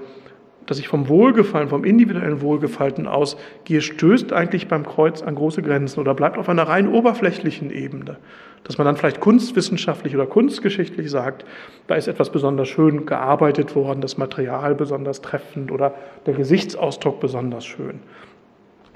dass 0.66 0.78
ich 0.78 0.86
vom 0.86 1.08
Wohlgefallen, 1.08 1.68
vom 1.68 1.82
individuellen 1.82 2.40
Wohlgefallen 2.40 3.08
ausgehe, 3.08 3.80
stößt 3.80 4.32
eigentlich 4.32 4.68
beim 4.68 4.86
Kreuz 4.86 5.22
an 5.22 5.34
große 5.34 5.60
Grenzen 5.60 5.98
oder 5.98 6.14
bleibt 6.14 6.38
auf 6.38 6.48
einer 6.48 6.62
rein 6.62 6.86
oberflächlichen 6.86 7.72
Ebene. 7.72 8.18
Dass 8.62 8.78
man 8.78 8.84
dann 8.84 8.96
vielleicht 8.96 9.18
kunstwissenschaftlich 9.18 10.14
oder 10.14 10.26
kunstgeschichtlich 10.26 11.10
sagt, 11.10 11.44
da 11.88 11.96
ist 11.96 12.06
etwas 12.06 12.30
besonders 12.30 12.68
schön 12.68 13.06
gearbeitet 13.06 13.74
worden, 13.74 14.00
das 14.00 14.18
Material 14.18 14.76
besonders 14.76 15.20
treffend 15.20 15.72
oder 15.72 15.92
der 16.24 16.34
Gesichtsausdruck 16.34 17.18
besonders 17.18 17.64
schön. 17.64 17.98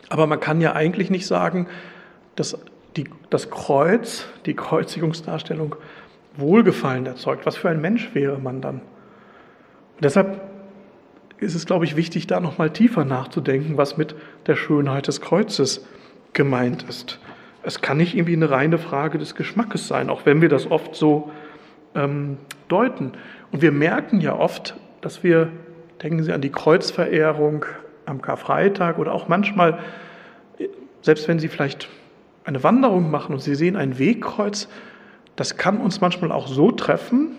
Aber 0.08 0.28
man 0.28 0.38
kann 0.38 0.60
ja 0.60 0.74
eigentlich 0.74 1.10
nicht 1.10 1.26
sagen, 1.26 1.66
dass 2.36 2.56
die, 2.96 3.10
das 3.28 3.50
Kreuz, 3.50 4.28
die 4.46 4.54
Kreuzigungsdarstellung, 4.54 5.74
Wohlgefallen 6.36 7.06
erzeugt. 7.06 7.44
Was 7.44 7.56
für 7.56 7.70
ein 7.70 7.80
Mensch 7.80 8.14
wäre 8.14 8.38
man 8.38 8.60
dann? 8.60 8.82
Und 9.96 10.04
deshalb 10.04 10.40
ist 11.38 11.54
es, 11.54 11.66
glaube 11.66 11.85
ich, 11.85 11.96
wichtig, 11.96 12.26
da 12.26 12.40
nochmal 12.40 12.70
tiefer 12.70 13.04
nachzudenken, 13.04 13.76
was 13.76 13.96
mit 13.96 14.14
der 14.46 14.56
Schönheit 14.56 15.09
des 15.09 15.20
Kreuzes 15.20 15.87
gemeint 16.32 16.85
ist. 16.88 17.18
Es 17.62 17.80
kann 17.80 17.96
nicht 17.96 18.14
irgendwie 18.14 18.35
eine 18.35 18.50
reine 18.50 18.78
Frage 18.78 19.18
des 19.18 19.35
Geschmackes 19.35 19.88
sein, 19.88 20.09
auch 20.09 20.24
wenn 20.24 20.40
wir 20.40 20.48
das 20.48 20.70
oft 20.70 20.94
so 20.94 21.30
ähm, 21.94 22.38
deuten. 22.68 23.12
Und 23.52 23.62
wir 23.62 23.72
merken 23.72 24.20
ja 24.20 24.37
oft, 24.38 24.76
dass 25.00 25.22
wir, 25.22 25.50
denken 26.02 26.22
Sie 26.22 26.32
an 26.32 26.40
die 26.40 26.52
Kreuzverehrung 26.52 27.64
am 28.04 28.22
Karfreitag 28.22 28.98
oder 28.98 29.12
auch 29.12 29.28
manchmal, 29.28 29.78
selbst 31.02 31.26
wenn 31.26 31.38
Sie 31.38 31.48
vielleicht 31.48 31.88
eine 32.44 32.62
Wanderung 32.62 33.11
machen 33.11 33.35
und 33.35 33.40
Sie 33.40 33.54
sehen 33.54 33.76
ein 33.76 33.98
Wegkreuz, 33.98 34.68
das 35.35 35.56
kann 35.56 35.78
uns 35.78 36.00
manchmal 36.00 36.32
auch 36.32 36.46
so 36.46 36.70
treffen, 36.70 37.32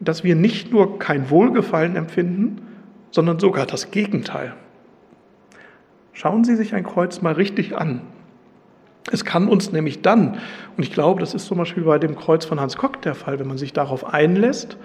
dass 0.00 0.24
wir 0.24 0.34
nicht 0.34 0.72
nur 0.72 0.98
kein 0.98 1.30
Wohlgefallen 1.30 1.96
empfinden, 1.96 2.62
sondern 3.10 3.38
sogar 3.38 3.66
das 3.66 3.90
Gegenteil. 3.90 4.54
Schauen 6.12 6.44
Sie 6.44 6.56
sich 6.56 6.74
ein 6.74 6.84
Kreuz 6.84 7.22
mal 7.22 7.34
richtig 7.34 7.76
an. 7.76 8.02
Es 9.12 9.24
kann 9.24 9.48
uns 9.48 9.70
nämlich 9.70 10.02
dann, 10.02 10.38
und 10.76 10.82
ich 10.82 10.92
glaube, 10.92 11.20
das 11.20 11.34
ist 11.34 11.46
zum 11.46 11.58
Beispiel 11.58 11.84
bei 11.84 11.98
dem 11.98 12.16
Kreuz 12.16 12.44
von 12.44 12.60
Hans 12.60 12.76
Kock 12.76 13.02
der 13.02 13.14
Fall, 13.14 13.38
wenn 13.38 13.46
man 13.46 13.58
sich 13.58 13.72
darauf 13.72 14.12
einlässt, 14.12 14.76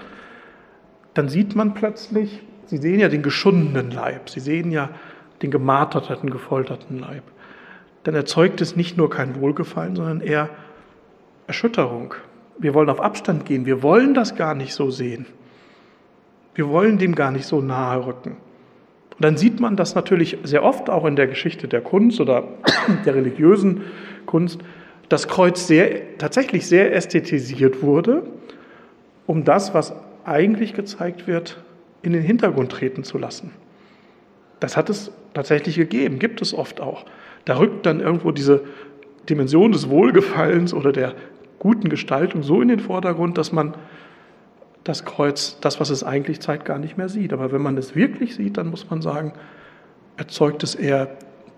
dann 1.14 1.28
sieht 1.28 1.56
man 1.56 1.74
plötzlich, 1.74 2.42
Sie 2.66 2.78
sehen 2.78 3.00
ja 3.00 3.10
den 3.10 3.24
geschundenen 3.24 3.92
Leib, 3.92 4.30
Sie 4.30 4.40
sehen 4.40 4.72
ja 4.72 4.90
den 5.42 5.52
gemarterten, 5.52 6.30
gefolterten 6.30 7.00
Leib. 7.00 7.24
Dann 8.04 8.16
erzeugt 8.16 8.62
es 8.62 8.76
nicht 8.76 8.98
nur 8.98 9.10
kein 9.10 9.40
Wohlgefallen, 9.42 9.96
sondern 9.96 10.22
eher 10.22 10.50
Erschütterung, 11.48 12.14
wir 12.62 12.74
wollen 12.74 12.90
auf 12.90 13.02
Abstand 13.02 13.46
gehen, 13.46 13.66
wir 13.66 13.82
wollen 13.82 14.14
das 14.14 14.36
gar 14.36 14.54
nicht 14.54 14.74
so 14.74 14.92
sehen. 14.92 15.26
Wir 16.54 16.70
wollen 16.70 16.98
dem 16.98 17.16
gar 17.16 17.32
nicht 17.32 17.46
so 17.46 17.62
nahe 17.62 18.06
rücken. 18.06 18.32
Und 19.12 19.26
dann 19.26 19.38
sieht 19.38 19.60
man 19.60 19.76
das 19.76 19.96
natürlich 19.96 20.38
sehr 20.44 20.64
oft 20.64 20.90
auch 20.90 21.06
in 21.06 21.16
der 21.16 21.28
Geschichte 21.28 21.68
der 21.68 21.82
Kunst 21.82 22.20
oder 22.20 22.44
der 23.06 23.16
religiösen 23.16 23.82
Kunst, 24.26 24.60
das 25.10 25.28
Kreuz 25.28 25.68
sehr, 25.68 26.18
tatsächlich 26.18 26.68
sehr 26.68 26.96
ästhetisiert 26.96 27.82
wurde, 27.82 28.24
um 29.28 29.44
das, 29.44 29.74
was 29.74 29.94
eigentlich 30.24 30.74
gezeigt 30.74 31.28
wird, 31.28 31.62
in 32.02 32.14
den 32.14 32.22
Hintergrund 32.22 32.72
treten 32.72 33.04
zu 33.04 33.18
lassen. 33.18 33.52
Das 34.60 34.78
hat 34.78 34.90
es 34.90 35.12
tatsächlich 35.34 35.76
gegeben, 35.76 36.20
gibt 36.20 36.42
es 36.42 36.54
oft 36.54 36.82
auch. 36.82 37.06
Da 37.46 37.58
rückt 37.58 37.86
dann 37.86 38.00
irgendwo 38.00 38.32
diese 38.32 38.62
Dimension 39.30 39.72
des 39.72 39.90
Wohlgefallens 39.90 40.74
oder 40.74 40.92
der 40.92 41.16
guten 41.62 41.90
Gestaltung 41.90 42.42
so 42.42 42.60
in 42.60 42.70
den 42.70 42.80
Vordergrund, 42.80 43.38
dass 43.38 43.52
man 43.52 43.76
das 44.84 45.06
Kreuz, 45.06 45.60
das, 45.62 45.80
was 45.80 45.92
es 45.92 46.04
eigentlich 46.04 46.40
zeigt, 46.40 46.66
gar 46.66 46.80
nicht 46.80 46.98
mehr 46.98 47.08
sieht. 47.08 47.34
Aber 47.34 47.52
wenn 47.52 47.62
man 47.62 47.78
es 47.78 47.96
wirklich 47.96 48.34
sieht, 48.34 48.58
dann 48.58 48.72
muss 48.72 48.90
man 48.90 49.04
sagen, 49.04 49.34
erzeugt 50.18 50.64
es 50.64 50.74
eher 50.74 51.18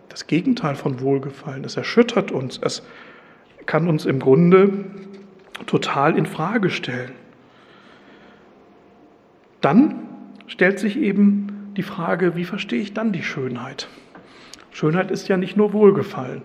das 0.09 0.27
Gegenteil 0.27 0.75
von 0.75 0.99
Wohlgefallen. 0.99 1.63
Es 1.63 1.77
erschüttert 1.77 2.33
uns. 2.33 2.59
Es 2.61 2.83
kann 3.65 3.87
uns 3.87 4.05
im 4.05 4.19
Grunde 4.19 4.73
total 5.67 6.17
in 6.17 6.25
Frage 6.25 6.69
stellen. 6.69 7.13
Dann 9.61 10.01
stellt 10.47 10.79
sich 10.79 10.97
eben 10.97 11.71
die 11.77 11.83
Frage, 11.83 12.35
wie 12.35 12.43
verstehe 12.43 12.81
ich 12.81 12.93
dann 12.93 13.13
die 13.13 13.23
Schönheit? 13.23 13.87
Schönheit 14.71 15.11
ist 15.11 15.29
ja 15.29 15.37
nicht 15.37 15.55
nur 15.55 15.71
Wohlgefallen. 15.71 16.41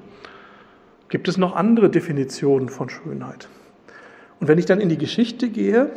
Gibt 1.09 1.29
es 1.29 1.39
noch 1.39 1.57
andere 1.57 1.91
Definitionen 1.91 2.69
von 2.69 2.89
Schönheit? 2.89 3.49
Und 4.41 4.49
wenn 4.49 4.59
ich 4.59 4.67
dann 4.67 4.81
in 4.81 4.89
die 4.89 4.99
Geschichte 4.99 5.49
gehe, 5.49 5.91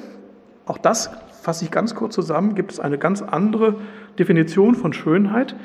auch 0.66 0.78
das 0.78 1.12
fasse 1.42 1.66
ich 1.66 1.72
ganz 1.72 1.96
kurz 1.96 2.16
zusammen, 2.16 2.56
gibt 2.56 2.72
es 2.72 2.80
eine 2.80 2.98
ganz 2.98 3.22
andere 3.22 3.76
Definition 4.18 4.76
von 4.76 4.94
Schönheit, 4.94 5.56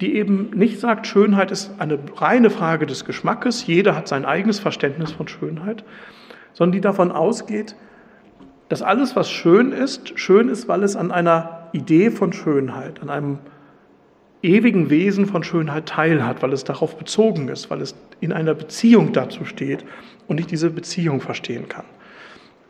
die 0.00 0.16
eben 0.16 0.50
nicht 0.50 0.80
sagt, 0.80 1.06
Schönheit 1.06 1.50
ist 1.50 1.72
eine 1.78 1.98
reine 2.16 2.50
Frage 2.50 2.86
des 2.86 3.04
Geschmackes, 3.04 3.66
jeder 3.66 3.94
hat 3.94 4.08
sein 4.08 4.24
eigenes 4.24 4.58
Verständnis 4.58 5.12
von 5.12 5.28
Schönheit, 5.28 5.84
sondern 6.52 6.72
die 6.72 6.80
davon 6.80 7.12
ausgeht, 7.12 7.76
dass 8.68 8.82
alles, 8.82 9.14
was 9.14 9.30
schön 9.30 9.72
ist, 9.72 10.18
schön 10.18 10.48
ist, 10.48 10.68
weil 10.68 10.82
es 10.82 10.96
an 10.96 11.12
einer 11.12 11.68
Idee 11.72 12.10
von 12.10 12.32
Schönheit, 12.32 13.02
an 13.02 13.10
einem 13.10 13.38
ewigen 14.44 14.90
Wesen 14.90 15.26
von 15.26 15.42
Schönheit 15.42 15.86
teilhat, 15.86 16.42
weil 16.42 16.52
es 16.52 16.64
darauf 16.64 16.96
bezogen 16.96 17.48
ist, 17.48 17.70
weil 17.70 17.80
es 17.80 17.94
in 18.20 18.32
einer 18.32 18.54
Beziehung 18.54 19.12
dazu 19.12 19.44
steht 19.44 19.84
und 20.28 20.38
ich 20.38 20.46
diese 20.46 20.70
Beziehung 20.70 21.20
verstehen 21.20 21.68
kann. 21.68 21.84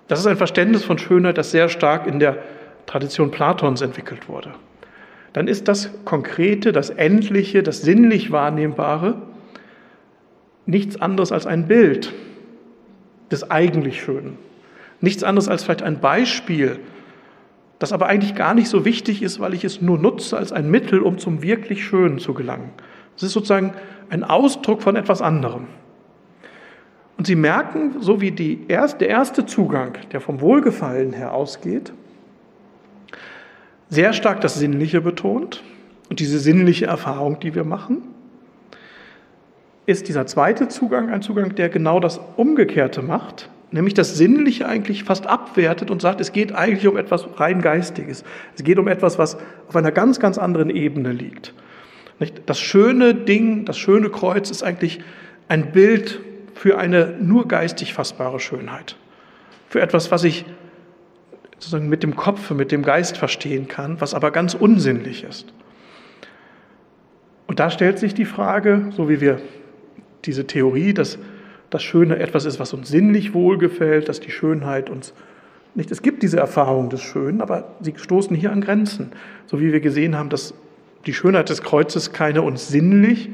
Das 0.09 0.21
ist 0.21 0.27
ein 0.27 0.37
Verständnis 0.37 0.85
von 0.85 0.99
Schönheit, 0.99 1.39
das 1.39 1.51
sehr 1.51 1.69
stark 1.69 2.07
in 2.07 2.19
der 2.21 2.39
Tradition 2.87 3.31
Platons 3.31 3.81
entwickelt 3.81 4.29
wurde. 4.29 4.53
Dann 5.33 5.49
ist 5.49 5.67
das 5.67 5.91
Konkrete, 6.05 6.73
das 6.73 6.91
Endliche, 6.91 7.63
das 7.63 7.83
sinnlich 7.83 8.31
Wahrnehmbare 8.31 9.17
nichts 10.67 11.01
anderes 11.01 11.33
als 11.33 11.47
ein 11.47 11.67
Bild 11.67 12.13
des 13.31 13.51
eigentlich 13.51 14.01
Schönen. 14.01 14.39
Nichts 15.01 15.25
anderes 15.25 15.49
als 15.49 15.65
vielleicht 15.65 15.83
ein 15.83 16.01
Beispiel 16.01 16.79
das 17.79 17.93
aber 17.93 18.07
eigentlich 18.07 18.35
gar 18.35 18.55
nicht 18.55 18.69
so 18.69 18.85
wichtig 18.85 19.23
ist, 19.23 19.41
weil 19.41 19.55
ich 19.55 19.65
es 19.65 19.81
nur 19.81 19.99
nutze 19.99 20.37
als 20.37 20.53
ein 20.53 20.71
Mittel, 20.71 21.01
um 21.01 21.19
zum 21.19 21.43
wirklich 21.43 21.85
Schönen 21.85 22.19
zu 22.19 22.35
gelangen. 22.35 22.71
Es 23.17 23.23
ist 23.23 23.33
sozusagen 23.33 23.75
ein 24.11 24.25
Ausdruck 24.25 24.83
von 24.83 24.97
etwas 24.97 25.23
anderem. 25.23 25.67
Und 27.17 27.27
Sie 27.27 27.37
merken, 27.37 28.01
so 28.01 28.21
wie 28.21 28.33
die 28.33 28.65
erst, 28.69 29.01
der 29.01 29.09
erste 29.09 29.47
Zugang, 29.47 29.99
der 30.13 30.21
vom 30.21 30.41
Wohlgefallen 30.41 31.13
her 31.13 31.33
ausgeht, 31.33 31.93
sehr 33.89 34.13
stark 34.13 34.41
das 34.41 34.55
Sinnliche 34.55 35.01
betont 35.01 35.63
und 36.11 36.19
diese 36.19 36.39
sinnliche 36.39 36.87
Erfahrung, 36.87 37.39
die 37.39 37.55
wir 37.55 37.65
machen, 37.65 38.03
ist 39.87 40.09
dieser 40.09 40.27
zweite 40.27 40.69
Zugang 40.69 41.11
ein 41.11 41.23
Zugang, 41.23 41.55
der 41.55 41.69
genau 41.69 42.01
das 42.01 42.21
Umgekehrte 42.37 43.03
macht, 43.03 43.51
nämlich 43.75 43.95
das 43.95 44.17
Sinnliche 44.17 44.69
eigentlich 44.69 45.03
fast 45.03 45.27
abwertet 45.27 45.91
und 45.91 46.01
sagt, 46.01 46.21
es 46.21 46.33
geht 46.33 46.53
eigentlich 46.53 46.87
um 46.87 46.97
etwas 46.97 47.27
rein 47.41 47.61
Geistiges. 47.61 48.23
Es 48.57 48.63
geht 48.63 48.79
um 48.79 48.87
etwas, 48.87 49.19
was 49.19 49.37
auf 49.69 49.75
einer 49.75 49.91
ganz, 49.91 50.21
ganz 50.21 50.39
anderen 50.39 50.71
Ebene 50.71 51.11
liegt. 51.11 51.53
Das 52.47 52.61
schöne 52.61 53.15
Ding, 53.15 53.65
das 53.65 53.77
schöne 53.77 54.11
Kreuz 54.11 54.49
ist 54.49 54.63
eigentlich 54.63 55.01
ein 55.49 55.73
Bild 55.73 56.21
für 56.55 56.79
eine 56.79 57.17
nur 57.21 57.49
geistig 57.49 57.95
fassbare 57.95 58.39
Schönheit. 58.39 58.97
Für 59.69 59.81
etwas, 59.81 60.13
was 60.13 60.23
ich 60.23 60.45
sozusagen 61.55 61.89
mit 61.89 62.05
dem 62.05 62.15
Kopf, 62.15 62.53
mit 62.53 62.71
dem 62.71 62.85
Geist 62.85 63.17
verstehen 63.17 63.67
kann, 63.67 64.01
was 64.01 64.15
aber 64.15 64.31
ganz 64.31 64.55
unsinnlich 64.55 65.25
ist. 65.25 65.53
Und 67.49 67.59
da 67.59 67.71
stellt 67.71 67.99
sich 67.99 68.15
die 68.15 68.25
Frage, 68.25 68.93
so 68.93 69.09
wie 69.09 69.21
wir 69.21 69.41
diese 70.25 70.47
Theorie, 70.47 70.95
dass 70.95 71.19
das 71.75 71.83
Schöne 71.83 72.19
etwas 72.21 72.45
ist, 72.45 72.61
was 72.61 72.73
uns 72.73 72.89
sinnlich 72.89 73.35
wohlgefällt, 73.35 74.09
dass 74.09 74.21
die 74.21 74.31
Schönheit 74.31 74.89
uns 74.89 75.13
nicht. 75.75 75.91
Es 75.91 76.03
gibt 76.03 76.23
diese 76.23 76.39
Erfahrung 76.39 76.89
des 76.89 77.03
Schönen, 77.03 77.41
aber 77.41 77.75
sie 77.81 77.95
stoßen 77.97 78.37
hier 78.37 78.53
an 78.53 78.61
Grenzen. 78.61 79.11
So 79.47 79.61
wie 79.61 79.73
wir 79.73 79.81
gesehen 79.81 80.17
haben, 80.17 80.29
dass 80.29 80.55
die 81.05 81.13
Schönheit 81.13 81.49
des 81.49 81.63
Kreuzes 81.63 82.13
keine 82.13 82.43
uns 82.43 82.69
sinnlich 82.69 83.29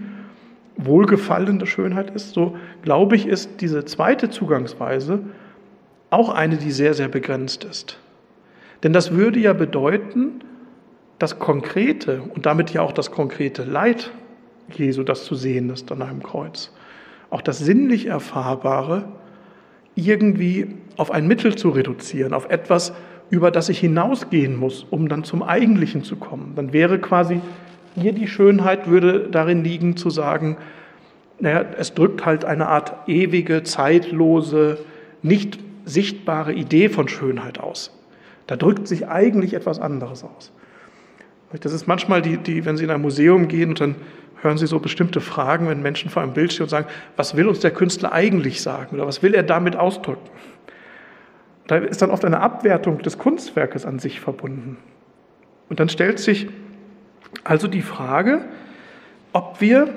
wohlgefallene 0.78 1.66
Schönheit 1.66 2.10
ist, 2.10 2.32
so 2.32 2.56
glaube 2.80 3.14
ich, 3.14 3.26
ist 3.26 3.60
diese 3.60 3.84
zweite 3.84 4.30
Zugangsweise 4.30 5.20
auch 6.08 6.30
eine, 6.30 6.56
die 6.56 6.72
sehr, 6.72 6.94
sehr 6.94 7.08
begrenzt 7.08 7.64
ist. 7.64 7.98
Denn 8.82 8.94
das 8.94 9.12
würde 9.12 9.38
ja 9.38 9.52
bedeuten, 9.52 10.40
das 11.18 11.38
Konkrete 11.38 12.22
und 12.34 12.46
damit 12.46 12.70
ja 12.70 12.80
auch 12.80 12.92
das 12.92 13.10
konkrete 13.10 13.64
Leid 13.64 14.10
Jesu, 14.72 15.02
das 15.02 15.24
zu 15.24 15.34
sehen 15.34 15.68
ist 15.68 15.92
an 15.92 16.00
einem 16.00 16.22
Kreuz, 16.22 16.72
auch 17.30 17.42
das 17.42 17.58
sinnlich 17.58 18.06
Erfahrbare 18.06 19.04
irgendwie 19.94 20.76
auf 20.96 21.10
ein 21.10 21.26
Mittel 21.26 21.54
zu 21.54 21.70
reduzieren, 21.70 22.32
auf 22.32 22.50
etwas, 22.50 22.92
über 23.30 23.50
das 23.50 23.68
ich 23.68 23.78
hinausgehen 23.78 24.56
muss, 24.56 24.84
um 24.90 25.08
dann 25.08 25.24
zum 25.24 25.42
Eigentlichen 25.42 26.02
zu 26.02 26.16
kommen. 26.16 26.52
Dann 26.56 26.72
wäre 26.72 26.98
quasi 26.98 27.40
hier 27.94 28.12
die 28.12 28.28
Schönheit, 28.28 28.88
würde 28.88 29.28
darin 29.30 29.64
liegen 29.64 29.96
zu 29.96 30.10
sagen, 30.10 30.56
naja, 31.38 31.64
es 31.78 31.94
drückt 31.94 32.26
halt 32.26 32.44
eine 32.44 32.68
Art 32.68 33.08
ewige, 33.08 33.62
zeitlose, 33.62 34.78
nicht 35.22 35.58
sichtbare 35.84 36.52
Idee 36.52 36.88
von 36.88 37.08
Schönheit 37.08 37.58
aus. 37.58 37.96
Da 38.46 38.56
drückt 38.56 38.88
sich 38.88 39.08
eigentlich 39.08 39.54
etwas 39.54 39.80
anderes 39.80 40.24
aus. 40.24 40.52
Das 41.52 41.72
ist 41.72 41.86
manchmal 41.88 42.22
die, 42.22 42.36
die, 42.36 42.64
wenn 42.64 42.76
Sie 42.76 42.84
in 42.84 42.90
ein 42.90 43.00
Museum 43.00 43.48
gehen 43.48 43.70
und 43.70 43.80
dann 43.80 43.94
hören 44.42 44.56
Sie 44.56 44.66
so 44.66 44.78
bestimmte 44.78 45.20
Fragen, 45.20 45.68
wenn 45.68 45.82
Menschen 45.82 46.10
vor 46.10 46.22
einem 46.22 46.32
Bild 46.32 46.52
stehen 46.52 46.64
und 46.64 46.70
sagen, 46.70 46.86
was 47.16 47.36
will 47.36 47.48
uns 47.48 47.60
der 47.60 47.72
Künstler 47.72 48.12
eigentlich 48.12 48.62
sagen 48.62 48.96
oder 48.96 49.06
was 49.06 49.22
will 49.22 49.34
er 49.34 49.42
damit 49.42 49.76
ausdrücken? 49.76 50.28
Da 51.66 51.76
ist 51.76 52.02
dann 52.02 52.10
oft 52.10 52.24
eine 52.24 52.40
Abwertung 52.40 52.98
des 52.98 53.18
Kunstwerkes 53.18 53.84
an 53.84 53.98
sich 53.98 54.20
verbunden. 54.20 54.76
Und 55.68 55.78
dann 55.78 55.88
stellt 55.88 56.18
sich 56.18 56.48
also 57.44 57.68
die 57.68 57.82
Frage, 57.82 58.44
ob 59.32 59.60
wir 59.60 59.88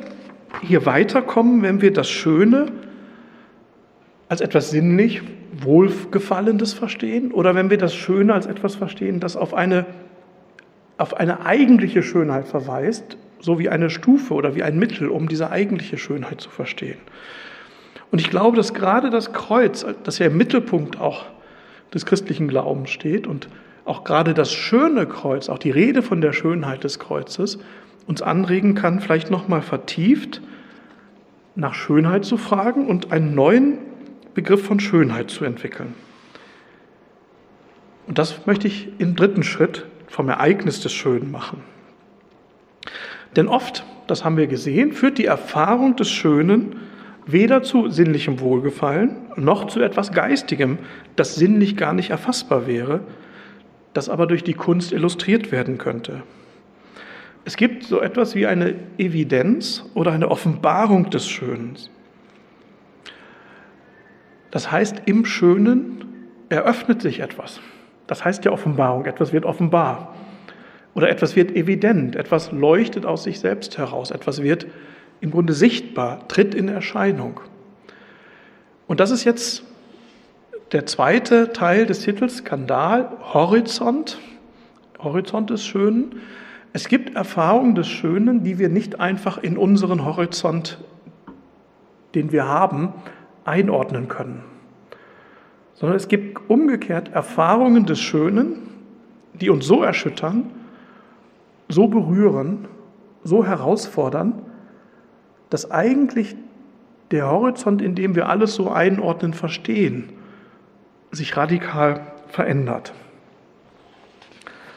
hier 0.62 0.86
weiterkommen, 0.86 1.64
wenn 1.64 1.82
wir 1.82 1.92
das 1.92 2.10
Schöne 2.10 2.68
als 4.30 4.42
etwas 4.42 4.70
sinnlich 4.70 5.22
Wohlgefallendes 5.62 6.74
verstehen 6.74 7.32
oder 7.32 7.56
wenn 7.56 7.70
wir 7.70 7.78
das 7.78 7.94
Schöne 7.94 8.34
als 8.34 8.46
etwas 8.46 8.76
verstehen, 8.76 9.20
das 9.20 9.36
auf 9.36 9.54
eine, 9.54 9.86
auf 10.98 11.16
eine 11.16 11.46
eigentliche 11.46 12.04
Schönheit 12.04 12.48
verweist, 12.48 13.18
so 13.40 13.60
wie 13.60 13.70
eine 13.70 13.90
Stufe 13.90 14.34
oder 14.34 14.56
wie 14.56 14.64
ein 14.64 14.78
Mittel, 14.78 15.10
um 15.10 15.28
diese 15.28 15.50
eigentliche 15.50 15.98
Schönheit 15.98 16.40
zu 16.40 16.50
verstehen. 16.50 16.98
Und 18.12 18.20
ich 18.20 18.30
glaube, 18.30 18.56
dass 18.56 18.74
gerade 18.74 19.10
das 19.10 19.34
Kreuz, 19.34 19.86
das 20.04 20.20
ja 20.20 20.28
im 20.28 20.38
Mittelpunkt 20.38 21.00
auch 21.00 21.26
des 21.94 22.06
christlichen 22.06 22.48
Glaubens 22.48 22.92
steht 22.92 23.28
und 23.28 23.50
auch 23.86 24.04
gerade 24.04 24.34
das 24.34 24.54
schöne 24.54 25.06
Kreuz, 25.08 25.50
auch 25.50 25.58
die 25.58 25.72
Rede 25.72 26.02
von 26.02 26.22
der 26.22 26.32
Schönheit 26.32 26.84
des 26.84 27.00
Kreuzes, 27.00 27.60
uns 28.08 28.22
anregen 28.22 28.76
kann, 28.76 29.00
vielleicht 29.00 29.32
nochmal 29.32 29.62
vertieft 29.62 30.42
nach 31.56 31.74
Schönheit 31.74 32.26
zu 32.26 32.38
fragen 32.38 32.88
und 32.88 33.12
einen 33.12 33.36
neuen 33.36 33.78
Begriff 34.34 34.64
von 34.64 34.80
Schönheit 34.80 35.30
zu 35.30 35.46
entwickeln. 35.46 35.94
Und 38.08 38.18
das 38.18 38.46
möchte 38.46 38.68
ich 38.68 38.90
im 39.00 39.16
dritten 39.16 39.44
Schritt 39.44 39.86
vom 40.14 40.30
Ereignis 40.30 40.80
des 40.80 40.94
Schönen 40.94 41.32
machen. 41.32 41.64
Denn 43.36 43.48
oft, 43.48 43.84
das 44.06 44.24
haben 44.24 44.38
wir 44.38 44.46
gesehen, 44.46 44.92
führt 44.92 45.18
die 45.18 45.26
Erfahrung 45.26 45.96
des 45.96 46.12
Schönen 46.12 46.76
weder 47.26 47.64
zu 47.64 47.90
sinnlichem 47.90 48.40
Wohlgefallen 48.40 49.16
noch 49.38 49.66
zu 49.66 49.82
etwas 49.82 50.12
Geistigem, 50.12 50.78
das 51.16 51.34
sinnlich 51.34 51.78
gar 51.78 51.94
nicht 51.94 52.12
erfassbar 52.12 52.68
wäre, 52.68 53.00
das 53.94 54.08
aber 54.08 54.28
durch 54.28 54.44
die 54.44 54.54
Kunst 54.54 54.92
illustriert 54.92 55.52
werden 55.52 55.80
könnte. 55.80 56.22
Es 57.44 57.58
gibt 57.58 57.84
so 57.84 58.00
etwas 58.00 58.36
wie 58.36 58.46
eine 58.46 58.76
Evidenz 59.00 59.84
oder 59.96 60.12
eine 60.12 60.30
Offenbarung 60.30 61.10
des 61.10 61.28
Schönen. 61.28 61.74
Das 64.52 64.72
heißt, 64.72 65.02
im 65.08 65.26
Schönen 65.26 66.06
eröffnet 66.50 67.02
sich 67.02 67.22
etwas. 67.22 67.62
Das 68.08 68.26
heißt 68.26 68.46
ja 68.46 68.52
Offenbarung, 68.52 69.06
etwas 69.06 69.34
wird 69.34 69.46
offenbar. 69.46 70.16
Oder 70.94 71.10
etwas 71.10 71.36
wird 71.36 71.56
evident, 71.56 72.16
etwas 72.16 72.52
leuchtet 72.52 73.06
aus 73.06 73.24
sich 73.24 73.40
selbst 73.40 73.78
heraus, 73.78 74.12
etwas 74.12 74.44
wird 74.44 74.68
im 75.22 75.32
Grunde 75.32 75.54
sichtbar, 75.54 76.28
tritt 76.28 76.54
in 76.54 76.68
Erscheinung. 76.68 77.40
Und 78.88 79.00
das 79.00 79.10
ist 79.10 79.24
jetzt 79.24 79.64
der 80.72 80.86
zweite 80.86 81.54
Teil 81.54 81.86
des 81.86 82.02
Titels, 82.02 82.38
Skandal, 82.38 83.10
Horizont. 83.34 84.20
Horizont 85.04 85.50
des 85.50 85.66
Schönen. 85.66 86.22
Es 86.72 86.88
gibt 86.88 87.16
Erfahrungen 87.16 87.76
des 87.76 87.88
Schönen, 87.88 88.44
die 88.44 88.58
wir 88.58 88.70
nicht 88.70 89.00
einfach 89.00 89.38
in 89.38 89.58
unseren 89.58 90.06
Horizont, 90.06 90.80
den 92.16 92.32
wir 92.32 92.48
haben, 92.48 92.94
einordnen 93.46 94.08
können, 94.08 94.44
sondern 95.76 95.98
es 95.98 96.08
gibt 96.08 96.50
umgekehrt 96.50 97.10
Erfahrungen 97.14 97.86
des 97.86 98.00
Schönen, 98.00 98.70
die 99.34 99.50
uns 99.50 99.66
so 99.66 99.84
erschüttern, 99.84 100.52
so 101.68 101.88
berühren, 101.88 102.68
so 103.24 103.46
herausfordern, 103.46 104.34
dass 105.50 105.72
eigentlich 105.72 106.36
der 107.12 107.30
Horizont, 107.30 107.82
in 107.82 107.96
dem 107.96 108.16
wir 108.16 108.30
alles 108.30 108.56
so 108.56 108.72
einordnen, 108.72 109.34
verstehen, 109.34 110.10
sich 111.12 111.38
radikal 111.38 112.02
verändert. 112.28 112.94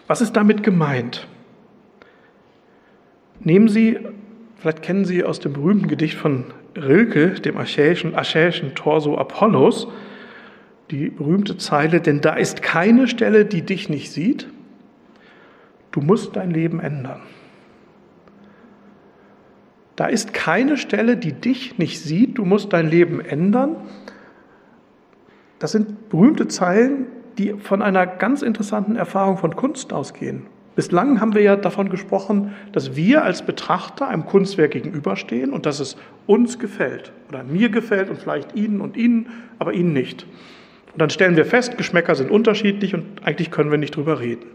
Was 0.07 0.21
ist 0.21 0.35
damit 0.37 0.63
gemeint? 0.63 1.27
Nehmen 3.41 3.69
Sie, 3.69 3.99
vielleicht 4.57 4.83
kennen 4.83 5.05
Sie 5.05 5.25
aus 5.25 5.41
dem 5.41 5.55
berühmten 5.55 5.89
Gedicht 5.89 6.17
von 6.17 6.45
Rilke, 6.77 7.31
dem 7.41 7.57
achäischen, 7.57 8.15
achäischen 8.15 8.75
Torso 8.75 9.17
Apollos, 9.17 9.89
die 10.91 11.11
berühmte 11.11 11.57
Zeile, 11.57 12.01
denn 12.01 12.21
da 12.21 12.35
ist 12.35 12.63
keine 12.63 13.09
Stelle, 13.09 13.45
die 13.45 13.63
dich 13.63 13.89
nicht 13.89 14.13
sieht, 14.13 14.49
du 15.91 16.01
musst 16.01 16.37
dein 16.37 16.51
Leben 16.51 16.81
ändern. 16.81 17.23
Da 19.97 20.07
ist 20.07 20.35
keine 20.35 20.77
Stelle, 20.77 21.17
die 21.17 21.33
dich 21.33 21.79
nicht 21.79 22.01
sieht, 22.01 22.39
du 22.39 22.45
musst 22.45 22.73
dein 22.73 22.89
Leben 22.89 23.21
ändern. 23.21 23.77
Das 25.59 25.73
sind 25.73 26.11
berühmte 26.11 26.49
Zeilen, 26.49 27.07
die 27.39 27.55
von 27.55 27.81
einer 27.81 28.07
ganz 28.07 28.43
interessanten 28.43 28.97
Erfahrung 28.97 29.39
von 29.39 29.57
Kunst 29.57 29.93
ausgehen. 29.93 30.47
Bislang 30.75 31.23
haben 31.23 31.35
wir 31.35 31.41
ja 31.41 31.57
davon 31.57 31.89
gesprochen, 31.89 32.55
dass 32.73 32.95
wir 32.95 33.25
als 33.25 33.41
Betrachter 33.41 34.09
einem 34.09 34.27
Kunstwerk 34.27 34.73
gegenüberstehen 34.73 35.51
und 35.51 35.65
dass 35.65 35.81
es 35.81 35.97
uns 36.27 36.59
gefällt 36.59 37.13
oder 37.31 37.43
mir 37.43 37.71
gefällt 37.71 38.11
und 38.11 38.19
vielleicht 38.19 38.55
Ihnen 38.55 38.83
und 38.83 38.99
Ihnen, 38.99 39.29
aber 39.59 39.73
Ihnen 39.73 39.95
nicht. 39.95 40.27
Und 40.97 41.03
dann 41.03 41.11
stellen 41.11 41.37
wir 41.37 41.45
fest, 41.45 41.77
Geschmäcker 41.77 42.15
sind 42.15 42.31
unterschiedlich 42.31 42.95
und 42.95 43.05
eigentlich 43.23 43.51
können 43.51 43.71
wir 43.71 43.77
nicht 43.77 43.95
drüber 43.95 44.19
reden. 44.19 44.47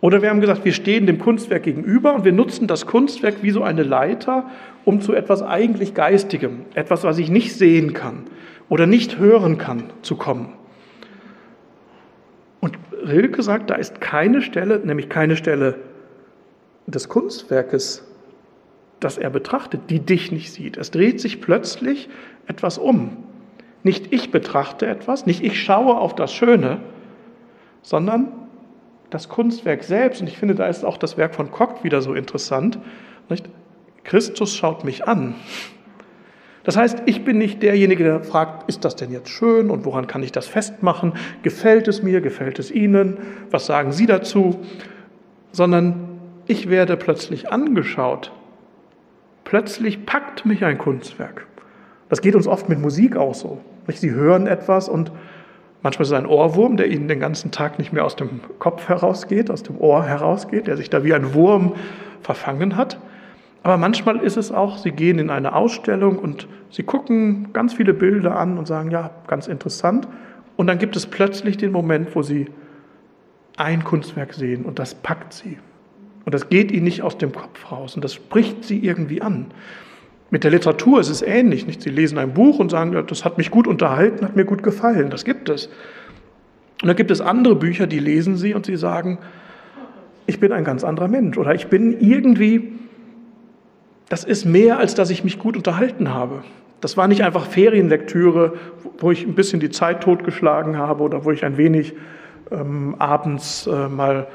Oder 0.00 0.20
wir 0.20 0.28
haben 0.28 0.40
gesagt, 0.40 0.64
wir 0.64 0.72
stehen 0.72 1.06
dem 1.06 1.20
Kunstwerk 1.20 1.62
gegenüber 1.62 2.16
und 2.16 2.24
wir 2.24 2.32
nutzen 2.32 2.66
das 2.66 2.84
Kunstwerk 2.84 3.44
wie 3.44 3.52
so 3.52 3.62
eine 3.62 3.84
Leiter, 3.84 4.50
um 4.84 5.00
zu 5.00 5.14
etwas 5.14 5.40
eigentlich 5.40 5.94
Geistigem, 5.94 6.62
etwas, 6.74 7.04
was 7.04 7.18
ich 7.18 7.30
nicht 7.30 7.54
sehen 7.54 7.92
kann 7.92 8.24
oder 8.68 8.88
nicht 8.88 9.18
hören 9.18 9.56
kann, 9.56 9.84
zu 10.02 10.16
kommen. 10.16 10.52
Und 12.58 12.76
Rilke 13.06 13.44
sagt, 13.44 13.70
da 13.70 13.76
ist 13.76 14.00
keine 14.00 14.42
Stelle, 14.42 14.80
nämlich 14.80 15.08
keine 15.08 15.36
Stelle 15.36 15.76
des 16.88 17.08
Kunstwerkes, 17.08 18.04
das 18.98 19.16
er 19.16 19.30
betrachtet, 19.30 19.82
die 19.90 20.00
dich 20.00 20.32
nicht 20.32 20.52
sieht. 20.52 20.76
Es 20.76 20.90
dreht 20.90 21.20
sich 21.20 21.40
plötzlich 21.40 22.08
etwas 22.48 22.78
um. 22.78 23.16
Nicht 23.82 24.12
ich 24.12 24.30
betrachte 24.30 24.86
etwas, 24.86 25.26
nicht 25.26 25.42
ich 25.42 25.60
schaue 25.60 25.96
auf 25.96 26.14
das 26.14 26.32
Schöne, 26.32 26.80
sondern 27.82 28.28
das 29.10 29.28
Kunstwerk 29.28 29.82
selbst. 29.84 30.20
Und 30.20 30.28
ich 30.28 30.38
finde, 30.38 30.54
da 30.54 30.66
ist 30.66 30.84
auch 30.84 30.96
das 30.96 31.16
Werk 31.16 31.34
von 31.34 31.50
Koch 31.50 31.84
wieder 31.84 32.00
so 32.00 32.14
interessant. 32.14 32.78
Nicht? 33.28 33.48
Christus 34.04 34.54
schaut 34.56 34.84
mich 34.84 35.06
an. 35.06 35.34
Das 36.64 36.76
heißt, 36.76 37.02
ich 37.06 37.24
bin 37.24 37.38
nicht 37.38 37.62
derjenige, 37.62 38.04
der 38.04 38.22
fragt, 38.22 38.68
ist 38.68 38.84
das 38.84 38.94
denn 38.94 39.10
jetzt 39.10 39.28
schön 39.28 39.68
und 39.68 39.84
woran 39.84 40.06
kann 40.06 40.22
ich 40.22 40.30
das 40.30 40.46
festmachen? 40.46 41.14
Gefällt 41.42 41.88
es 41.88 42.02
mir? 42.02 42.20
Gefällt 42.20 42.58
es 42.58 42.70
Ihnen? 42.70 43.18
Was 43.50 43.66
sagen 43.66 43.90
Sie 43.90 44.06
dazu? 44.06 44.60
Sondern 45.50 46.20
ich 46.46 46.70
werde 46.70 46.96
plötzlich 46.96 47.50
angeschaut. 47.50 48.32
Plötzlich 49.44 50.06
packt 50.06 50.46
mich 50.46 50.64
ein 50.64 50.78
Kunstwerk. 50.78 51.46
Das 52.08 52.20
geht 52.20 52.36
uns 52.36 52.46
oft 52.46 52.68
mit 52.68 52.78
Musik 52.78 53.16
auch 53.16 53.34
so. 53.34 53.60
Sie 53.88 54.12
hören 54.12 54.46
etwas 54.46 54.88
und 54.88 55.12
manchmal 55.82 56.02
ist 56.02 56.10
es 56.12 56.18
ein 56.18 56.26
Ohrwurm, 56.26 56.76
der 56.76 56.88
Ihnen 56.88 57.08
den 57.08 57.20
ganzen 57.20 57.50
Tag 57.50 57.78
nicht 57.78 57.92
mehr 57.92 58.04
aus 58.04 58.16
dem 58.16 58.40
Kopf 58.58 58.88
herausgeht, 58.88 59.50
aus 59.50 59.62
dem 59.62 59.78
Ohr 59.78 60.04
herausgeht, 60.04 60.66
der 60.66 60.76
sich 60.76 60.90
da 60.90 61.04
wie 61.04 61.14
ein 61.14 61.34
Wurm 61.34 61.74
verfangen 62.22 62.76
hat. 62.76 62.98
Aber 63.62 63.76
manchmal 63.76 64.18
ist 64.18 64.36
es 64.36 64.50
auch, 64.50 64.78
Sie 64.78 64.90
gehen 64.90 65.18
in 65.18 65.30
eine 65.30 65.54
Ausstellung 65.54 66.18
und 66.18 66.48
Sie 66.70 66.82
gucken 66.82 67.52
ganz 67.52 67.74
viele 67.74 67.94
Bilder 67.94 68.36
an 68.36 68.58
und 68.58 68.66
sagen, 68.66 68.90
ja, 68.90 69.10
ganz 69.26 69.46
interessant. 69.46 70.08
Und 70.56 70.66
dann 70.66 70.78
gibt 70.78 70.96
es 70.96 71.06
plötzlich 71.06 71.56
den 71.56 71.72
Moment, 71.72 72.14
wo 72.14 72.22
Sie 72.22 72.46
ein 73.56 73.84
Kunstwerk 73.84 74.34
sehen 74.34 74.64
und 74.64 74.78
das 74.78 74.94
packt 74.94 75.32
Sie. 75.32 75.58
Und 76.24 76.34
das 76.34 76.48
geht 76.48 76.70
Ihnen 76.72 76.84
nicht 76.84 77.02
aus 77.02 77.18
dem 77.18 77.32
Kopf 77.32 77.70
raus 77.70 77.94
und 77.94 78.04
das 78.04 78.14
spricht 78.14 78.64
Sie 78.64 78.78
irgendwie 78.78 79.22
an. 79.22 79.46
Mit 80.32 80.44
der 80.44 80.50
Literatur 80.50 80.98
ist 80.98 81.10
es 81.10 81.20
ähnlich. 81.20 81.66
Nicht? 81.66 81.82
Sie 81.82 81.90
lesen 81.90 82.16
ein 82.16 82.32
Buch 82.32 82.58
und 82.58 82.70
sagen, 82.70 82.96
das 83.06 83.22
hat 83.22 83.36
mich 83.36 83.50
gut 83.50 83.66
unterhalten, 83.66 84.24
hat 84.24 84.34
mir 84.34 84.46
gut 84.46 84.62
gefallen. 84.62 85.10
Das 85.10 85.26
gibt 85.26 85.50
es. 85.50 85.66
Und 86.80 86.88
dann 86.88 86.96
gibt 86.96 87.10
es 87.10 87.20
andere 87.20 87.54
Bücher, 87.54 87.86
die 87.86 87.98
lesen 87.98 88.38
Sie 88.38 88.54
und 88.54 88.64
Sie 88.64 88.76
sagen, 88.76 89.18
ich 90.24 90.40
bin 90.40 90.50
ein 90.50 90.64
ganz 90.64 90.84
anderer 90.84 91.06
Mensch 91.06 91.36
oder 91.36 91.54
ich 91.54 91.66
bin 91.66 92.00
irgendwie, 92.00 92.72
das 94.08 94.24
ist 94.24 94.46
mehr, 94.46 94.78
als 94.78 94.94
dass 94.94 95.10
ich 95.10 95.22
mich 95.22 95.38
gut 95.38 95.54
unterhalten 95.54 96.14
habe. 96.14 96.42
Das 96.80 96.96
war 96.96 97.08
nicht 97.08 97.22
einfach 97.22 97.44
Ferienlektüre, 97.44 98.54
wo 99.00 99.10
ich 99.10 99.26
ein 99.26 99.34
bisschen 99.34 99.60
die 99.60 99.68
Zeit 99.68 100.02
totgeschlagen 100.02 100.78
habe 100.78 101.02
oder 101.02 101.26
wo 101.26 101.30
ich 101.30 101.44
ein 101.44 101.58
wenig 101.58 101.92
ähm, 102.50 102.96
abends 102.98 103.66
äh, 103.66 103.88
mal 103.88 104.28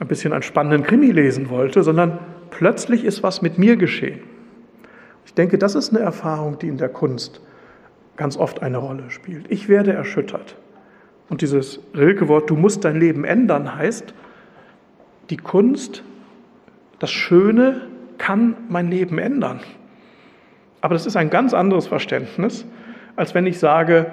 ein 0.00 0.08
bisschen 0.08 0.32
einen 0.32 0.42
spannenden 0.42 0.82
Krimi 0.82 1.10
lesen 1.10 1.50
wollte, 1.50 1.82
sondern 1.82 2.18
plötzlich 2.48 3.04
ist 3.04 3.22
was 3.22 3.42
mit 3.42 3.58
mir 3.58 3.76
geschehen. 3.76 4.31
Ich 5.24 5.34
denke, 5.34 5.58
das 5.58 5.74
ist 5.74 5.90
eine 5.90 6.00
Erfahrung, 6.00 6.58
die 6.58 6.68
in 6.68 6.78
der 6.78 6.88
Kunst 6.88 7.40
ganz 8.16 8.36
oft 8.36 8.62
eine 8.62 8.78
Rolle 8.78 9.10
spielt. 9.10 9.50
Ich 9.50 9.68
werde 9.68 9.92
erschüttert. 9.92 10.56
Und 11.28 11.40
dieses 11.40 11.80
Rilke-Wort, 11.94 12.50
du 12.50 12.56
musst 12.56 12.84
dein 12.84 13.00
Leben 13.00 13.24
ändern, 13.24 13.76
heißt, 13.76 14.12
die 15.30 15.36
Kunst, 15.36 16.02
das 16.98 17.10
Schöne 17.10 17.82
kann 18.18 18.56
mein 18.68 18.90
Leben 18.90 19.18
ändern. 19.18 19.60
Aber 20.80 20.94
das 20.94 21.06
ist 21.06 21.16
ein 21.16 21.30
ganz 21.30 21.54
anderes 21.54 21.86
Verständnis, 21.86 22.66
als 23.16 23.34
wenn 23.34 23.46
ich 23.46 23.58
sage, 23.58 24.12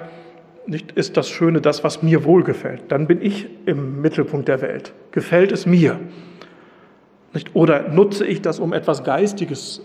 nicht 0.66 0.92
ist 0.92 1.16
das 1.16 1.28
Schöne 1.28 1.60
das, 1.60 1.84
was 1.84 2.02
mir 2.02 2.24
wohlgefällt. 2.24 2.84
Dann 2.88 3.06
bin 3.06 3.20
ich 3.22 3.48
im 3.66 4.00
Mittelpunkt 4.00 4.48
der 4.48 4.60
Welt. 4.62 4.92
Gefällt 5.10 5.52
es 5.52 5.66
mir? 5.66 5.98
Nicht? 7.32 7.54
Oder 7.54 7.88
nutze 7.88 8.26
ich 8.26 8.40
das, 8.40 8.60
um 8.60 8.72
etwas 8.72 9.04
Geistiges 9.04 9.82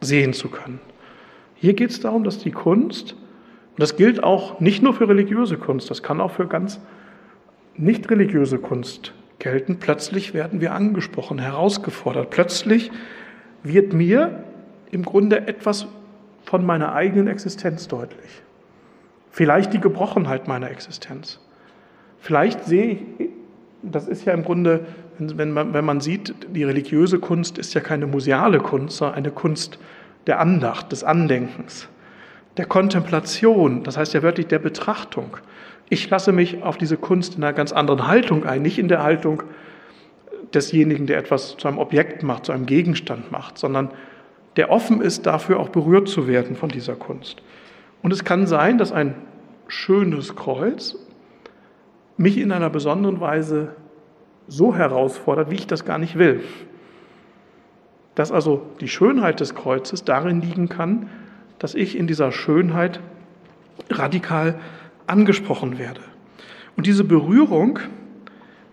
sehen 0.00 0.32
zu 0.32 0.48
können? 0.48 0.80
Hier 1.54 1.74
geht 1.74 1.90
es 1.90 2.00
darum, 2.00 2.24
dass 2.24 2.38
die 2.38 2.50
Kunst, 2.50 3.12
und 3.12 3.80
das 3.80 3.96
gilt 3.96 4.22
auch 4.22 4.60
nicht 4.60 4.82
nur 4.82 4.94
für 4.94 5.08
religiöse 5.08 5.58
Kunst, 5.58 5.90
das 5.90 6.02
kann 6.02 6.20
auch 6.20 6.32
für 6.32 6.46
ganz 6.46 6.80
nicht 7.76 8.10
religiöse 8.10 8.58
Kunst 8.58 9.12
gelten, 9.38 9.78
plötzlich 9.78 10.34
werden 10.34 10.60
wir 10.60 10.74
angesprochen, 10.74 11.38
herausgefordert. 11.38 12.30
Plötzlich 12.30 12.90
wird 13.62 13.92
mir 13.92 14.44
im 14.90 15.02
Grunde 15.02 15.48
etwas 15.48 15.86
von 16.44 16.64
meiner 16.64 16.94
eigenen 16.94 17.26
Existenz 17.26 17.88
deutlich. 17.88 18.42
Vielleicht 19.30 19.72
die 19.72 19.80
Gebrochenheit 19.80 20.48
meiner 20.48 20.70
Existenz. 20.70 21.40
Vielleicht 22.18 22.64
sehe 22.64 22.98
ich, 23.18 23.28
das 23.82 24.08
ist 24.08 24.24
ja 24.24 24.34
im 24.34 24.44
Grunde, 24.44 24.86
wenn 25.20 25.52
man, 25.52 25.74
wenn 25.74 25.84
man 25.84 26.00
sieht, 26.00 26.34
die 26.54 26.64
religiöse 26.64 27.18
Kunst 27.18 27.58
ist 27.58 27.74
ja 27.74 27.80
keine 27.80 28.06
museale 28.06 28.58
Kunst, 28.58 28.98
sondern 28.98 29.18
eine 29.18 29.30
Kunst 29.30 29.78
der 30.26 30.40
Andacht, 30.40 30.92
des 30.92 31.04
Andenkens, 31.04 31.88
der 32.56 32.66
Kontemplation, 32.66 33.82
das 33.82 33.96
heißt 33.96 34.14
ja 34.14 34.22
wörtlich 34.22 34.46
der 34.46 34.58
Betrachtung. 34.58 35.36
Ich 35.88 36.08
lasse 36.10 36.32
mich 36.32 36.62
auf 36.62 36.78
diese 36.78 36.96
Kunst 36.96 37.36
in 37.36 37.44
einer 37.44 37.52
ganz 37.52 37.72
anderen 37.72 38.06
Haltung 38.06 38.44
ein, 38.44 38.62
nicht 38.62 38.78
in 38.78 38.88
der 38.88 39.02
Haltung 39.02 39.42
desjenigen, 40.54 41.06
der 41.06 41.18
etwas 41.18 41.56
zu 41.56 41.68
einem 41.68 41.78
Objekt 41.78 42.22
macht, 42.22 42.46
zu 42.46 42.52
einem 42.52 42.66
Gegenstand 42.66 43.30
macht, 43.32 43.58
sondern 43.58 43.90
der 44.56 44.70
offen 44.70 45.00
ist, 45.00 45.26
dafür 45.26 45.60
auch 45.60 45.68
berührt 45.68 46.08
zu 46.08 46.26
werden 46.26 46.56
von 46.56 46.68
dieser 46.68 46.96
Kunst. 46.96 47.42
Und 48.02 48.12
es 48.12 48.24
kann 48.24 48.46
sein, 48.46 48.78
dass 48.78 48.92
ein 48.92 49.14
schönes 49.68 50.34
Kreuz 50.34 50.96
mich 52.16 52.38
in 52.38 52.52
einer 52.52 52.70
besonderen 52.70 53.20
Weise 53.20 53.76
so 54.48 54.74
herausfordert, 54.74 55.50
wie 55.50 55.56
ich 55.56 55.66
das 55.66 55.84
gar 55.84 55.98
nicht 55.98 56.18
will. 56.18 56.42
Dass 58.14 58.32
also 58.32 58.66
die 58.80 58.88
Schönheit 58.88 59.40
des 59.40 59.54
Kreuzes 59.54 60.04
darin 60.04 60.40
liegen 60.40 60.68
kann, 60.68 61.08
dass 61.58 61.74
ich 61.74 61.96
in 61.96 62.06
dieser 62.06 62.32
Schönheit 62.32 63.00
radikal 63.90 64.58
angesprochen 65.06 65.78
werde. 65.78 66.00
Und 66.76 66.86
diese 66.86 67.04
Berührung 67.04 67.78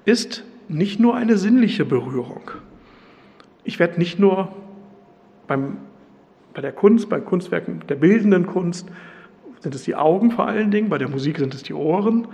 ist 0.05 0.43
nicht 0.69 0.99
nur 0.99 1.15
eine 1.15 1.37
sinnliche 1.37 1.85
Berührung. 1.85 2.51
Ich 3.63 3.79
werde 3.79 3.99
nicht 3.99 4.19
nur 4.19 4.53
beim, 5.47 5.77
bei 6.53 6.61
der 6.61 6.71
Kunst, 6.71 7.09
bei 7.09 7.19
Kunstwerken 7.19 7.83
der 7.87 7.95
bildenden 7.95 8.45
Kunst 8.45 8.87
sind 9.59 9.75
es 9.75 9.83
die 9.83 9.95
Augen 9.95 10.31
vor 10.31 10.47
allen 10.47 10.71
Dingen, 10.71 10.89
bei 10.89 10.97
der 10.97 11.09
Musik 11.09 11.39
sind 11.39 11.53
es 11.53 11.63
die 11.63 11.73
Ohren. 11.73 12.27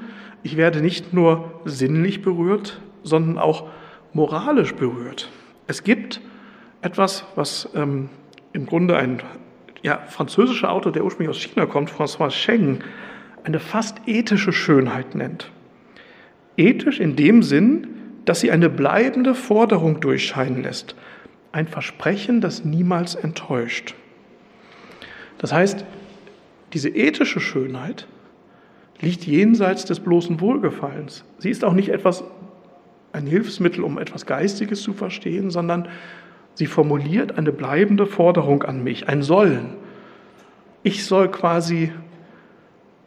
Ich 0.44 0.58
werde 0.58 0.82
nicht 0.82 1.14
nur 1.14 1.62
sinnlich 1.66 2.22
berührt, 2.22 2.82
sondern 3.04 3.38
auch 3.38 3.68
moralisch 4.14 4.74
berührt. 4.74 5.30
Es 5.68 5.84
gibt 5.84 6.22
etwas, 6.82 7.26
was 7.36 7.70
ähm, 7.76 8.10
im 8.54 8.66
Grunde 8.66 8.98
ein 8.98 9.22
ja, 9.82 10.00
französischer 10.08 10.72
Autor, 10.72 10.92
der 10.92 11.04
ursprünglich 11.04 11.36
aus 11.36 11.42
China 11.42 11.66
kommt, 11.66 11.90
François 11.90 12.30
Cheng, 12.30 12.80
eine 13.44 13.60
fast 13.60 13.98
ethische 14.06 14.54
Schönheit 14.54 15.16
nennt. 15.16 15.52
Ethisch 16.56 17.00
in 17.00 17.16
dem 17.16 17.44
Sinn, 17.44 17.88
dass 18.26 18.40
sie 18.40 18.52
eine 18.52 18.70
bleibende 18.70 19.36
Forderung 19.36 20.00
durchscheinen 20.00 20.64
lässt, 20.64 20.96
ein 21.52 21.68
Versprechen, 21.68 22.42
das 22.42 22.64
niemals 22.64 23.16
enttäuscht. 23.16 23.96
Das 25.38 25.52
heißt, 25.52 25.86
diese 26.74 26.90
ethische 26.90 27.40
Schönheit 27.40 28.08
liegt 29.02 29.26
jenseits 29.26 29.86
des 29.86 30.00
bloßen 30.00 30.40
Wohlgefallens. 30.40 31.26
Sie 31.38 31.50
ist 31.50 31.66
auch 31.66 31.74
nicht 31.74 31.90
etwas, 31.90 32.24
ein 33.14 33.28
Hilfsmittel, 33.28 33.84
um 33.84 33.98
etwas 33.98 34.26
Geistiges 34.26 34.82
zu 34.82 34.94
verstehen, 34.94 35.52
sondern 35.52 35.88
sie 36.56 36.66
formuliert 36.66 37.38
eine 37.38 37.52
bleibende 37.52 38.06
Forderung 38.06 38.64
an 38.64 38.84
mich, 38.84 39.08
ein 39.08 39.22
Sollen. 39.22 39.76
Ich 40.82 41.06
soll 41.06 41.30
quasi 41.30 41.92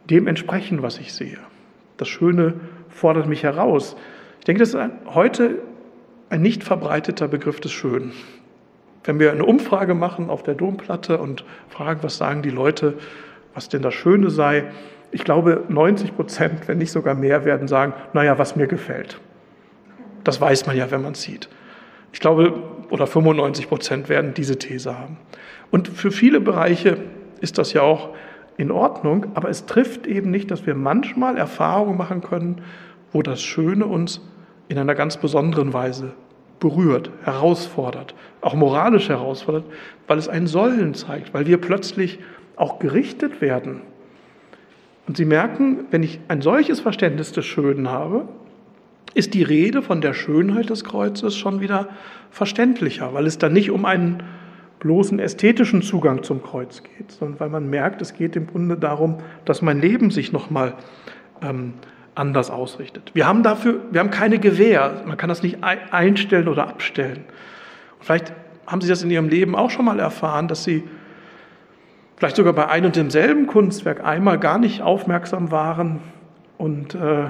dem 0.09 0.27
entsprechen, 0.27 0.81
was 0.81 0.97
ich 0.97 1.13
sehe. 1.13 1.37
Das 1.97 2.07
Schöne 2.07 2.55
fordert 2.89 3.27
mich 3.27 3.43
heraus. 3.43 3.95
Ich 4.39 4.45
denke, 4.45 4.59
das 4.59 4.69
ist 4.69 4.75
ein, 4.75 4.91
heute 5.13 5.59
ein 6.29 6.41
nicht 6.41 6.63
verbreiteter 6.63 7.27
Begriff 7.27 7.59
des 7.59 7.71
Schönen. 7.71 8.13
Wenn 9.03 9.19
wir 9.19 9.31
eine 9.31 9.45
Umfrage 9.45 9.93
machen 9.93 10.29
auf 10.29 10.43
der 10.43 10.55
Domplatte 10.55 11.17
und 11.17 11.45
fragen, 11.69 11.99
was 12.01 12.17
sagen 12.17 12.41
die 12.41 12.49
Leute, 12.49 12.95
was 13.53 13.69
denn 13.69 13.81
das 13.81 13.93
Schöne 13.93 14.29
sei. 14.29 14.65
Ich 15.11 15.23
glaube, 15.23 15.63
90 15.69 16.15
Prozent, 16.15 16.67
wenn 16.67 16.77
nicht 16.77 16.91
sogar 16.91 17.15
mehr, 17.15 17.45
werden 17.45 17.67
sagen, 17.67 17.93
naja, 18.13 18.37
was 18.37 18.55
mir 18.55 18.67
gefällt. 18.67 19.19
Das 20.27 20.41
weiß 20.41 20.65
man 20.65 20.75
ja, 20.75 20.91
wenn 20.91 21.03
man 21.03 21.13
es 21.13 21.21
sieht. 21.21 21.47
Ich 22.11 22.19
glaube, 22.19 22.61
oder 22.89 23.07
95 23.07 23.69
Prozent 23.69 24.09
werden 24.09 24.33
diese 24.33 24.59
These 24.59 24.99
haben. 24.99 25.15
Und 25.71 25.87
für 25.87 26.11
viele 26.11 26.41
Bereiche 26.41 26.97
ist 27.39 27.57
das 27.57 27.71
ja 27.71 27.81
auch 27.81 28.09
in 28.57 28.69
Ordnung, 28.69 29.27
aber 29.35 29.49
es 29.49 29.67
trifft 29.67 30.05
eben 30.05 30.29
nicht, 30.29 30.51
dass 30.51 30.65
wir 30.65 30.75
manchmal 30.75 31.37
Erfahrungen 31.37 31.97
machen 31.97 32.19
können, 32.19 32.61
wo 33.13 33.21
das 33.21 33.41
Schöne 33.41 33.85
uns 33.85 34.19
in 34.67 34.77
einer 34.77 34.95
ganz 34.95 35.15
besonderen 35.15 35.71
Weise 35.71 36.11
berührt, 36.59 37.09
herausfordert, 37.23 38.13
auch 38.41 38.53
moralisch 38.53 39.07
herausfordert, 39.07 39.63
weil 40.07 40.17
es 40.17 40.27
ein 40.27 40.45
Sollen 40.45 40.93
zeigt, 40.93 41.33
weil 41.33 41.47
wir 41.47 41.61
plötzlich 41.61 42.19
auch 42.57 42.79
gerichtet 42.79 43.39
werden. 43.39 43.81
Und 45.07 45.15
Sie 45.15 45.23
merken, 45.23 45.85
wenn 45.89 46.03
ich 46.03 46.19
ein 46.27 46.41
solches 46.41 46.81
Verständnis 46.81 47.31
des 47.31 47.45
Schönen 47.45 47.89
habe, 47.89 48.27
ist 49.13 49.33
die 49.33 49.43
Rede 49.43 49.81
von 49.81 50.01
der 50.01 50.13
Schönheit 50.13 50.69
des 50.69 50.83
Kreuzes 50.83 51.35
schon 51.35 51.61
wieder 51.61 51.89
verständlicher, 52.31 53.13
weil 53.13 53.25
es 53.25 53.37
dann 53.37 53.53
nicht 53.53 53.71
um 53.71 53.85
einen 53.85 54.23
bloßen 54.79 55.19
ästhetischen 55.19 55.81
Zugang 55.81 56.23
zum 56.23 56.43
Kreuz 56.43 56.83
geht, 56.83 57.11
sondern 57.11 57.39
weil 57.39 57.49
man 57.49 57.69
merkt, 57.69 58.01
es 58.01 58.13
geht 58.13 58.35
im 58.35 58.47
Grunde 58.47 58.77
darum, 58.77 59.17
dass 59.45 59.61
mein 59.61 59.81
Leben 59.81 60.11
sich 60.11 60.31
nochmal 60.31 60.75
ähm, 61.41 61.73
anders 62.13 62.49
ausrichtet. 62.49 63.11
Wir 63.13 63.27
haben 63.27 63.43
dafür, 63.43 63.81
wir 63.91 63.99
haben 63.99 64.11
keine 64.11 64.39
Gewähr, 64.39 65.03
man 65.05 65.17
kann 65.17 65.29
das 65.29 65.43
nicht 65.43 65.63
einstellen 65.63 66.47
oder 66.47 66.67
abstellen. 66.67 67.23
Und 67.97 68.05
vielleicht 68.05 68.33
haben 68.65 68.81
Sie 68.81 68.87
das 68.87 69.03
in 69.03 69.11
Ihrem 69.11 69.29
Leben 69.29 69.55
auch 69.55 69.69
schon 69.69 69.85
mal 69.85 69.99
erfahren, 69.99 70.47
dass 70.47 70.63
Sie 70.63 70.83
vielleicht 72.17 72.35
sogar 72.35 72.53
bei 72.53 72.67
einem 72.67 72.87
und 72.87 72.95
demselben 72.95 73.47
Kunstwerk 73.47 74.03
einmal 74.03 74.39
gar 74.39 74.57
nicht 74.57 74.81
aufmerksam 74.81 75.51
waren 75.51 75.99
und 76.57 76.95
äh, 76.95 77.25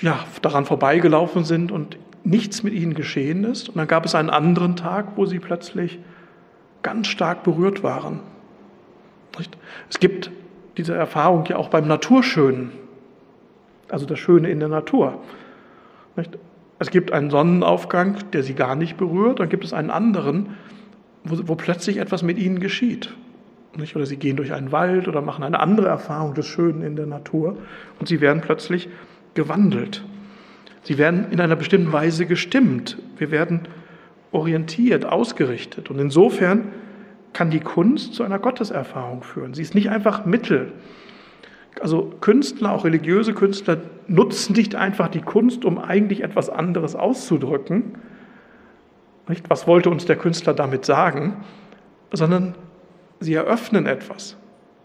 ja, 0.00 0.24
daran 0.42 0.64
vorbeigelaufen 0.64 1.44
sind 1.44 1.72
und 1.72 1.98
nichts 2.24 2.62
mit 2.62 2.74
ihnen 2.74 2.94
geschehen 2.94 3.44
ist. 3.44 3.68
Und 3.68 3.76
dann 3.76 3.88
gab 3.88 4.04
es 4.04 4.14
einen 4.14 4.30
anderen 4.30 4.76
Tag, 4.76 5.16
wo 5.16 5.26
sie 5.26 5.38
plötzlich 5.38 5.98
ganz 6.82 7.08
stark 7.08 7.42
berührt 7.42 7.82
waren. 7.82 8.20
Es 9.88 10.00
gibt 10.00 10.30
diese 10.76 10.94
Erfahrung 10.94 11.44
ja 11.46 11.56
auch 11.56 11.68
beim 11.68 11.86
Naturschönen, 11.86 12.72
also 13.88 14.06
das 14.06 14.18
Schöne 14.18 14.50
in 14.50 14.60
der 14.60 14.68
Natur. 14.68 15.20
Es 16.78 16.90
gibt 16.90 17.12
einen 17.12 17.30
Sonnenaufgang, 17.30 18.16
der 18.32 18.42
sie 18.42 18.54
gar 18.54 18.74
nicht 18.74 18.96
berührt, 18.96 19.40
dann 19.40 19.48
gibt 19.48 19.64
es 19.64 19.72
einen 19.72 19.90
anderen, 19.90 20.56
wo, 21.24 21.54
plötzlich 21.54 21.98
etwas 21.98 22.22
mit 22.22 22.38
ihnen 22.38 22.60
geschieht. 22.60 23.14
Oder 23.94 24.06
sie 24.06 24.16
gehen 24.16 24.36
durch 24.36 24.52
einen 24.52 24.72
Wald 24.72 25.06
oder 25.06 25.22
machen 25.22 25.44
eine 25.44 25.60
andere 25.60 25.88
Erfahrung 25.88 26.34
des 26.34 26.46
Schönen 26.46 26.82
in 26.82 26.96
der 26.96 27.06
Natur 27.06 27.56
und 27.98 28.08
sie 28.08 28.20
werden 28.20 28.40
plötzlich 28.40 28.88
gewandelt. 29.34 30.04
Sie 30.82 30.98
werden 30.98 31.26
in 31.30 31.40
einer 31.40 31.56
bestimmten 31.56 31.92
Weise 31.92 32.26
gestimmt. 32.26 32.96
Wir 33.18 33.30
werden 33.30 33.68
orientiert, 34.32 35.04
ausgerichtet. 35.04 35.90
Und 35.90 35.98
insofern 35.98 36.68
kann 37.32 37.50
die 37.50 37.60
Kunst 37.60 38.14
zu 38.14 38.22
einer 38.22 38.38
Gotteserfahrung 38.38 39.22
führen. 39.22 39.54
Sie 39.54 39.62
ist 39.62 39.74
nicht 39.74 39.90
einfach 39.90 40.24
Mittel. 40.24 40.72
Also 41.80 42.12
Künstler, 42.20 42.72
auch 42.72 42.84
religiöse 42.84 43.34
Künstler, 43.34 43.78
nutzen 44.08 44.54
nicht 44.54 44.74
einfach 44.74 45.08
die 45.08 45.20
Kunst, 45.20 45.64
um 45.64 45.78
eigentlich 45.78 46.22
etwas 46.22 46.50
anderes 46.50 46.96
auszudrücken. 46.96 47.96
Nicht? 49.28 49.48
Was 49.48 49.66
wollte 49.66 49.90
uns 49.90 50.06
der 50.06 50.16
Künstler 50.16 50.54
damit 50.54 50.84
sagen? 50.84 51.36
Sondern 52.12 52.56
sie 53.20 53.34
eröffnen 53.34 53.86
etwas. 53.86 54.36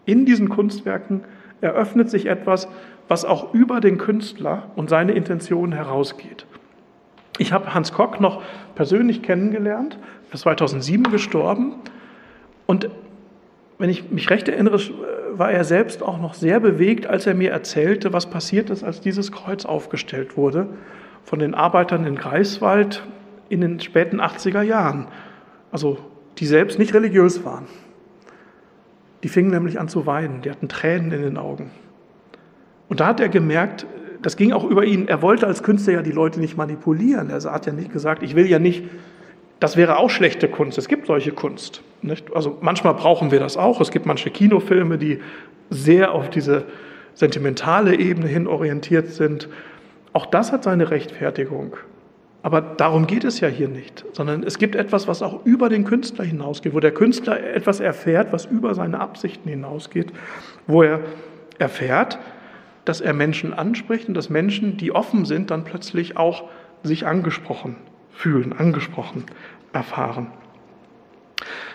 In 0.04 0.24
diesen 0.24 0.48
Kunstwerken 0.48 1.24
eröffnet 1.60 2.10
sich 2.10 2.26
etwas, 2.26 2.68
was 3.08 3.24
auch 3.24 3.54
über 3.54 3.80
den 3.80 3.98
Künstler 3.98 4.70
und 4.76 4.90
seine 4.90 5.12
Intentionen 5.12 5.72
herausgeht. 5.72 6.46
Ich 7.38 7.52
habe 7.52 7.74
Hans 7.74 7.92
Kock 7.92 8.20
noch 8.20 8.42
persönlich 8.74 9.22
kennengelernt, 9.22 9.98
er 10.30 10.34
ist 10.34 10.40
2007 10.40 11.10
gestorben 11.10 11.74
und 12.66 12.88
wenn 13.78 13.90
ich 13.90 14.10
mich 14.10 14.30
recht 14.30 14.48
erinnere, 14.48 14.80
war 15.32 15.50
er 15.50 15.64
selbst 15.64 16.02
auch 16.02 16.18
noch 16.18 16.34
sehr 16.34 16.60
bewegt, 16.60 17.06
als 17.06 17.26
er 17.26 17.34
mir 17.34 17.50
erzählte, 17.50 18.12
was 18.12 18.26
passiert 18.26 18.70
ist, 18.70 18.82
als 18.82 19.00
dieses 19.00 19.32
Kreuz 19.32 19.66
aufgestellt 19.66 20.36
wurde 20.36 20.68
von 21.24 21.38
den 21.40 21.54
Arbeitern 21.54 22.06
in 22.06 22.16
Greifswald 22.16 23.02
in 23.48 23.60
den 23.60 23.80
späten 23.80 24.20
80er 24.20 24.62
Jahren. 24.62 25.08
Also 25.70 25.98
die 26.38 26.46
selbst 26.46 26.78
nicht 26.78 26.94
religiös 26.94 27.44
waren. 27.44 27.66
Die 29.22 29.28
fingen 29.28 29.50
nämlich 29.50 29.80
an 29.80 29.88
zu 29.88 30.06
weinen, 30.06 30.42
die 30.42 30.50
hatten 30.50 30.68
Tränen 30.68 31.12
in 31.12 31.22
den 31.22 31.36
Augen. 31.36 31.70
Und 32.88 33.00
da 33.00 33.06
hat 33.06 33.20
er 33.20 33.28
gemerkt, 33.28 33.86
das 34.22 34.36
ging 34.36 34.52
auch 34.52 34.64
über 34.64 34.84
ihn, 34.84 35.08
er 35.08 35.22
wollte 35.22 35.46
als 35.46 35.62
Künstler 35.62 35.94
ja 35.94 36.02
die 36.02 36.12
Leute 36.12 36.40
nicht 36.40 36.56
manipulieren. 36.56 37.30
Er 37.30 37.42
hat 37.52 37.66
ja 37.66 37.72
nicht 37.72 37.92
gesagt, 37.92 38.22
ich 38.22 38.34
will 38.34 38.46
ja 38.46 38.58
nicht, 38.58 38.84
das 39.60 39.76
wäre 39.76 39.98
auch 39.98 40.10
schlechte 40.10 40.48
Kunst. 40.48 40.78
Es 40.78 40.88
gibt 40.88 41.06
solche 41.06 41.32
Kunst. 41.32 41.82
Nicht? 42.02 42.34
Also 42.34 42.58
manchmal 42.60 42.94
brauchen 42.94 43.30
wir 43.30 43.40
das 43.40 43.56
auch. 43.56 43.80
Es 43.80 43.90
gibt 43.90 44.06
manche 44.06 44.30
Kinofilme, 44.30 44.98
die 44.98 45.20
sehr 45.70 46.12
auf 46.12 46.28
diese 46.30 46.64
sentimentale 47.14 47.96
Ebene 47.98 48.26
hin 48.26 48.46
orientiert 48.46 49.08
sind. 49.08 49.48
Auch 50.12 50.26
das 50.26 50.52
hat 50.52 50.64
seine 50.64 50.90
Rechtfertigung. 50.90 51.76
Aber 52.42 52.60
darum 52.60 53.06
geht 53.08 53.24
es 53.24 53.40
ja 53.40 53.48
hier 53.48 53.66
nicht, 53.66 54.04
sondern 54.12 54.44
es 54.44 54.58
gibt 54.58 54.76
etwas, 54.76 55.08
was 55.08 55.20
auch 55.20 55.44
über 55.44 55.68
den 55.68 55.84
Künstler 55.84 56.24
hinausgeht, 56.24 56.74
wo 56.74 56.80
der 56.80 56.92
Künstler 56.92 57.42
etwas 57.42 57.80
erfährt, 57.80 58.32
was 58.32 58.44
über 58.44 58.74
seine 58.74 59.00
Absichten 59.00 59.48
hinausgeht, 59.48 60.12
wo 60.68 60.82
er 60.82 61.00
erfährt, 61.58 62.18
dass 62.86 63.00
er 63.02 63.12
Menschen 63.12 63.52
anspricht 63.52 64.08
und 64.08 64.14
dass 64.14 64.30
Menschen, 64.30 64.78
die 64.78 64.92
offen 64.92 65.26
sind, 65.26 65.50
dann 65.50 65.64
plötzlich 65.64 66.16
auch 66.16 66.44
sich 66.82 67.06
angesprochen 67.06 67.76
fühlen, 68.10 68.54
angesprochen 68.54 69.24
erfahren. 69.72 70.28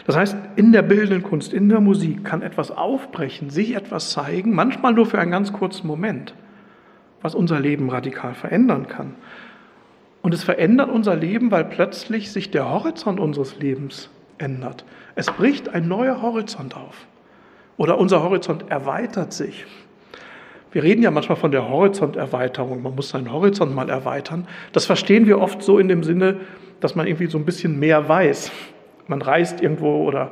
Das 0.05 0.16
heißt, 0.16 0.36
in 0.55 0.72
der 0.72 0.82
bildenden 0.82 1.22
Kunst, 1.22 1.53
in 1.53 1.70
der 1.70 1.80
Musik 1.80 2.24
kann 2.26 2.41
etwas 2.41 2.72
aufbrechen, 2.72 3.49
sich 3.49 3.76
etwas 3.76 4.12
zeigen, 4.12 4.55
manchmal 4.55 4.93
nur 4.93 5.05
für 5.05 5.20
einen 5.20 5.32
ganz 5.32 5.53
kurzen 5.53 5.86
Moment, 5.86 6.34
was 7.22 7.36
unser 7.36 7.59
Leben 7.59 7.89
radikal 7.89 8.34
verändern 8.34 8.88
kann. 8.88 9.16
Und 10.24 10.34
es 10.34 10.43
verändert 10.43 10.89
unser 10.89 11.16
Leben, 11.16 11.51
weil 11.51 11.66
plötzlich 11.66 12.32
sich 12.32 12.51
der 12.51 12.70
Horizont 12.70 13.20
unseres 13.20 13.59
Lebens 13.59 14.09
ändert. 14.38 14.86
Es 15.16 15.28
bricht 15.28 15.70
ein 15.70 15.88
neuer 15.88 16.22
Horizont 16.22 16.76
auf. 16.76 17.07
Oder 17.78 17.97
unser 17.97 18.24
Horizont 18.24 18.70
erweitert 18.70 19.34
sich. 19.34 19.66
Wir 20.72 20.84
reden 20.84 21.04
ja 21.04 21.12
manchmal 21.12 21.36
von 21.36 21.52
der 21.52 21.70
Horizonterweiterung. 21.70 22.82
Man 22.82 22.96
muss 22.96 23.10
seinen 23.10 23.32
Horizont 23.32 23.76
mal 23.76 23.90
erweitern. 23.90 24.48
Das 24.72 24.86
verstehen 24.86 25.28
wir 25.28 25.40
oft 25.40 25.62
so 25.62 25.80
in 25.80 25.88
dem 25.88 26.04
Sinne, 26.04 26.38
dass 26.80 26.96
man 26.96 27.08
irgendwie 27.08 27.28
so 27.28 27.38
ein 27.38 27.46
bisschen 27.46 27.78
mehr 27.80 28.08
weiß. 28.08 28.52
Man 29.08 29.22
reist 29.22 29.62
irgendwo 29.62 30.06
oder 30.06 30.32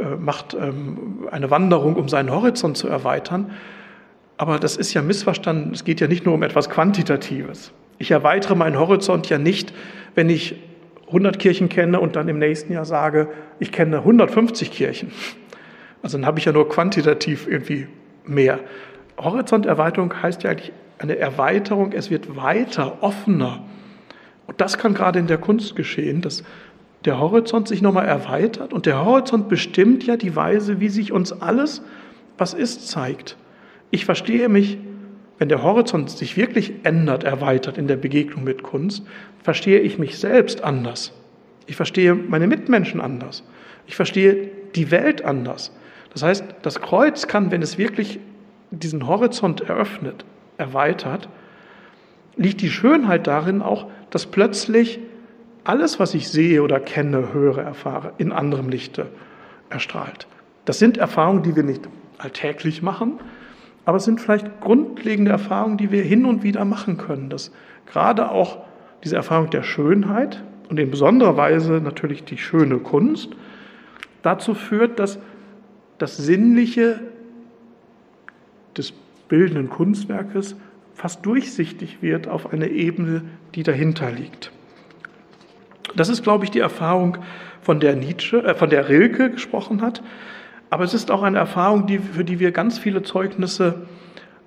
äh, 0.00 0.16
macht 0.16 0.54
ähm, 0.54 1.28
eine 1.30 1.50
Wanderung, 1.50 1.96
um 1.96 2.08
seinen 2.08 2.30
Horizont 2.30 2.76
zu 2.78 2.88
erweitern. 2.88 3.52
Aber 4.38 4.58
das 4.58 4.76
ist 4.76 4.94
ja 4.94 5.02
missverstanden. 5.02 5.72
Es 5.72 5.84
geht 5.84 6.00
ja 6.00 6.08
nicht 6.08 6.24
nur 6.24 6.34
um 6.34 6.42
etwas 6.42 6.70
Quantitatives. 6.70 7.72
Ich 7.98 8.10
erweitere 8.10 8.54
meinen 8.54 8.78
Horizont 8.78 9.28
ja 9.28 9.38
nicht, 9.38 9.72
wenn 10.14 10.30
ich 10.30 10.56
100 11.08 11.38
Kirchen 11.38 11.68
kenne 11.68 12.00
und 12.00 12.16
dann 12.16 12.28
im 12.28 12.38
nächsten 12.38 12.72
Jahr 12.72 12.86
sage, 12.86 13.28
ich 13.60 13.70
kenne 13.70 13.98
150 13.98 14.72
Kirchen. 14.72 15.12
Also 16.02 16.18
dann 16.18 16.26
habe 16.26 16.38
ich 16.38 16.46
ja 16.46 16.52
nur 16.52 16.68
quantitativ 16.68 17.46
irgendwie 17.46 17.86
mehr. 18.26 18.60
Horizonterweiterung 19.18 20.22
heißt 20.22 20.42
ja 20.42 20.50
eigentlich 20.50 20.72
eine 20.98 21.16
Erweiterung, 21.16 21.92
es 21.92 22.10
wird 22.10 22.36
weiter, 22.36 23.02
offener. 23.02 23.62
Und 24.46 24.60
das 24.60 24.78
kann 24.78 24.94
gerade 24.94 25.18
in 25.18 25.26
der 25.26 25.38
Kunst 25.38 25.76
geschehen, 25.76 26.20
dass 26.20 26.44
der 27.04 27.18
Horizont 27.18 27.68
sich 27.68 27.82
nochmal 27.82 28.06
erweitert 28.06 28.72
und 28.72 28.86
der 28.86 29.04
Horizont 29.04 29.48
bestimmt 29.48 30.04
ja 30.04 30.16
die 30.16 30.34
Weise, 30.34 30.80
wie 30.80 30.88
sich 30.88 31.12
uns 31.12 31.32
alles, 31.32 31.82
was 32.38 32.54
ist, 32.54 32.88
zeigt. 32.88 33.36
Ich 33.90 34.04
verstehe 34.04 34.48
mich, 34.48 34.78
wenn 35.38 35.48
der 35.48 35.62
Horizont 35.62 36.10
sich 36.10 36.36
wirklich 36.36 36.72
ändert, 36.84 37.24
erweitert 37.24 37.76
in 37.76 37.88
der 37.88 37.96
Begegnung 37.96 38.44
mit 38.44 38.62
Kunst, 38.62 39.04
verstehe 39.42 39.80
ich 39.80 39.98
mich 39.98 40.18
selbst 40.18 40.62
anders. 40.62 41.12
Ich 41.66 41.76
verstehe 41.76 42.14
meine 42.14 42.46
Mitmenschen 42.46 43.00
anders. 43.00 43.42
Ich 43.86 43.96
verstehe 43.96 44.50
die 44.74 44.90
Welt 44.90 45.24
anders. 45.24 45.72
Das 46.12 46.22
heißt, 46.22 46.44
das 46.62 46.80
Kreuz 46.80 47.26
kann, 47.26 47.50
wenn 47.50 47.62
es 47.62 47.78
wirklich 47.78 48.20
diesen 48.78 49.06
Horizont 49.06 49.60
eröffnet, 49.62 50.24
erweitert, 50.58 51.28
liegt 52.36 52.60
die 52.60 52.70
Schönheit 52.70 53.26
darin 53.26 53.62
auch, 53.62 53.86
dass 54.10 54.26
plötzlich 54.26 55.00
alles, 55.64 55.98
was 55.98 56.14
ich 56.14 56.28
sehe 56.28 56.62
oder 56.62 56.80
kenne, 56.80 57.32
höre, 57.32 57.58
erfahre, 57.58 58.12
in 58.18 58.32
anderem 58.32 58.68
Lichte 58.68 59.08
erstrahlt. 59.70 60.26
Das 60.64 60.78
sind 60.78 60.98
Erfahrungen, 60.98 61.42
die 61.42 61.56
wir 61.56 61.62
nicht 61.62 61.88
alltäglich 62.18 62.82
machen, 62.82 63.20
aber 63.84 63.98
es 63.98 64.04
sind 64.04 64.20
vielleicht 64.20 64.60
grundlegende 64.60 65.30
Erfahrungen, 65.30 65.76
die 65.76 65.90
wir 65.90 66.02
hin 66.02 66.24
und 66.24 66.42
wieder 66.42 66.64
machen 66.64 66.96
können. 66.96 67.28
Dass 67.28 67.50
gerade 67.86 68.30
auch 68.30 68.58
diese 69.02 69.16
Erfahrung 69.16 69.50
der 69.50 69.62
Schönheit 69.62 70.42
und 70.68 70.78
in 70.78 70.90
besonderer 70.90 71.36
Weise 71.36 71.74
natürlich 71.74 72.24
die 72.24 72.38
schöne 72.38 72.78
Kunst 72.78 73.30
dazu 74.22 74.54
führt, 74.54 74.98
dass 74.98 75.18
das 75.98 76.16
Sinnliche 76.16 77.00
des 78.76 78.92
bildenden 79.28 79.70
Kunstwerkes 79.70 80.56
fast 80.94 81.24
durchsichtig 81.26 81.98
wird 82.02 82.28
auf 82.28 82.52
eine 82.52 82.68
Ebene, 82.68 83.22
die 83.54 83.62
dahinter 83.62 84.10
liegt. 84.10 84.52
Das 85.96 86.08
ist, 86.08 86.22
glaube 86.22 86.44
ich, 86.44 86.50
die 86.50 86.60
Erfahrung, 86.60 87.18
von 87.64 87.80
der 87.80 87.96
Nietzsche, 87.96 88.44
äh, 88.44 88.54
von 88.54 88.70
der 88.70 88.88
Rilke 88.88 89.30
gesprochen 89.30 89.82
hat. 89.82 90.02
Aber 90.70 90.84
es 90.84 90.94
ist 90.94 91.10
auch 91.10 91.22
eine 91.22 91.38
Erfahrung, 91.38 91.86
die, 91.86 91.98
für 91.98 92.24
die 92.24 92.38
wir 92.38 92.52
ganz 92.52 92.78
viele 92.78 93.02
Zeugnisse 93.02 93.86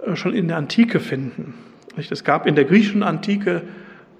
äh, 0.05 0.15
schon 0.15 0.33
in 0.33 0.47
der 0.47 0.57
Antike 0.57 0.99
finden. 0.99 1.55
Es 1.97 2.23
gab 2.23 2.45
in 2.45 2.55
der 2.55 2.65
griechischen 2.65 3.01
Antike 3.01 3.63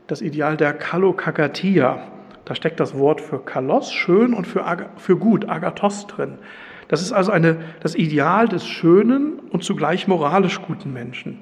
das 0.07 0.21
Ideal 0.21 0.57
der 0.57 0.73
Kalokagatia. 0.73 2.01
Da 2.43 2.55
steckt 2.55 2.79
das 2.79 2.97
Wort 2.97 3.21
für 3.21 3.39
Kalos, 3.39 3.93
schön, 3.93 4.33
und 4.33 4.47
für, 4.47 4.65
für 4.95 5.17
gut, 5.17 5.47
Agathos 5.47 6.07
drin. 6.07 6.39
Das 6.87 7.01
ist 7.01 7.11
also 7.11 7.31
eine, 7.31 7.57
das 7.81 7.95
Ideal 7.95 8.47
des 8.47 8.65
schönen 8.65 9.39
und 9.51 9.63
zugleich 9.63 10.07
moralisch 10.07 10.61
guten 10.61 10.93
Menschen, 10.93 11.39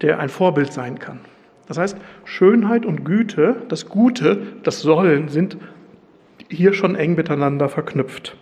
der 0.00 0.18
ein 0.18 0.28
Vorbild 0.28 0.72
sein 0.72 0.98
kann. 0.98 1.20
Das 1.66 1.78
heißt, 1.78 1.96
Schönheit 2.24 2.84
und 2.84 3.04
Güte, 3.04 3.56
das 3.68 3.88
Gute, 3.88 4.42
das 4.62 4.80
Sollen 4.80 5.28
sind 5.28 5.56
hier 6.50 6.72
schon 6.72 6.94
eng 6.94 7.14
miteinander 7.14 7.68
verknüpft. 7.68 8.36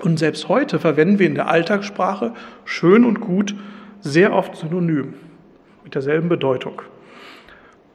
Und 0.00 0.18
selbst 0.18 0.48
heute 0.48 0.78
verwenden 0.78 1.18
wir 1.18 1.26
in 1.26 1.34
der 1.34 1.48
Alltagssprache 1.48 2.32
schön 2.64 3.04
und 3.04 3.20
gut 3.20 3.54
sehr 4.00 4.32
oft 4.32 4.56
synonym, 4.56 5.14
mit 5.84 5.94
derselben 5.94 6.28
Bedeutung. 6.28 6.82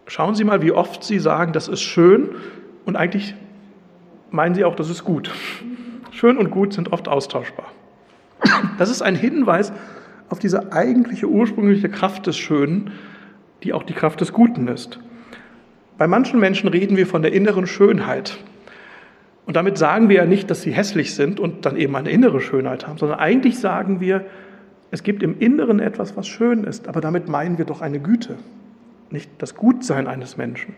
Schauen 0.08 0.36
Sie 0.36 0.44
mal, 0.44 0.62
wie 0.62 0.72
oft 0.72 1.04
Sie 1.04 1.20
sagen, 1.20 1.52
das 1.54 1.68
ist 1.68 1.82
schön 1.82 2.30
und 2.86 2.96
eigentlich 2.96 3.36
meinen 4.32 4.56
Sie 4.56 4.64
auch, 4.64 4.76
das 4.76 4.90
ist 4.90 5.04
gut. 5.04 5.32
Schön 6.18 6.40
und 6.40 6.50
gut 6.50 6.74
sind 6.74 6.94
oft 6.94 7.08
austauschbar. 7.08 7.68
Das 8.80 8.90
ist 8.90 9.04
ein 9.04 9.14
Hinweis 9.14 9.72
auf 10.30 10.40
diese 10.40 10.72
eigentliche 10.74 11.28
ursprüngliche 11.28 11.90
Kraft 11.90 12.26
des 12.26 12.36
Schönen, 12.36 12.90
die 13.62 13.72
auch 13.72 13.84
die 13.84 13.94
Kraft 13.94 14.20
des 14.20 14.34
Guten 14.34 14.68
ist. 14.68 15.00
Bei 16.00 16.08
manchen 16.08 16.40
Menschen 16.40 16.70
reden 16.70 16.98
wir 16.98 17.06
von 17.06 17.22
der 17.22 17.34
inneren 17.34 17.68
Schönheit. 17.68 18.36
Und 19.46 19.58
damit 19.58 19.78
sagen 19.78 20.10
wir 20.10 20.16
ja 20.16 20.26
nicht, 20.26 20.50
dass 20.50 20.64
sie 20.64 20.72
hässlich 20.72 21.14
sind 21.14 21.40
und 21.40 21.68
dann 21.68 21.78
eben 21.78 21.96
eine 21.96 22.10
innere 22.10 22.42
Schönheit 22.42 22.88
haben, 22.88 22.98
sondern 22.98 23.20
eigentlich 23.20 23.60
sagen 23.60 24.00
wir, 24.00 24.26
es 24.90 25.04
gibt 25.04 25.22
im 25.22 25.38
Inneren 25.38 25.80
etwas, 25.80 26.18
was 26.18 26.28
schön 26.28 26.64
ist, 26.64 26.88
aber 26.88 27.00
damit 27.00 27.30
meinen 27.30 27.60
wir 27.60 27.66
doch 27.66 27.82
eine 27.82 28.00
Güte, 28.00 28.38
nicht 29.12 29.30
das 29.38 29.54
Gutsein 29.54 30.08
eines 30.08 30.36
Menschen. 30.36 30.74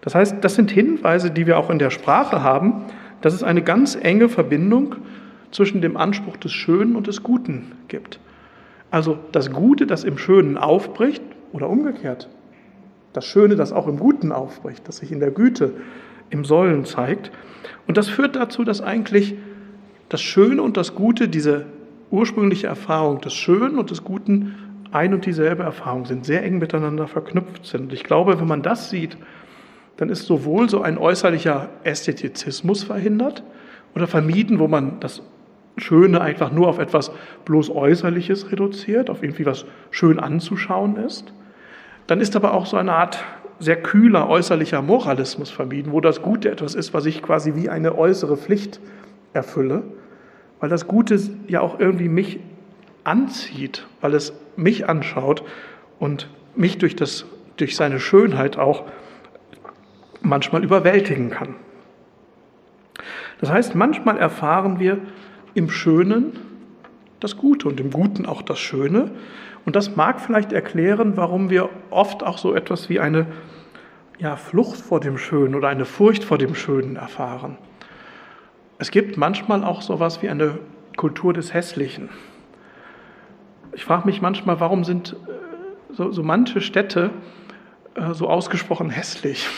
Das 0.00 0.14
heißt, 0.14 0.36
das 0.40 0.54
sind 0.54 0.70
Hinweise, 0.70 1.30
die 1.30 1.46
wir 1.46 1.58
auch 1.58 1.68
in 1.68 1.78
der 1.78 1.90
Sprache 1.90 2.42
haben, 2.42 2.86
dass 3.20 3.34
es 3.34 3.42
eine 3.42 3.62
ganz 3.62 3.96
enge 4.00 4.28
Verbindung 4.28 4.96
zwischen 5.50 5.80
dem 5.80 5.96
Anspruch 5.96 6.36
des 6.36 6.52
Schönen 6.52 6.96
und 6.96 7.06
des 7.06 7.22
Guten 7.22 7.72
gibt. 7.88 8.20
Also 8.90 9.18
das 9.32 9.50
Gute, 9.50 9.86
das 9.86 10.04
im 10.04 10.18
Schönen 10.18 10.58
aufbricht 10.58 11.22
oder 11.52 11.68
umgekehrt. 11.68 12.28
Das 13.12 13.24
Schöne, 13.24 13.56
das 13.56 13.72
auch 13.72 13.86
im 13.86 13.98
Guten 13.98 14.32
aufbricht, 14.32 14.86
das 14.86 14.98
sich 14.98 15.10
in 15.10 15.20
der 15.20 15.30
Güte, 15.30 15.72
im 16.30 16.44
Sollen 16.44 16.84
zeigt. 16.84 17.30
Und 17.86 17.96
das 17.96 18.08
führt 18.08 18.36
dazu, 18.36 18.64
dass 18.64 18.80
eigentlich 18.80 19.34
das 20.08 20.20
Schöne 20.20 20.62
und 20.62 20.76
das 20.76 20.94
Gute, 20.94 21.28
diese 21.28 21.66
ursprüngliche 22.10 22.66
Erfahrung 22.66 23.20
des 23.20 23.34
Schönen 23.34 23.78
und 23.78 23.90
des 23.90 24.04
Guten 24.04 24.54
ein 24.92 25.12
und 25.14 25.26
dieselbe 25.26 25.62
Erfahrung 25.62 26.06
sind, 26.06 26.24
sehr 26.24 26.44
eng 26.44 26.58
miteinander 26.58 27.08
verknüpft 27.08 27.66
sind. 27.66 27.92
Ich 27.92 28.04
glaube, 28.04 28.40
wenn 28.40 28.46
man 28.46 28.62
das 28.62 28.90
sieht, 28.90 29.16
dann 29.96 30.08
ist 30.10 30.26
sowohl 30.26 30.68
so 30.68 30.82
ein 30.82 30.98
äußerlicher 30.98 31.68
Ästhetizismus 31.84 32.84
verhindert 32.84 33.42
oder 33.94 34.06
vermieden, 34.06 34.58
wo 34.58 34.68
man 34.68 35.00
das 35.00 35.22
Schöne 35.78 36.20
einfach 36.20 36.52
nur 36.52 36.68
auf 36.68 36.78
etwas 36.78 37.10
bloß 37.44 37.70
Äußerliches 37.70 38.50
reduziert, 38.50 39.10
auf 39.10 39.22
irgendwie 39.22 39.46
was 39.46 39.66
schön 39.90 40.18
anzuschauen 40.18 40.96
ist. 40.96 41.32
Dann 42.06 42.20
ist 42.20 42.36
aber 42.36 42.54
auch 42.54 42.66
so 42.66 42.76
eine 42.76 42.92
Art 42.92 43.24
sehr 43.58 43.82
kühler 43.82 44.28
äußerlicher 44.28 44.82
Moralismus 44.82 45.50
vermieden, 45.50 45.92
wo 45.92 46.00
das 46.00 46.22
Gute 46.22 46.50
etwas 46.50 46.74
ist, 46.74 46.94
was 46.94 47.06
ich 47.06 47.22
quasi 47.22 47.54
wie 47.54 47.68
eine 47.68 47.96
äußere 47.96 48.36
Pflicht 48.36 48.80
erfülle, 49.32 49.82
weil 50.60 50.68
das 50.68 50.86
Gute 50.86 51.18
ja 51.48 51.60
auch 51.60 51.78
irgendwie 51.80 52.08
mich 52.08 52.40
anzieht, 53.04 53.86
weil 54.00 54.14
es 54.14 54.34
mich 54.56 54.88
anschaut 54.88 55.42
und 55.98 56.28
mich 56.54 56.78
durch, 56.78 56.96
das, 56.96 57.26
durch 57.56 57.76
seine 57.76 58.00
Schönheit 58.00 58.58
auch 58.58 58.84
manchmal 60.26 60.64
überwältigen 60.64 61.30
kann. 61.30 61.54
Das 63.40 63.50
heißt, 63.50 63.74
manchmal 63.74 64.18
erfahren 64.18 64.78
wir 64.78 64.98
im 65.54 65.70
Schönen 65.70 66.32
das 67.20 67.36
Gute 67.36 67.68
und 67.68 67.80
im 67.80 67.90
Guten 67.90 68.26
auch 68.26 68.42
das 68.42 68.58
Schöne. 68.58 69.10
Und 69.64 69.76
das 69.76 69.96
mag 69.96 70.20
vielleicht 70.20 70.52
erklären, 70.52 71.16
warum 71.16 71.50
wir 71.50 71.68
oft 71.90 72.22
auch 72.22 72.38
so 72.38 72.54
etwas 72.54 72.88
wie 72.88 73.00
eine 73.00 73.26
ja, 74.18 74.36
Flucht 74.36 74.78
vor 74.78 75.00
dem 75.00 75.18
Schönen 75.18 75.54
oder 75.54 75.68
eine 75.68 75.84
Furcht 75.84 76.24
vor 76.24 76.38
dem 76.38 76.54
Schönen 76.54 76.96
erfahren. 76.96 77.58
Es 78.78 78.90
gibt 78.90 79.16
manchmal 79.16 79.64
auch 79.64 79.82
so 79.82 79.94
etwas 79.94 80.22
wie 80.22 80.28
eine 80.28 80.58
Kultur 80.96 81.32
des 81.32 81.52
Hässlichen. 81.52 82.08
Ich 83.72 83.84
frage 83.84 84.06
mich 84.06 84.22
manchmal, 84.22 84.60
warum 84.60 84.84
sind 84.84 85.12
äh, 85.12 85.94
so, 85.94 86.12
so 86.12 86.22
manche 86.22 86.60
Städte 86.60 87.10
äh, 87.94 88.14
so 88.14 88.28
ausgesprochen 88.28 88.88
hässlich 88.88 89.48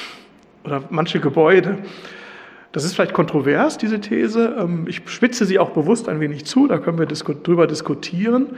oder 0.65 0.83
manche 0.91 1.21
Gebäude. 1.21 1.79
Das 2.73 2.85
ist 2.85 2.95
vielleicht 2.95 3.15
kontrovers, 3.15 3.79
diese 3.79 4.01
These. 4.01 4.57
Ähm, 4.59 4.87
ich 4.89 5.03
spitze 5.07 5.45
sie 5.45 5.59
auch 5.59 5.71
bewusst 5.71 6.09
ein 6.09 6.21
wenig 6.21 6.45
zu, 6.45 6.67
da 6.67 6.79
können 6.79 6.99
wir 6.99 7.07
drüber 7.07 7.67
diskutieren. 7.67 8.49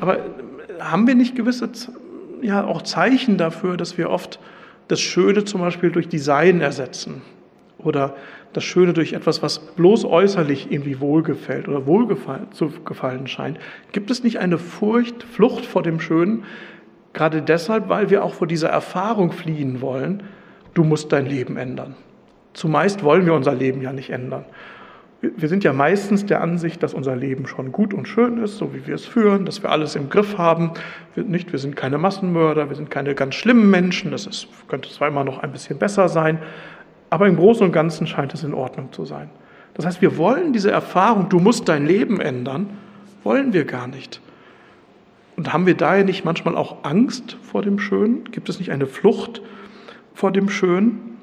Aber 0.00 0.18
äh, 0.18 0.22
haben 0.80 1.06
wir 1.06 1.14
nicht 1.14 1.34
gewisse 1.34 1.70
ja, 2.42 2.64
auch 2.64 2.82
Zeichen 2.82 3.38
dafür, 3.38 3.76
dass 3.76 3.98
wir 3.98 4.10
oft 4.10 4.38
das 4.88 5.00
Schöne 5.00 5.44
zum 5.44 5.60
Beispiel 5.60 5.90
durch 5.90 6.08
Design 6.08 6.60
ersetzen 6.60 7.22
oder 7.78 8.16
das 8.52 8.64
Schöne 8.64 8.92
durch 8.92 9.12
etwas, 9.12 9.42
was 9.42 9.58
bloß 9.58 10.04
äußerlich 10.04 10.70
irgendwie 10.70 11.00
wohlgefällt 11.00 11.68
oder 11.68 11.86
wohlgefallen 11.86 12.50
zu 12.52 12.70
gefallen 12.84 13.26
scheint. 13.26 13.58
Gibt 13.92 14.10
es 14.10 14.22
nicht 14.24 14.38
eine 14.38 14.58
Furcht, 14.58 15.22
Flucht 15.22 15.66
vor 15.66 15.82
dem 15.82 16.00
Schönen, 16.00 16.44
gerade 17.12 17.42
deshalb, 17.42 17.88
weil 17.88 18.10
wir 18.10 18.24
auch 18.24 18.34
vor 18.34 18.46
dieser 18.46 18.68
Erfahrung 18.68 19.32
fliehen 19.32 19.80
wollen, 19.80 20.22
du 20.78 20.84
musst 20.84 21.12
dein 21.12 21.26
Leben 21.26 21.56
ändern. 21.56 21.96
Zumeist 22.54 23.02
wollen 23.02 23.26
wir 23.26 23.34
unser 23.34 23.52
Leben 23.52 23.82
ja 23.82 23.92
nicht 23.92 24.10
ändern. 24.10 24.44
Wir 25.20 25.48
sind 25.48 25.64
ja 25.64 25.72
meistens 25.72 26.24
der 26.26 26.40
Ansicht, 26.40 26.80
dass 26.84 26.94
unser 26.94 27.16
Leben 27.16 27.48
schon 27.48 27.72
gut 27.72 27.92
und 27.92 28.06
schön 28.06 28.38
ist, 28.38 28.58
so 28.58 28.72
wie 28.72 28.86
wir 28.86 28.94
es 28.94 29.04
führen, 29.04 29.44
dass 29.44 29.64
wir 29.64 29.70
alles 29.70 29.96
im 29.96 30.08
Griff 30.08 30.38
haben. 30.38 30.70
Wir, 31.16 31.24
nicht, 31.24 31.50
wir 31.50 31.58
sind 31.58 31.74
keine 31.74 31.98
Massenmörder, 31.98 32.68
wir 32.68 32.76
sind 32.76 32.90
keine 32.90 33.16
ganz 33.16 33.34
schlimmen 33.34 33.68
Menschen, 33.68 34.12
das 34.12 34.26
ist, 34.26 34.46
könnte 34.68 34.88
zwar 34.88 35.08
immer 35.08 35.24
noch 35.24 35.40
ein 35.40 35.50
bisschen 35.50 35.76
besser 35.76 36.08
sein, 36.08 36.38
aber 37.10 37.26
im 37.26 37.34
Großen 37.34 37.66
und 37.66 37.72
Ganzen 37.72 38.06
scheint 38.06 38.32
es 38.32 38.44
in 38.44 38.54
Ordnung 38.54 38.92
zu 38.92 39.04
sein. 39.04 39.28
Das 39.74 39.84
heißt, 39.84 40.00
wir 40.00 40.16
wollen 40.16 40.52
diese 40.52 40.70
Erfahrung, 40.70 41.28
du 41.28 41.40
musst 41.40 41.68
dein 41.68 41.84
Leben 41.86 42.20
ändern, 42.20 42.70
wollen 43.24 43.52
wir 43.52 43.64
gar 43.64 43.88
nicht. 43.88 44.20
Und 45.34 45.52
haben 45.52 45.66
wir 45.66 45.74
daher 45.74 46.04
nicht 46.04 46.24
manchmal 46.24 46.56
auch 46.56 46.84
Angst 46.84 47.36
vor 47.42 47.62
dem 47.62 47.80
Schönen? 47.80 48.30
Gibt 48.30 48.48
es 48.48 48.60
nicht 48.60 48.70
eine 48.70 48.86
Flucht 48.86 49.42
vor 50.18 50.32
dem 50.32 50.48
Schönen 50.48 51.16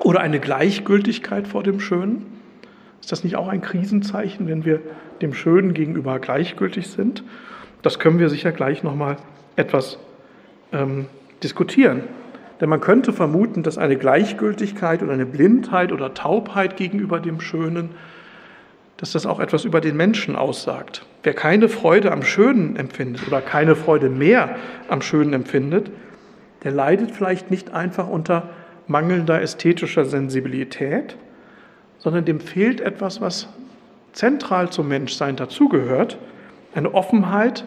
oder 0.00 0.18
eine 0.18 0.40
Gleichgültigkeit 0.40 1.46
vor 1.46 1.62
dem 1.62 1.78
Schönen? 1.78 2.26
Ist 3.00 3.12
das 3.12 3.22
nicht 3.22 3.36
auch 3.36 3.46
ein 3.46 3.60
Krisenzeichen, 3.60 4.48
wenn 4.48 4.64
wir 4.64 4.80
dem 5.22 5.32
Schönen 5.32 5.74
gegenüber 5.74 6.18
gleichgültig 6.18 6.88
sind? 6.88 7.22
Das 7.82 8.00
können 8.00 8.18
wir 8.18 8.28
sicher 8.28 8.50
gleich 8.50 8.82
nochmal 8.82 9.16
etwas 9.54 9.96
ähm, 10.72 11.06
diskutieren. 11.44 12.02
Denn 12.60 12.68
man 12.68 12.80
könnte 12.80 13.12
vermuten, 13.12 13.62
dass 13.62 13.78
eine 13.78 13.96
Gleichgültigkeit 13.96 15.04
oder 15.04 15.12
eine 15.12 15.24
Blindheit 15.24 15.92
oder 15.92 16.12
Taubheit 16.12 16.76
gegenüber 16.76 17.20
dem 17.20 17.40
Schönen, 17.40 17.90
dass 18.96 19.12
das 19.12 19.24
auch 19.24 19.38
etwas 19.38 19.64
über 19.64 19.80
den 19.80 19.96
Menschen 19.96 20.34
aussagt. 20.34 21.06
Wer 21.22 21.34
keine 21.34 21.68
Freude 21.68 22.10
am 22.10 22.24
Schönen 22.24 22.74
empfindet 22.74 23.28
oder 23.28 23.40
keine 23.40 23.76
Freude 23.76 24.10
mehr 24.10 24.56
am 24.88 25.00
Schönen 25.00 25.32
empfindet, 25.32 25.92
der 26.64 26.72
leidet 26.72 27.10
vielleicht 27.10 27.50
nicht 27.50 27.72
einfach 27.72 28.08
unter 28.08 28.50
mangelnder 28.86 29.40
ästhetischer 29.40 30.04
Sensibilität, 30.04 31.16
sondern 31.98 32.24
dem 32.24 32.40
fehlt 32.40 32.80
etwas, 32.80 33.20
was 33.20 33.48
zentral 34.12 34.70
zum 34.70 34.88
Menschsein 34.88 35.36
dazugehört, 35.36 36.18
eine 36.74 36.94
Offenheit 36.94 37.64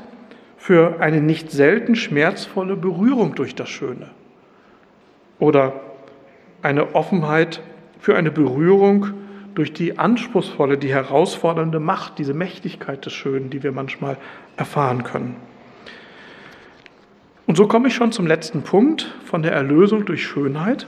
für 0.58 1.00
eine 1.00 1.22
nicht 1.22 1.52
selten 1.52 1.96
schmerzvolle 1.96 2.76
Berührung 2.76 3.36
durch 3.36 3.56
das 3.56 3.70
Schöne 3.70 4.10
oder 5.40 5.82
eine 6.62 6.96
Offenheit 6.96 7.62
für 8.00 8.16
eine 8.16 8.32
Berührung 8.32 9.08
durch 9.56 9.74
die 9.74 10.00
anspruchsvolle, 10.00 10.78
die 10.78 10.94
herausfordernde 10.94 11.80
Macht, 11.80 12.18
diese 12.18 12.34
Mächtigkeit 12.34 13.06
des 13.06 13.14
Schönen, 13.14 13.50
die 13.50 13.62
wir 13.62 13.72
manchmal 13.72 14.18
erfahren 14.58 15.04
können. 15.04 15.36
Und 17.46 17.58
so 17.58 17.68
komme 17.68 17.90
ich 17.90 17.96
schon 17.96 18.12
zum 18.12 18.26
letzten 18.26 18.64
Punkt 18.64 19.14
von 19.26 19.44
der 19.44 19.52
Erlösung 19.52 20.06
durch 20.06 20.26
Schönheit. 20.26 20.88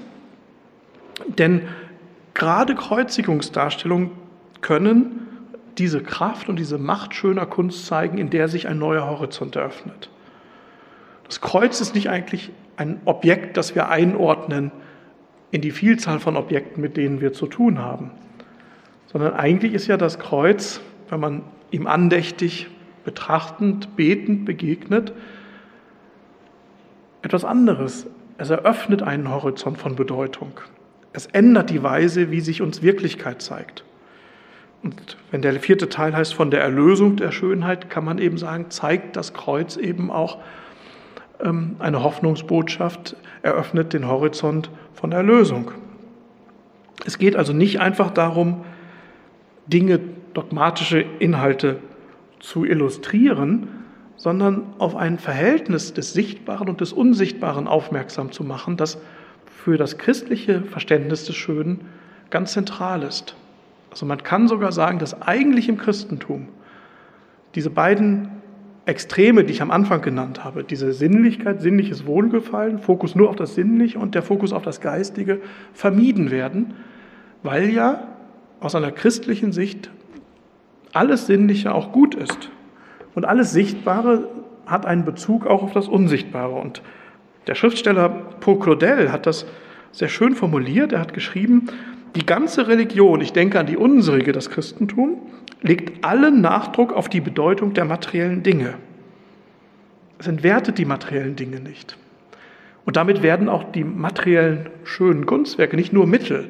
Denn 1.37 1.61
gerade 2.33 2.75
Kreuzigungsdarstellungen 2.75 4.11
können 4.61 5.27
diese 5.77 6.01
Kraft 6.01 6.47
und 6.47 6.57
diese 6.57 6.77
Macht 6.77 7.13
schöner 7.13 7.45
Kunst 7.45 7.85
zeigen, 7.85 8.17
in 8.17 8.29
der 8.29 8.47
sich 8.47 8.67
ein 8.67 8.79
neuer 8.79 9.05
Horizont 9.05 9.55
eröffnet. 9.55 10.09
Das 11.25 11.41
Kreuz 11.41 11.81
ist 11.81 11.95
nicht 11.95 12.09
eigentlich 12.09 12.51
ein 12.77 13.01
Objekt, 13.05 13.57
das 13.57 13.75
wir 13.75 13.89
einordnen 13.89 14.71
in 15.51 15.61
die 15.61 15.71
Vielzahl 15.71 16.19
von 16.19 16.37
Objekten, 16.37 16.81
mit 16.81 16.97
denen 16.97 17.21
wir 17.21 17.33
zu 17.33 17.47
tun 17.47 17.79
haben, 17.79 18.11
sondern 19.07 19.33
eigentlich 19.33 19.73
ist 19.73 19.87
ja 19.87 19.97
das 19.97 20.19
Kreuz, 20.19 20.81
wenn 21.09 21.19
man 21.19 21.41
ihm 21.71 21.87
andächtig, 21.87 22.67
betrachtend, 23.03 23.95
betend 23.95 24.45
begegnet, 24.45 25.13
etwas 27.25 27.43
anderes. 27.43 28.05
Es 28.37 28.49
eröffnet 28.49 29.01
einen 29.01 29.29
Horizont 29.29 29.77
von 29.77 29.95
Bedeutung. 29.95 30.51
Es 31.11 31.25
ändert 31.27 31.69
die 31.69 31.81
Weise, 31.81 32.29
wie 32.31 32.41
sich 32.41 32.61
uns 32.61 32.81
Wirklichkeit 32.81 33.41
zeigt. 33.41 33.83
Und 34.83 35.17
wenn 35.31 35.41
der 35.41 35.59
vierte 35.59 35.89
Teil 35.89 36.15
heißt 36.15 36.35
von 36.35 36.51
der 36.51 36.61
Erlösung 36.61 37.15
der 37.15 37.31
Schönheit, 37.31 37.89
kann 37.89 38.05
man 38.05 38.19
eben 38.19 38.37
sagen, 38.37 38.67
zeigt 38.69 39.15
das 39.15 39.33
Kreuz 39.33 39.77
eben 39.77 40.11
auch 40.11 40.37
ähm, 41.41 41.77
eine 41.79 42.03
Hoffnungsbotschaft, 42.03 43.15
eröffnet 43.41 43.93
den 43.93 44.07
Horizont 44.07 44.69
von 44.93 45.11
Erlösung. 45.11 45.71
Es 47.05 47.17
geht 47.17 47.35
also 47.35 47.53
nicht 47.53 47.79
einfach 47.79 48.11
darum, 48.11 48.63
Dinge, 49.65 49.99
dogmatische 50.33 51.03
Inhalte 51.17 51.77
zu 52.39 52.65
illustrieren, 52.65 53.67
sondern 54.25 54.63
auf 54.79 54.95
ein 54.95 55.19
Verhältnis 55.19 55.93
des 55.93 56.13
Sichtbaren 56.13 56.67
und 56.67 56.81
des 56.81 56.93
Unsichtbaren 56.93 57.67
aufmerksam 57.67 58.31
zu 58.31 58.43
machen, 58.43 58.75
das 58.75 58.97
für 59.45 59.77
das 59.77 59.99
christliche 59.99 60.63
Verständnis 60.63 61.25
des 61.25 61.35
Schönen 61.35 61.81
ganz 62.31 62.53
zentral 62.53 63.03
ist. 63.03 63.35
Also 63.91 64.07
man 64.07 64.23
kann 64.23 64.47
sogar 64.47 64.71
sagen, 64.71 64.97
dass 64.97 65.21
eigentlich 65.21 65.69
im 65.69 65.77
Christentum 65.77 66.47
diese 67.53 67.69
beiden 67.69 68.29
Extreme, 68.87 69.43
die 69.43 69.53
ich 69.53 69.61
am 69.61 69.69
Anfang 69.69 70.01
genannt 70.01 70.43
habe, 70.43 70.63
diese 70.63 70.91
Sinnlichkeit, 70.91 71.61
sinnliches 71.61 72.07
Wohlgefallen, 72.07 72.79
Fokus 72.79 73.13
nur 73.13 73.29
auf 73.29 73.35
das 73.35 73.53
Sinnliche 73.53 73.99
und 73.99 74.15
der 74.15 74.23
Fokus 74.23 74.53
auf 74.53 74.63
das 74.63 74.81
Geistige 74.81 75.39
vermieden 75.71 76.31
werden, 76.31 76.73
weil 77.43 77.69
ja 77.69 78.07
aus 78.59 78.73
einer 78.73 78.91
christlichen 78.91 79.51
Sicht 79.51 79.91
alles 80.93 81.27
Sinnliche 81.27 81.75
auch 81.75 81.91
gut 81.91 82.15
ist. 82.15 82.49
Und 83.15 83.25
alles 83.25 83.51
Sichtbare 83.51 84.27
hat 84.65 84.85
einen 84.85 85.05
Bezug 85.05 85.47
auch 85.47 85.63
auf 85.63 85.73
das 85.73 85.87
Unsichtbare. 85.87 86.53
Und 86.53 86.81
der 87.47 87.55
Schriftsteller 87.55 88.09
Paul 88.09 88.59
Claudel 88.59 89.11
hat 89.11 89.25
das 89.25 89.45
sehr 89.91 90.09
schön 90.09 90.35
formuliert. 90.35 90.91
Er 90.91 90.99
hat 90.99 91.13
geschrieben, 91.13 91.67
die 92.15 92.25
ganze 92.25 92.67
Religion, 92.67 93.21
ich 93.21 93.33
denke 93.33 93.59
an 93.59 93.65
die 93.65 93.77
unsrige, 93.77 94.31
das 94.31 94.49
Christentum, 94.49 95.17
legt 95.61 96.05
allen 96.05 96.41
Nachdruck 96.41 96.93
auf 96.93 97.09
die 97.09 97.21
Bedeutung 97.21 97.73
der 97.73 97.85
materiellen 97.85 98.43
Dinge. 98.43 98.75
Es 100.17 100.27
entwertet 100.27 100.77
die 100.77 100.85
materiellen 100.85 101.35
Dinge 101.35 101.59
nicht. 101.59 101.97
Und 102.85 102.97
damit 102.97 103.23
werden 103.23 103.49
auch 103.49 103.63
die 103.71 103.83
materiellen 103.83 104.69
schönen 104.83 105.25
Kunstwerke 105.25 105.75
nicht 105.75 105.91
nur 105.91 106.07
Mittel. 106.07 106.49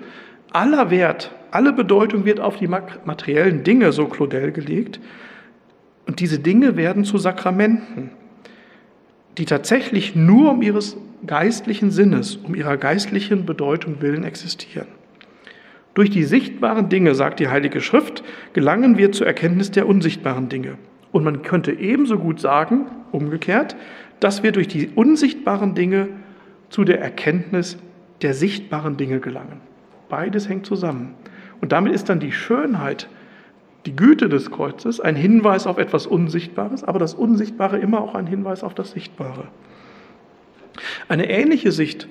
Aller 0.52 0.92
Wert, 0.92 1.32
alle 1.52 1.74
Bedeutung 1.74 2.26
wird 2.26 2.40
auf 2.40 2.58
die 2.58 2.68
materiellen 2.68 3.64
Dinge, 3.64 3.92
so 3.92 4.06
Claudel, 4.06 4.52
gelegt. 4.52 5.00
Und 6.08 6.20
diese 6.20 6.40
Dinge 6.40 6.76
werden 6.76 7.04
zu 7.04 7.18
Sakramenten. 7.18 8.12
die 9.38 9.46
tatsächlich 9.46 10.16
nur 10.16 10.52
um 10.52 10.62
ihres 10.62 10.98
geistlichen 11.28 11.92
Sinnes, 11.92 12.38
um 12.38 12.56
ihrer 12.56 12.78
geistlichen 12.78 13.46
Bedeutung 13.46 14.02
willen 14.02 14.24
existieren. 14.24 14.88
Durch 15.94 16.10
die 16.10 16.24
sichtbaren 16.24 16.90
Dinge, 16.90 17.16
sagt 17.16 17.40
die 17.40 17.48
Heilige 17.48 17.82
Schrift, 17.82 18.24
gelangen 18.54 18.98
wir 18.98 19.12
zur 19.12 19.28
Erkenntnis 19.28 19.72
der 19.72 19.88
unsichtbaren 19.88 20.50
Dinge. 20.50 20.78
Und 21.12 21.24
man 21.24 21.42
könnte 21.42 21.72
ebenso 21.72 22.18
gut 22.18 22.42
sagen, 22.42 22.88
umgekehrt, 23.12 23.76
dass 24.20 24.44
wir 24.44 24.52
durch 24.52 24.68
die 24.68 24.90
unsichtbaren 24.94 25.74
Dinge 25.74 26.10
zu 26.70 26.84
der 26.84 27.00
Erkenntnis 27.00 27.78
der 28.22 28.34
sichtbaren 28.34 28.98
Dinge 28.98 29.20
gelangen. 29.20 29.62
Beides 30.10 30.50
hängt 30.50 30.66
zusammen. 30.66 31.14
Und 31.62 31.72
damit 31.72 31.94
ist 31.94 32.10
dann 32.10 32.20
die 32.20 32.34
Schönheit, 32.34 33.08
die 33.86 33.96
Güte 33.96 34.30
des 34.30 34.52
Kreuzes 34.52 35.00
ein 35.00 35.16
Hinweis 35.16 35.68
auf 35.68 35.78
etwas 35.78 36.08
Unsichtbares, 36.08 36.84
aber 36.84 37.00
das 37.00 37.14
Unsichtbare 37.14 37.78
immer 37.78 38.02
auch 38.02 38.16
ein 38.16 38.28
Hinweis 38.28 38.64
auf 38.64 38.74
das 38.74 38.92
Sichtbare. 38.92 39.48
Eine 41.08 41.30
ähnliche 41.30 41.72
Sicht 41.72 42.08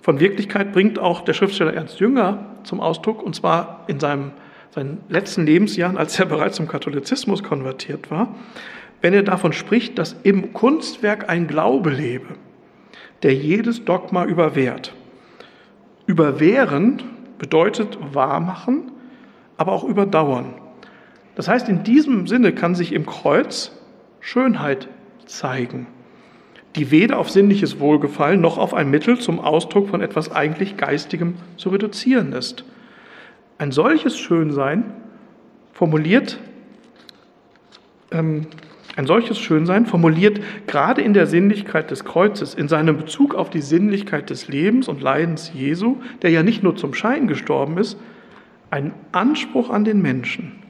von 0.00 0.18
Wirklichkeit 0.18 0.72
bringt 0.72 0.98
auch 0.98 1.20
der 1.20 1.32
Schriftsteller 1.32 1.74
Ernst 1.74 2.00
Jünger 2.00 2.46
zum 2.64 2.80
Ausdruck, 2.80 3.22
und 3.22 3.34
zwar 3.34 3.84
in 3.86 4.00
seinem, 4.00 4.32
seinen 4.70 4.98
letzten 5.08 5.46
Lebensjahren, 5.46 5.96
als 5.96 6.18
er 6.18 6.26
bereits 6.26 6.56
zum 6.56 6.66
Katholizismus 6.66 7.42
konvertiert 7.42 8.10
war, 8.10 8.34
wenn 9.00 9.14
er 9.14 9.22
davon 9.22 9.52
spricht, 9.52 9.98
dass 9.98 10.16
im 10.24 10.52
Kunstwerk 10.52 11.28
ein 11.28 11.46
Glaube 11.46 11.90
lebe, 11.90 12.34
der 13.22 13.34
jedes 13.34 13.84
Dogma 13.84 14.24
überwehrt. 14.24 14.92
Überwehren 16.06 17.02
bedeutet 17.38 17.96
wahrmachen, 18.12 18.90
aber 19.56 19.72
auch 19.72 19.84
überdauern. 19.84 20.54
Das 21.34 21.48
heißt, 21.48 21.68
in 21.68 21.82
diesem 21.84 22.26
Sinne 22.26 22.52
kann 22.52 22.74
sich 22.74 22.92
im 22.92 23.06
Kreuz 23.06 23.72
Schönheit 24.20 24.88
zeigen 25.26 25.86
die 26.76 26.90
weder 26.90 27.18
auf 27.18 27.30
sinnliches 27.30 27.80
Wohlgefallen 27.80 28.40
noch 28.40 28.58
auf 28.58 28.72
ein 28.74 28.90
Mittel 28.90 29.18
zum 29.18 29.40
Ausdruck 29.40 29.88
von 29.88 30.00
etwas 30.00 30.32
eigentlich 30.32 30.76
Geistigem 30.76 31.34
zu 31.56 31.68
reduzieren 31.68 32.32
ist. 32.32 32.64
Ein 33.58 33.72
solches 33.72 34.18
Schönsein 34.18 34.84
formuliert, 35.72 36.38
ähm, 38.10 38.46
ein 38.96 39.06
solches 39.06 39.38
Schönsein 39.38 39.86
formuliert 39.86 40.40
gerade 40.66 41.02
in 41.02 41.14
der 41.14 41.26
Sinnlichkeit 41.26 41.90
des 41.90 42.04
Kreuzes, 42.04 42.54
in 42.54 42.68
seinem 42.68 42.96
Bezug 42.96 43.34
auf 43.34 43.50
die 43.50 43.60
Sinnlichkeit 43.60 44.30
des 44.30 44.48
Lebens 44.48 44.88
und 44.88 45.00
Leidens 45.00 45.52
Jesu, 45.54 45.96
der 46.22 46.30
ja 46.30 46.42
nicht 46.42 46.62
nur 46.62 46.76
zum 46.76 46.92
Schein 46.94 47.26
gestorben 47.26 47.78
ist, 47.78 47.98
einen 48.70 48.92
Anspruch 49.12 49.70
an 49.70 49.84
den 49.84 50.00
Menschen. 50.02 50.61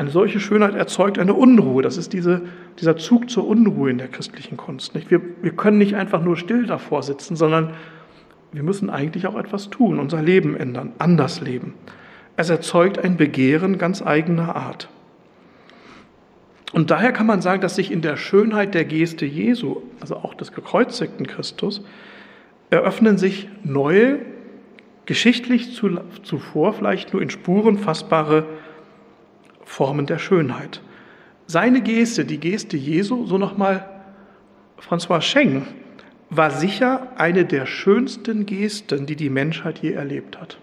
Eine 0.00 0.08
solche 0.08 0.40
Schönheit 0.40 0.74
erzeugt 0.74 1.18
eine 1.18 1.34
Unruhe. 1.34 1.82
Das 1.82 1.98
ist 1.98 2.14
diese, 2.14 2.40
dieser 2.78 2.96
Zug 2.96 3.28
zur 3.28 3.46
Unruhe 3.46 3.90
in 3.90 3.98
der 3.98 4.08
christlichen 4.08 4.56
Kunst. 4.56 4.94
Nicht? 4.94 5.10
Wir, 5.10 5.20
wir 5.42 5.50
können 5.50 5.76
nicht 5.76 5.94
einfach 5.94 6.22
nur 6.22 6.38
still 6.38 6.64
davor 6.64 7.02
sitzen, 7.02 7.36
sondern 7.36 7.74
wir 8.50 8.62
müssen 8.62 8.88
eigentlich 8.88 9.26
auch 9.26 9.36
etwas 9.36 9.68
tun, 9.68 9.98
unser 9.98 10.22
Leben 10.22 10.56
ändern, 10.56 10.92
anders 10.98 11.42
leben. 11.42 11.74
Es 12.38 12.48
erzeugt 12.48 12.98
ein 12.98 13.18
Begehren 13.18 13.76
ganz 13.76 14.00
eigener 14.00 14.56
Art. 14.56 14.88
Und 16.72 16.90
daher 16.90 17.12
kann 17.12 17.26
man 17.26 17.42
sagen, 17.42 17.60
dass 17.60 17.76
sich 17.76 17.92
in 17.92 18.00
der 18.00 18.16
Schönheit 18.16 18.72
der 18.72 18.86
Geste 18.86 19.26
Jesu, 19.26 19.82
also 20.00 20.16
auch 20.16 20.32
des 20.32 20.52
gekreuzigten 20.52 21.26
Christus, 21.26 21.84
eröffnen 22.70 23.18
sich 23.18 23.50
neue, 23.64 24.20
geschichtlich 25.04 25.78
zuvor 26.22 26.72
vielleicht 26.72 27.12
nur 27.12 27.20
in 27.20 27.28
Spuren 27.28 27.76
fassbare 27.76 28.46
Formen 29.70 30.06
der 30.06 30.18
Schönheit. 30.18 30.82
Seine 31.46 31.80
Geste, 31.80 32.24
die 32.24 32.40
Geste 32.40 32.76
Jesu, 32.76 33.26
so 33.26 33.38
nochmal 33.38 33.88
François 34.80 35.20
Scheng, 35.20 35.64
war 36.28 36.50
sicher 36.50 37.06
eine 37.16 37.44
der 37.44 37.66
schönsten 37.66 38.46
Gesten, 38.46 39.06
die 39.06 39.14
die 39.14 39.30
Menschheit 39.30 39.78
je 39.78 39.92
erlebt 39.92 40.40
hat. 40.40 40.58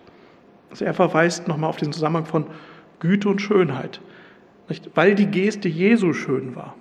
Also 0.70 0.84
er 0.84 0.94
verweist 0.94 1.48
nochmal 1.48 1.70
auf 1.70 1.78
den 1.78 1.94
Zusammenhang 1.94 2.26
von 2.26 2.48
Güte 3.00 3.30
und 3.30 3.42
Schönheit. 3.42 4.02
Nicht? 4.68 4.92
Weil 4.94 5.16
die 5.16 5.28
Geste 5.28 5.70
Jesu 5.70 6.12
schön 6.12 6.58
war, 6.58 6.76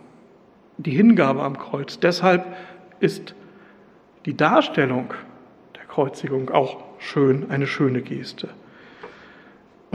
die 0.78 0.90
Hingabe 0.90 1.44
am 1.44 1.56
Kreuz. 1.56 2.00
Deshalb 2.00 2.44
ist 2.98 3.36
die 4.24 4.36
Darstellung 4.36 5.14
der 5.76 5.84
Kreuzigung 5.84 6.50
auch 6.50 6.82
schön, 6.98 7.50
eine 7.50 7.68
schöne 7.68 8.02
Geste. 8.02 8.48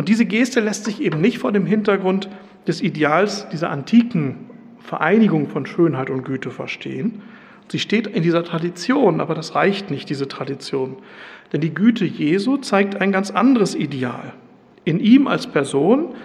Und 0.02 0.10
diese 0.10 0.26
Geste 0.26 0.62
lässt 0.62 0.86
sich 0.86 1.00
eben 1.00 1.22
nicht 1.22 1.38
vor 1.38 1.52
dem 1.52 1.68
Hintergrund 1.68 2.28
des 2.66 2.82
Ideals 2.82 3.48
dieser 3.50 3.70
antiken 3.70 4.50
Vereinigung 4.80 5.48
von 5.48 5.68
Schönheit 5.68 6.10
und 6.10 6.24
Güte 6.24 6.50
verstehen. 6.50 7.22
Sie 7.68 7.78
steht 7.78 8.08
in 8.08 8.24
dieser 8.24 8.44
Tradition, 8.44 9.22
aber 9.22 9.36
das 9.36 9.54
reicht 9.54 9.92
nicht, 9.92 10.10
diese 10.10 10.28
Tradition. 10.28 10.98
Denn 11.54 11.62
die 11.62 11.76
Güte 11.76 12.04
Jesu 12.04 12.58
zeigt 12.58 13.00
ein 13.00 13.12
ganz 13.12 13.30
anderes 13.30 13.76
Ideal. 13.76 14.34
In 14.86 15.00
ihm 15.00 15.28
als 15.28 15.46
Person 15.46 16.16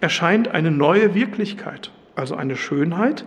erscheint 0.00 0.48
eine 0.48 0.72
neue 0.72 1.14
Wirklichkeit, 1.14 1.92
also 2.16 2.34
eine 2.34 2.56
Schönheit, 2.56 3.24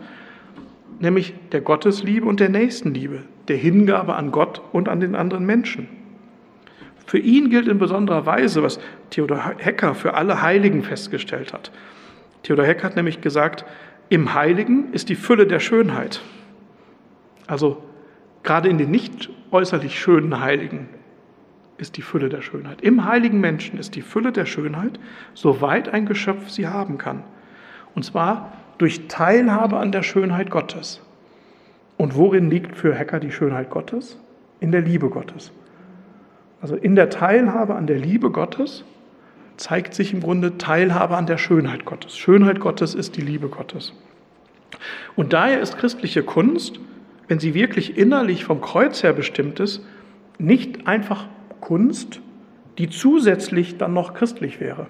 nämlich 1.00 1.34
der 1.54 1.62
Gottesliebe 1.62 2.28
und 2.28 2.42
der 2.42 2.50
Nächstenliebe, 2.50 3.22
der 3.48 3.56
Hingabe 3.56 4.16
an 4.16 4.32
Gott 4.32 4.62
und 4.74 4.90
an 4.90 5.00
den 5.00 5.16
anderen 5.16 5.46
Menschen. 5.46 6.03
Für 7.06 7.18
ihn 7.18 7.50
gilt 7.50 7.68
in 7.68 7.80
besonderer 7.80 8.26
Weise, 8.26 8.64
was 8.64 8.80
Theodor 9.10 9.56
Hecker 9.58 9.94
für 9.96 10.14
alle 10.14 10.42
Heiligen 10.42 10.84
festgestellt 10.84 11.54
hat. 11.54 11.72
Theodor 12.44 12.66
Hecker 12.66 12.84
hat 12.84 12.96
nämlich 12.96 13.22
gesagt, 13.22 13.66
im 14.10 14.34
Heiligen 14.34 14.94
ist 14.94 15.10
die 15.10 15.16
Fülle 15.16 15.48
der 15.48 15.60
Schönheit. 15.60 16.22
Also 17.48 17.84
gerade 18.44 18.70
in 18.70 18.78
den 18.78 18.92
nicht 18.92 19.30
äußerlich 19.52 20.00
schönen 20.00 20.40
Heiligen 20.40 20.90
ist 21.78 21.98
die 21.98 22.02
Fülle 22.02 22.30
der 22.30 22.42
Schönheit. 22.42 22.82
Im 22.82 23.06
heiligen 23.06 23.40
Menschen 23.40 23.80
ist 23.80 23.96
die 23.96 24.02
Fülle 24.02 24.32
der 24.32 24.46
Schönheit, 24.46 25.00
soweit 25.34 25.90
ein 25.90 26.06
Geschöpf 26.06 26.50
sie 26.50 26.68
haben 26.68 26.98
kann. 26.98 27.24
Und 27.96 28.04
zwar 28.04 28.54
durch 28.78 29.08
Teilhabe 29.08 29.78
an 29.78 29.92
der 29.92 30.04
Schönheit 30.04 30.50
Gottes. 30.50 31.02
Und 31.98 32.16
worin 32.16 32.50
liegt 32.50 32.76
für 32.76 32.96
Hecker 32.96 33.20
die 33.20 33.32
Schönheit 33.32 33.70
Gottes? 33.70 34.18
In 34.60 34.72
der 34.72 34.82
Liebe 34.82 35.10
Gottes. 35.10 35.52
Also 36.64 36.78
in 36.78 36.96
der 36.96 37.10
Teilhabe 37.10 37.76
an 37.76 37.88
der 37.88 37.98
Liebe 37.98 38.32
Gottes 38.32 38.86
zeigt 39.58 39.94
sich 39.94 40.14
im 40.14 40.22
Grunde 40.22 40.58
Teilhabe 40.58 41.18
an 41.18 41.26
der 41.26 41.38
Schönheit 41.38 41.84
Gottes. 41.84 42.18
Schönheit 42.18 42.62
Gottes 42.62 42.96
ist 42.96 43.18
die 43.18 43.22
Liebe 43.22 43.50
Gottes. 43.50 43.92
Und 45.18 45.34
daher 45.34 45.60
ist 45.60 45.78
christliche 45.78 46.24
Kunst, 46.24 46.80
wenn 47.28 47.40
sie 47.40 47.54
wirklich 47.54 47.98
innerlich 47.98 48.46
vom 48.46 48.62
Kreuz 48.62 49.04
her 49.04 49.12
bestimmt 49.12 49.60
ist, 49.60 49.86
nicht 50.40 50.88
einfach 50.88 51.28
Kunst, 51.60 52.22
die 52.78 52.90
zusätzlich 52.90 53.78
dann 53.78 53.94
noch 53.94 54.14
christlich 54.14 54.62
wäre. 54.62 54.88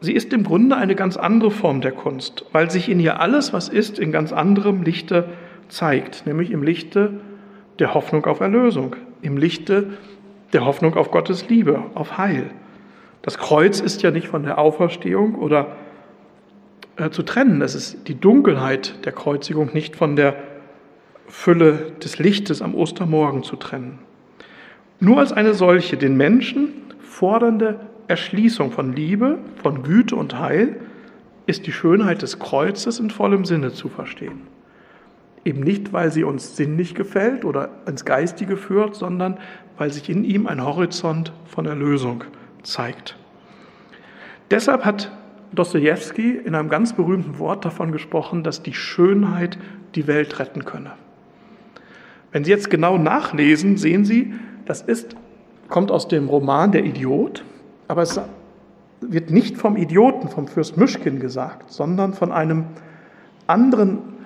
Sie 0.00 0.12
ist 0.12 0.32
im 0.32 0.44
Grunde 0.44 0.76
eine 0.76 0.94
ganz 0.94 1.16
andere 1.16 1.50
Form 1.50 1.80
der 1.80 1.90
Kunst, 1.90 2.44
weil 2.52 2.70
sich 2.70 2.88
in 2.88 3.00
ihr 3.00 3.18
alles, 3.18 3.52
was 3.52 3.68
ist, 3.68 3.98
in 3.98 4.12
ganz 4.12 4.32
anderem 4.32 4.84
Lichte 4.84 5.30
zeigt, 5.68 6.24
nämlich 6.24 6.52
im 6.52 6.62
Lichte 6.62 7.14
der 7.80 7.94
Hoffnung 7.94 8.26
auf 8.26 8.38
Erlösung, 8.38 8.94
im 9.22 9.36
Lichte 9.36 9.86
der 10.52 10.64
Hoffnung 10.64 10.94
auf 10.94 11.10
Gottes 11.10 11.48
Liebe, 11.48 11.82
auf 11.94 12.18
Heil. 12.18 12.50
Das 13.22 13.38
Kreuz 13.38 13.80
ist 13.80 14.02
ja 14.02 14.10
nicht 14.10 14.28
von 14.28 14.42
der 14.42 14.58
Auferstehung 14.58 15.34
oder 15.34 15.76
äh, 16.96 17.10
zu 17.10 17.22
trennen. 17.22 17.60
Es 17.62 17.74
ist 17.74 18.08
die 18.08 18.14
Dunkelheit 18.14 19.04
der 19.04 19.12
Kreuzigung 19.12 19.70
nicht 19.72 19.96
von 19.96 20.16
der 20.16 20.36
Fülle 21.26 21.92
des 22.02 22.18
Lichtes 22.18 22.62
am 22.62 22.74
Ostermorgen 22.74 23.42
zu 23.42 23.56
trennen. 23.56 23.98
Nur 25.00 25.18
als 25.18 25.32
eine 25.32 25.54
solche 25.54 25.96
den 25.96 26.16
Menschen 26.16 26.70
fordernde 27.00 27.80
Erschließung 28.08 28.72
von 28.72 28.94
Liebe, 28.94 29.38
von 29.62 29.82
Güte 29.82 30.16
und 30.16 30.38
Heil 30.38 30.76
ist 31.46 31.66
die 31.66 31.72
Schönheit 31.72 32.22
des 32.22 32.38
Kreuzes 32.38 32.98
in 32.98 33.10
vollem 33.10 33.44
Sinne 33.44 33.72
zu 33.72 33.88
verstehen. 33.88 34.42
Eben 35.48 35.60
nicht, 35.60 35.94
weil 35.94 36.12
sie 36.12 36.24
uns 36.24 36.56
sinnlich 36.56 36.94
gefällt 36.94 37.46
oder 37.46 37.70
ins 37.86 38.04
Geistige 38.04 38.58
führt, 38.58 38.94
sondern 38.94 39.38
weil 39.78 39.90
sich 39.90 40.10
in 40.10 40.22
ihm 40.22 40.46
ein 40.46 40.62
Horizont 40.62 41.32
von 41.46 41.64
Erlösung 41.64 42.24
zeigt. 42.62 43.16
Deshalb 44.50 44.84
hat 44.84 45.10
Dostoevsky 45.52 46.36
in 46.36 46.54
einem 46.54 46.68
ganz 46.68 46.92
berühmten 46.92 47.38
Wort 47.38 47.64
davon 47.64 47.92
gesprochen, 47.92 48.44
dass 48.44 48.62
die 48.62 48.74
Schönheit 48.74 49.56
die 49.94 50.06
Welt 50.06 50.38
retten 50.38 50.66
könne. 50.66 50.90
Wenn 52.30 52.44
Sie 52.44 52.50
jetzt 52.50 52.68
genau 52.68 52.98
nachlesen, 52.98 53.78
sehen 53.78 54.04
Sie, 54.04 54.34
das 54.66 54.82
ist, 54.82 55.16
kommt 55.70 55.90
aus 55.90 56.08
dem 56.08 56.28
Roman 56.28 56.72
Der 56.72 56.84
Idiot, 56.84 57.42
aber 57.86 58.02
es 58.02 58.20
wird 59.00 59.30
nicht 59.30 59.56
vom 59.56 59.78
Idioten, 59.78 60.28
vom 60.28 60.46
Fürst 60.46 60.76
Mischkin 60.76 61.20
gesagt, 61.20 61.72
sondern 61.72 62.12
von 62.12 62.32
einem 62.32 62.66
anderen 63.46 64.17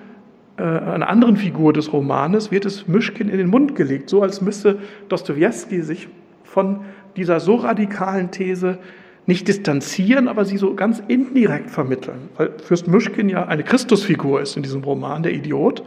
einer 0.55 1.09
anderen 1.09 1.35
Figur 1.35 1.73
des 1.73 1.91
Romanes 1.91 2.51
wird 2.51 2.65
es 2.65 2.87
Mischkin 2.87 3.29
in 3.29 3.37
den 3.37 3.47
Mund 3.47 3.75
gelegt, 3.75 4.09
so 4.09 4.21
als 4.21 4.41
müsste 4.41 4.77
Dostoevsky 5.09 5.81
sich 5.81 6.07
von 6.43 6.81
dieser 7.15 7.39
so 7.39 7.55
radikalen 7.55 8.29
These 8.29 8.77
nicht 9.25 9.47
distanzieren, 9.47 10.27
aber 10.27 10.45
sie 10.45 10.57
so 10.57 10.75
ganz 10.75 11.01
indirekt 11.07 11.71
vermitteln. 11.71 12.29
Weil 12.37 12.51
Fürst 12.63 12.87
Mischkin 12.87 13.29
ja 13.29 13.45
eine 13.47 13.63
Christusfigur 13.63 14.41
ist 14.41 14.57
in 14.57 14.63
diesem 14.63 14.83
Roman, 14.83 15.23
der 15.23 15.33
Idiot. 15.33 15.83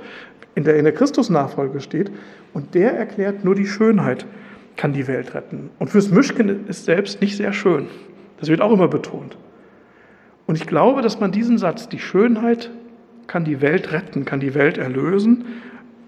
in 0.57 0.64
der 0.64 0.77
in 0.77 0.85
der 0.85 0.93
Christusnachfolge 0.95 1.81
steht. 1.81 2.11
Und 2.53 2.75
der 2.75 2.93
erklärt, 2.93 3.45
nur 3.45 3.55
die 3.55 3.67
Schönheit 3.67 4.27
kann 4.77 4.93
die 4.93 5.07
Welt 5.07 5.35
retten. 5.35 5.71
Und 5.79 5.91
fürs 5.91 6.11
Mischken 6.11 6.67
ist 6.67 6.87
selbst 6.87 7.21
nicht 7.21 7.37
sehr 7.37 7.53
schön. 7.53 7.87
Das 8.41 8.49
wird 8.49 8.61
auch 8.61 8.73
immer 8.73 8.89
betont. 8.89 9.37
Und 10.47 10.57
ich 10.57 10.67
glaube, 10.67 11.03
dass 11.03 11.21
man 11.21 11.31
diesen 11.31 11.59
Satz, 11.59 11.89
die 11.89 11.99
Schönheit 11.99 12.71
kann 13.27 13.45
die 13.45 13.61
Welt 13.61 13.93
retten, 13.93 14.24
kann 14.24 14.41
die 14.41 14.55
Welt 14.55 14.79
erlösen, 14.79 15.45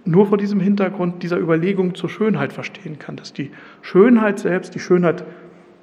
nur 0.05 0.27
vor 0.27 0.39
diesem 0.39 0.61
Hintergrund 0.61 1.23
dieser 1.23 1.39
Überlegung 1.39 1.95
zur 1.95 2.09
Schönheit 2.09 2.53
verstehen 2.53 2.99
kann, 2.99 3.17
dass 3.17 3.33
die 3.33 3.51
Schönheit 3.83 4.39
selbst, 4.39 4.75
die 4.75 4.81
Schönheit 4.81 5.25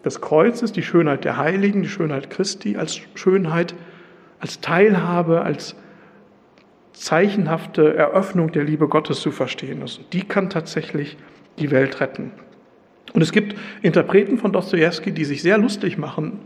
des 0.03 0.21
Kreuzes, 0.21 0.71
die 0.71 0.83
Schönheit 0.83 1.25
der 1.25 1.37
Heiligen, 1.37 1.83
die 1.83 1.89
Schönheit 1.89 2.29
Christi 2.29 2.77
als 2.77 2.99
Schönheit, 3.15 3.75
als 4.39 4.61
Teilhabe, 4.61 5.41
als 5.41 5.75
zeichenhafte 6.93 7.95
Eröffnung 7.95 8.51
der 8.51 8.63
Liebe 8.63 8.87
Gottes 8.87 9.19
zu 9.19 9.31
verstehen 9.31 9.81
ist. 9.81 10.01
Die 10.13 10.21
kann 10.21 10.49
tatsächlich 10.49 11.17
die 11.59 11.71
Welt 11.71 11.99
retten. 11.99 12.31
Und 13.13 13.21
es 13.21 13.31
gibt 13.31 13.55
Interpreten 13.81 14.37
von 14.37 14.51
Dostoevsky, 14.51 15.11
die 15.11 15.25
sich 15.25 15.41
sehr 15.41 15.57
lustig 15.57 15.97
machen 15.97 16.39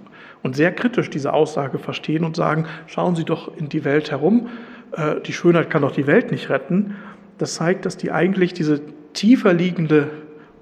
und 0.43 0.55
sehr 0.55 0.71
kritisch 0.71 1.09
diese 1.09 1.33
Aussage 1.33 1.79
verstehen 1.79 2.23
und 2.23 2.35
sagen, 2.35 2.65
schauen 2.87 3.15
Sie 3.15 3.25
doch 3.25 3.55
in 3.57 3.69
die 3.69 3.83
Welt 3.85 4.11
herum, 4.11 4.49
äh, 4.91 5.21
die 5.21 5.33
Schönheit 5.33 5.69
kann 5.69 5.81
doch 5.81 5.91
die 5.91 6.07
Welt 6.07 6.31
nicht 6.31 6.49
retten. 6.49 6.95
Das 7.37 7.55
zeigt, 7.55 7.85
dass 7.85 7.97
die 7.97 8.11
eigentlich 8.11 8.53
diese 8.53 8.81
tiefer 9.13 9.53
liegende 9.53 10.09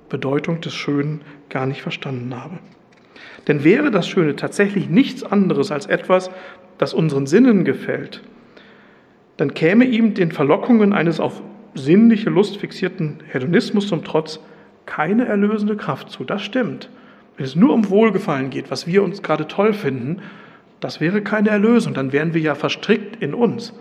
Bedeutung 0.10 0.62
des 0.62 0.74
Schönen 0.74 1.22
gar 1.50 1.66
nicht 1.66 1.82
verstanden 1.82 2.36
haben. 2.36 2.60
Denn 3.48 3.64
wäre 3.64 3.92
das 3.92 4.08
Schöne 4.08 4.36
tatsächlich 4.36 4.90
nichts 4.90 5.24
anderes 5.24 5.72
als 5.72 5.86
etwas, 5.86 6.30
das 6.78 6.94
unseren 6.94 7.26
Sinnen 7.26 7.66
gefällt, 7.66 8.22
dann 9.38 9.54
käme 9.54 9.86
ihm 9.86 10.14
den 10.14 10.32
Verlockungen 10.32 10.94
eines 10.94 11.20
auf 11.20 11.42
sinnliche 11.76 12.30
Lust 12.30 12.58
fixierten 12.58 13.20
Hedonismus 13.28 13.88
zum 13.88 14.04
Trotz 14.04 14.40
keine 14.86 15.26
erlösende 15.26 15.76
Kraft 15.76 16.10
zu. 16.10 16.24
Das 16.24 16.42
stimmt. 16.42 16.90
Wenn 17.36 17.46
es 17.46 17.56
nur 17.56 17.74
um 17.74 17.90
Wohlgefallen 17.90 18.50
geht, 18.50 18.72
was 18.72 18.88
wir 18.88 19.04
uns 19.04 19.22
gerade 19.22 19.48
toll 19.48 19.74
finden, 19.74 20.22
das 20.80 21.00
wäre 21.00 21.22
keine 21.22 21.50
Erlösung. 21.50 21.94
Dann 21.94 22.12
wären 22.12 22.34
wir 22.34 22.42
ja 22.42 22.56
verstrickt 22.56 23.22
in 23.22 23.34
uns, 23.34 23.74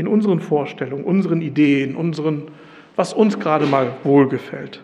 in 0.00 0.08
unseren 0.08 0.40
Vorstellungen, 0.40 1.04
unseren 1.04 1.42
Ideen, 1.42 1.94
unseren, 1.94 2.48
was 2.96 3.12
uns 3.12 3.38
gerade 3.38 3.66
mal 3.66 3.92
wohlgefällt. 4.02 4.82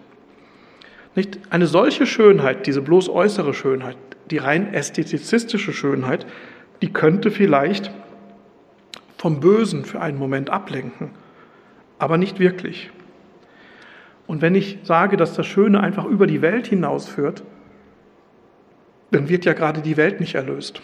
Nicht? 1.15 1.41
Eine 1.51 1.67
solche 1.67 2.07
Schönheit, 2.07 2.67
diese 2.67 2.83
bloß 2.83 3.09
äußere 3.09 3.55
Schönheit, 3.55 3.97
die 4.31 4.37
rein 4.37 4.75
ästhetizistische 4.75 5.73
Schönheit, 5.73 6.27
die 6.83 6.93
könnte 6.93 7.31
vielleicht 7.31 7.91
vom 9.17 9.41
Bösen 9.41 9.87
für 9.87 10.01
einen 10.03 10.19
Moment 10.19 10.51
ablenken, 10.51 11.11
aber 11.99 12.19
nicht 12.19 12.39
wirklich. 12.39 12.91
Und 14.27 14.43
wenn 14.43 14.55
ich 14.55 14.79
sage, 14.83 15.17
dass 15.17 15.35
das 15.35 15.47
Schöne 15.47 15.81
einfach 15.81 16.05
über 16.05 16.27
die 16.27 16.43
Welt 16.43 16.67
hinausführt, 16.67 17.43
dann 19.13 19.31
wird 19.31 19.47
ja 19.47 19.55
gerade 19.55 19.81
die 19.81 19.97
Welt 19.97 20.21
nicht 20.21 20.35
erlöst. 20.35 20.83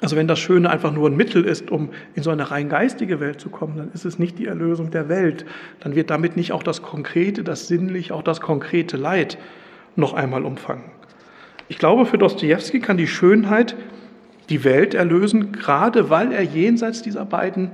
Also 0.00 0.16
wenn 0.16 0.26
das 0.26 0.40
Schöne 0.40 0.68
einfach 0.70 0.92
nur 0.92 1.08
ein 1.08 1.16
Mittel 1.16 1.44
ist, 1.44 1.70
um 1.70 1.90
in 2.14 2.22
so 2.22 2.30
eine 2.30 2.50
rein 2.50 2.68
geistige 2.68 3.20
Welt 3.20 3.40
zu 3.40 3.48
kommen, 3.48 3.76
dann 3.76 3.92
ist 3.92 4.04
es 4.04 4.18
nicht 4.18 4.38
die 4.38 4.46
Erlösung 4.46 4.90
der 4.90 5.08
Welt. 5.08 5.46
Dann 5.80 5.94
wird 5.94 6.10
damit 6.10 6.36
nicht 6.36 6.52
auch 6.52 6.62
das 6.62 6.82
Konkrete, 6.82 7.44
das 7.44 7.68
Sinnliche, 7.68 8.14
auch 8.14 8.22
das 8.22 8.40
konkrete 8.40 8.96
Leid 8.96 9.38
noch 9.96 10.12
einmal 10.12 10.44
umfangen. 10.44 10.84
Ich 11.68 11.78
glaube, 11.78 12.06
für 12.06 12.18
Dostoevsky 12.18 12.80
kann 12.80 12.96
die 12.96 13.06
Schönheit 13.06 13.76
die 14.50 14.64
Welt 14.64 14.94
erlösen, 14.94 15.52
gerade 15.52 16.10
weil 16.10 16.32
er 16.32 16.42
jenseits 16.42 17.02
dieser 17.02 17.24
beiden 17.24 17.70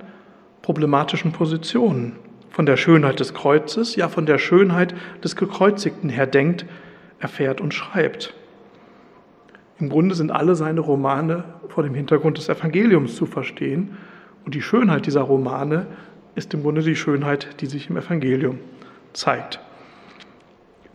problematischen 0.63 1.33
Positionen 1.33 2.13
von 2.51 2.67
der 2.67 2.77
Schönheit 2.77 3.19
des 3.19 3.35
Kreuzes, 3.35 3.97
ja 3.97 4.09
von 4.09 4.27
der 4.27 4.39
Schönheit 4.39 4.95
des 5.25 5.37
Gekreuzigten 5.37 6.11
her 6.11 6.27
denkt, 6.27 6.67
erfährt 7.19 7.61
und 7.61 7.75
schreibt. 7.75 8.35
Im 9.81 9.89
Grunde 9.89 10.15
sind 10.15 10.31
alle 10.31 10.55
seine 10.55 10.81
Romane 10.81 11.45
vor 11.69 11.83
dem 11.83 11.95
Hintergrund 11.95 12.37
des 12.37 12.49
Evangeliums 12.49 13.17
zu 13.17 13.25
verstehen. 13.25 13.97
Und 14.45 14.55
die 14.55 14.63
Schönheit 14.63 15.07
dieser 15.07 15.23
Romane 15.23 15.87
ist 16.35 16.53
im 16.55 16.63
Grunde 16.63 16.83
die 16.83 16.97
Schönheit, 16.97 17.61
die 17.61 17.67
sich 17.67 17.89
im 17.89 17.97
Evangelium 17.97 18.59
zeigt. 19.13 19.61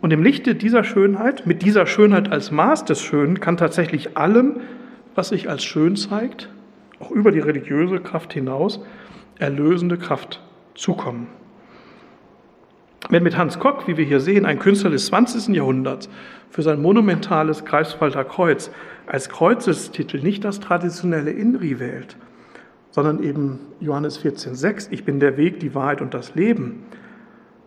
Und 0.01 0.11
im 0.11 0.21
Lichte 0.21 0.53
dieser 0.53 0.83
Schönheit, 0.83 1.47
mit 1.47 1.63
dieser 1.63 1.87
Schönheit 1.87 2.31
als 2.31 2.51
Maß 2.51 2.85
des 2.85 3.01
Schönen, 3.01 3.39
kann 3.39 3.57
tatsächlich 3.57 4.17
allem, 4.17 4.57
was 5.15 5.29
sich 5.29 5.49
als 5.49 5.63
schön 5.63 5.95
zeigt, 5.95 6.49
auch 6.99 7.09
über 7.09 7.31
die 7.31 7.39
religiöse 7.39 7.99
Kraft 7.99 8.33
hinaus, 8.33 8.81
erlösende 9.39 9.97
Kraft 9.97 10.43
zukommen. 10.75 11.27
Wenn 13.09 13.21
mit 13.21 13.37
Hans 13.37 13.59
Kock, 13.59 13.87
wie 13.87 13.97
wir 13.97 14.05
hier 14.05 14.19
sehen, 14.19 14.45
ein 14.45 14.57
Künstler 14.57 14.89
des 14.89 15.05
20. 15.07 15.55
Jahrhunderts 15.55 16.09
für 16.49 16.63
sein 16.63 16.81
monumentales 16.81 17.63
Greifswalder 17.63 18.23
Kreuz 18.23 18.71
als 19.05 19.29
Kreuzestitel 19.29 20.21
nicht 20.21 20.43
das 20.43 20.59
traditionelle 20.59 21.29
Inri 21.29 21.79
wählt, 21.79 22.17
sondern 22.89 23.21
eben 23.21 23.59
Johannes 23.79 24.23
14,6, 24.23 24.87
ich 24.89 25.05
bin 25.05 25.19
der 25.19 25.37
Weg, 25.37 25.59
die 25.59 25.75
Wahrheit 25.75 26.01
und 26.01 26.15
das 26.15 26.33
Leben, 26.33 26.83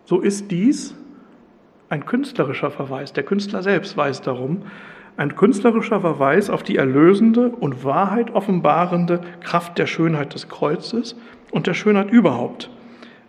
so 0.05 0.21
ist 0.21 0.51
dies 0.51 0.97
ein 1.89 2.05
künstlerischer 2.05 2.71
Verweis. 2.71 3.13
Der 3.13 3.23
Künstler 3.23 3.63
selbst 3.63 3.97
weiß 3.97 4.23
darum, 4.23 4.63
ein 5.17 5.37
künstlerischer 5.37 6.01
Verweis 6.01 6.51
auf 6.51 6.63
die 6.65 6.77
erlösende 6.77 7.51
und 7.51 7.85
Wahrheit 7.85 8.35
offenbarende 8.35 9.21
Kraft 9.41 9.79
der 9.79 9.87
Schönheit 9.87 10.35
des 10.35 10.49
Kreuzes 10.49 11.17
und 11.51 11.67
der 11.67 11.75
Schönheit 11.75 12.11
überhaupt. 12.11 12.71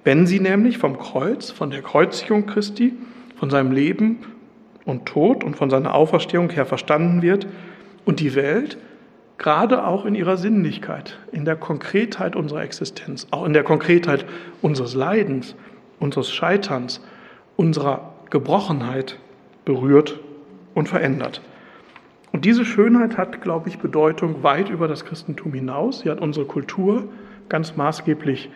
Wenn 0.03 0.25
sie 0.25 0.39
nämlich 0.39 0.77
vom 0.77 0.97
Kreuz, 0.97 1.51
von 1.51 1.71
der 1.71 1.81
Kreuzigung 1.81 2.45
Christi, 2.45 2.93
von 3.35 3.49
seinem 3.49 3.71
Leben 3.71 4.19
und 4.85 5.05
Tod 5.05 5.43
und 5.43 5.55
von 5.55 5.69
seiner 5.69 5.93
Auferstehung 5.93 6.49
her 6.49 6.65
verstanden 6.65 7.21
wird 7.21 7.47
und 8.05 8.19
die 8.19 8.35
Welt 8.35 8.77
gerade 9.37 9.85
auch 9.85 10.05
in 10.05 10.15
ihrer 10.15 10.37
Sinnlichkeit, 10.37 11.17
in 11.31 11.45
der 11.45 11.55
Konkretheit 11.55 12.35
unserer 12.35 12.63
Existenz, 12.63 13.27
auch 13.31 13.45
in 13.45 13.53
der 13.53 13.63
Konkretheit 13.63 14.25
unseres 14.61 14.93
Leidens, 14.93 15.55
unseres 15.99 16.31
Scheiterns, 16.31 17.01
unserer 17.55 18.13
Gebrochenheit 18.29 19.17
berührt 19.65 20.19
und 20.73 20.87
verändert. 20.87 21.41
Und 22.31 22.45
diese 22.45 22.63
Schönheit 22.63 23.17
hat, 23.17 23.41
glaube 23.41 23.69
ich, 23.69 23.79
Bedeutung 23.79 24.43
weit 24.43 24.69
über 24.69 24.87
das 24.87 25.03
Christentum 25.03 25.53
hinaus. 25.53 26.01
Sie 26.01 26.09
hat 26.09 26.21
unsere 26.21 26.45
Kultur 26.45 27.05
ganz 27.47 27.75
maßgeblich 27.75 28.49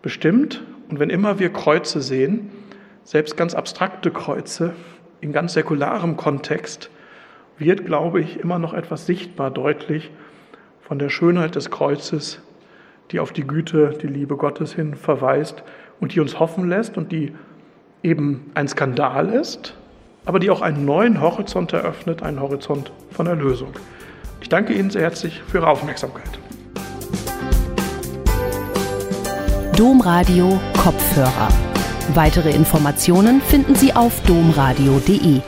bestimmt. 0.00 0.62
Und 0.92 0.98
wenn 0.98 1.08
immer 1.08 1.38
wir 1.38 1.50
Kreuze 1.50 2.02
sehen, 2.02 2.50
selbst 3.02 3.38
ganz 3.38 3.54
abstrakte 3.54 4.10
Kreuze, 4.10 4.74
in 5.22 5.32
ganz 5.32 5.54
säkularem 5.54 6.18
Kontext 6.18 6.90
wird, 7.56 7.86
glaube 7.86 8.20
ich, 8.20 8.40
immer 8.40 8.58
noch 8.58 8.74
etwas 8.74 9.06
sichtbar 9.06 9.50
deutlich 9.50 10.10
von 10.82 10.98
der 10.98 11.08
Schönheit 11.08 11.54
des 11.54 11.70
Kreuzes, 11.70 12.42
die 13.10 13.20
auf 13.20 13.32
die 13.32 13.46
Güte, 13.46 13.96
die 14.02 14.06
Liebe 14.06 14.36
Gottes 14.36 14.74
hin 14.74 14.94
verweist 14.94 15.64
und 15.98 16.14
die 16.14 16.20
uns 16.20 16.38
hoffen 16.38 16.68
lässt 16.68 16.98
und 16.98 17.10
die 17.10 17.32
eben 18.02 18.50
ein 18.52 18.68
Skandal 18.68 19.30
ist, 19.30 19.74
aber 20.26 20.40
die 20.40 20.50
auch 20.50 20.60
einen 20.60 20.84
neuen 20.84 21.22
Horizont 21.22 21.72
eröffnet, 21.72 22.22
einen 22.22 22.38
Horizont 22.38 22.92
von 23.12 23.26
Erlösung. 23.26 23.72
Ich 24.42 24.50
danke 24.50 24.74
Ihnen 24.74 24.90
sehr 24.90 25.00
herzlich 25.00 25.40
für 25.46 25.56
Ihre 25.56 25.68
Aufmerksamkeit. 25.68 26.38
Domradio 29.82 30.60
Kopfhörer. 30.80 31.48
Weitere 32.14 32.52
Informationen 32.52 33.40
finden 33.40 33.74
Sie 33.74 33.92
auf 33.92 34.12
domradio.de. 34.28 35.40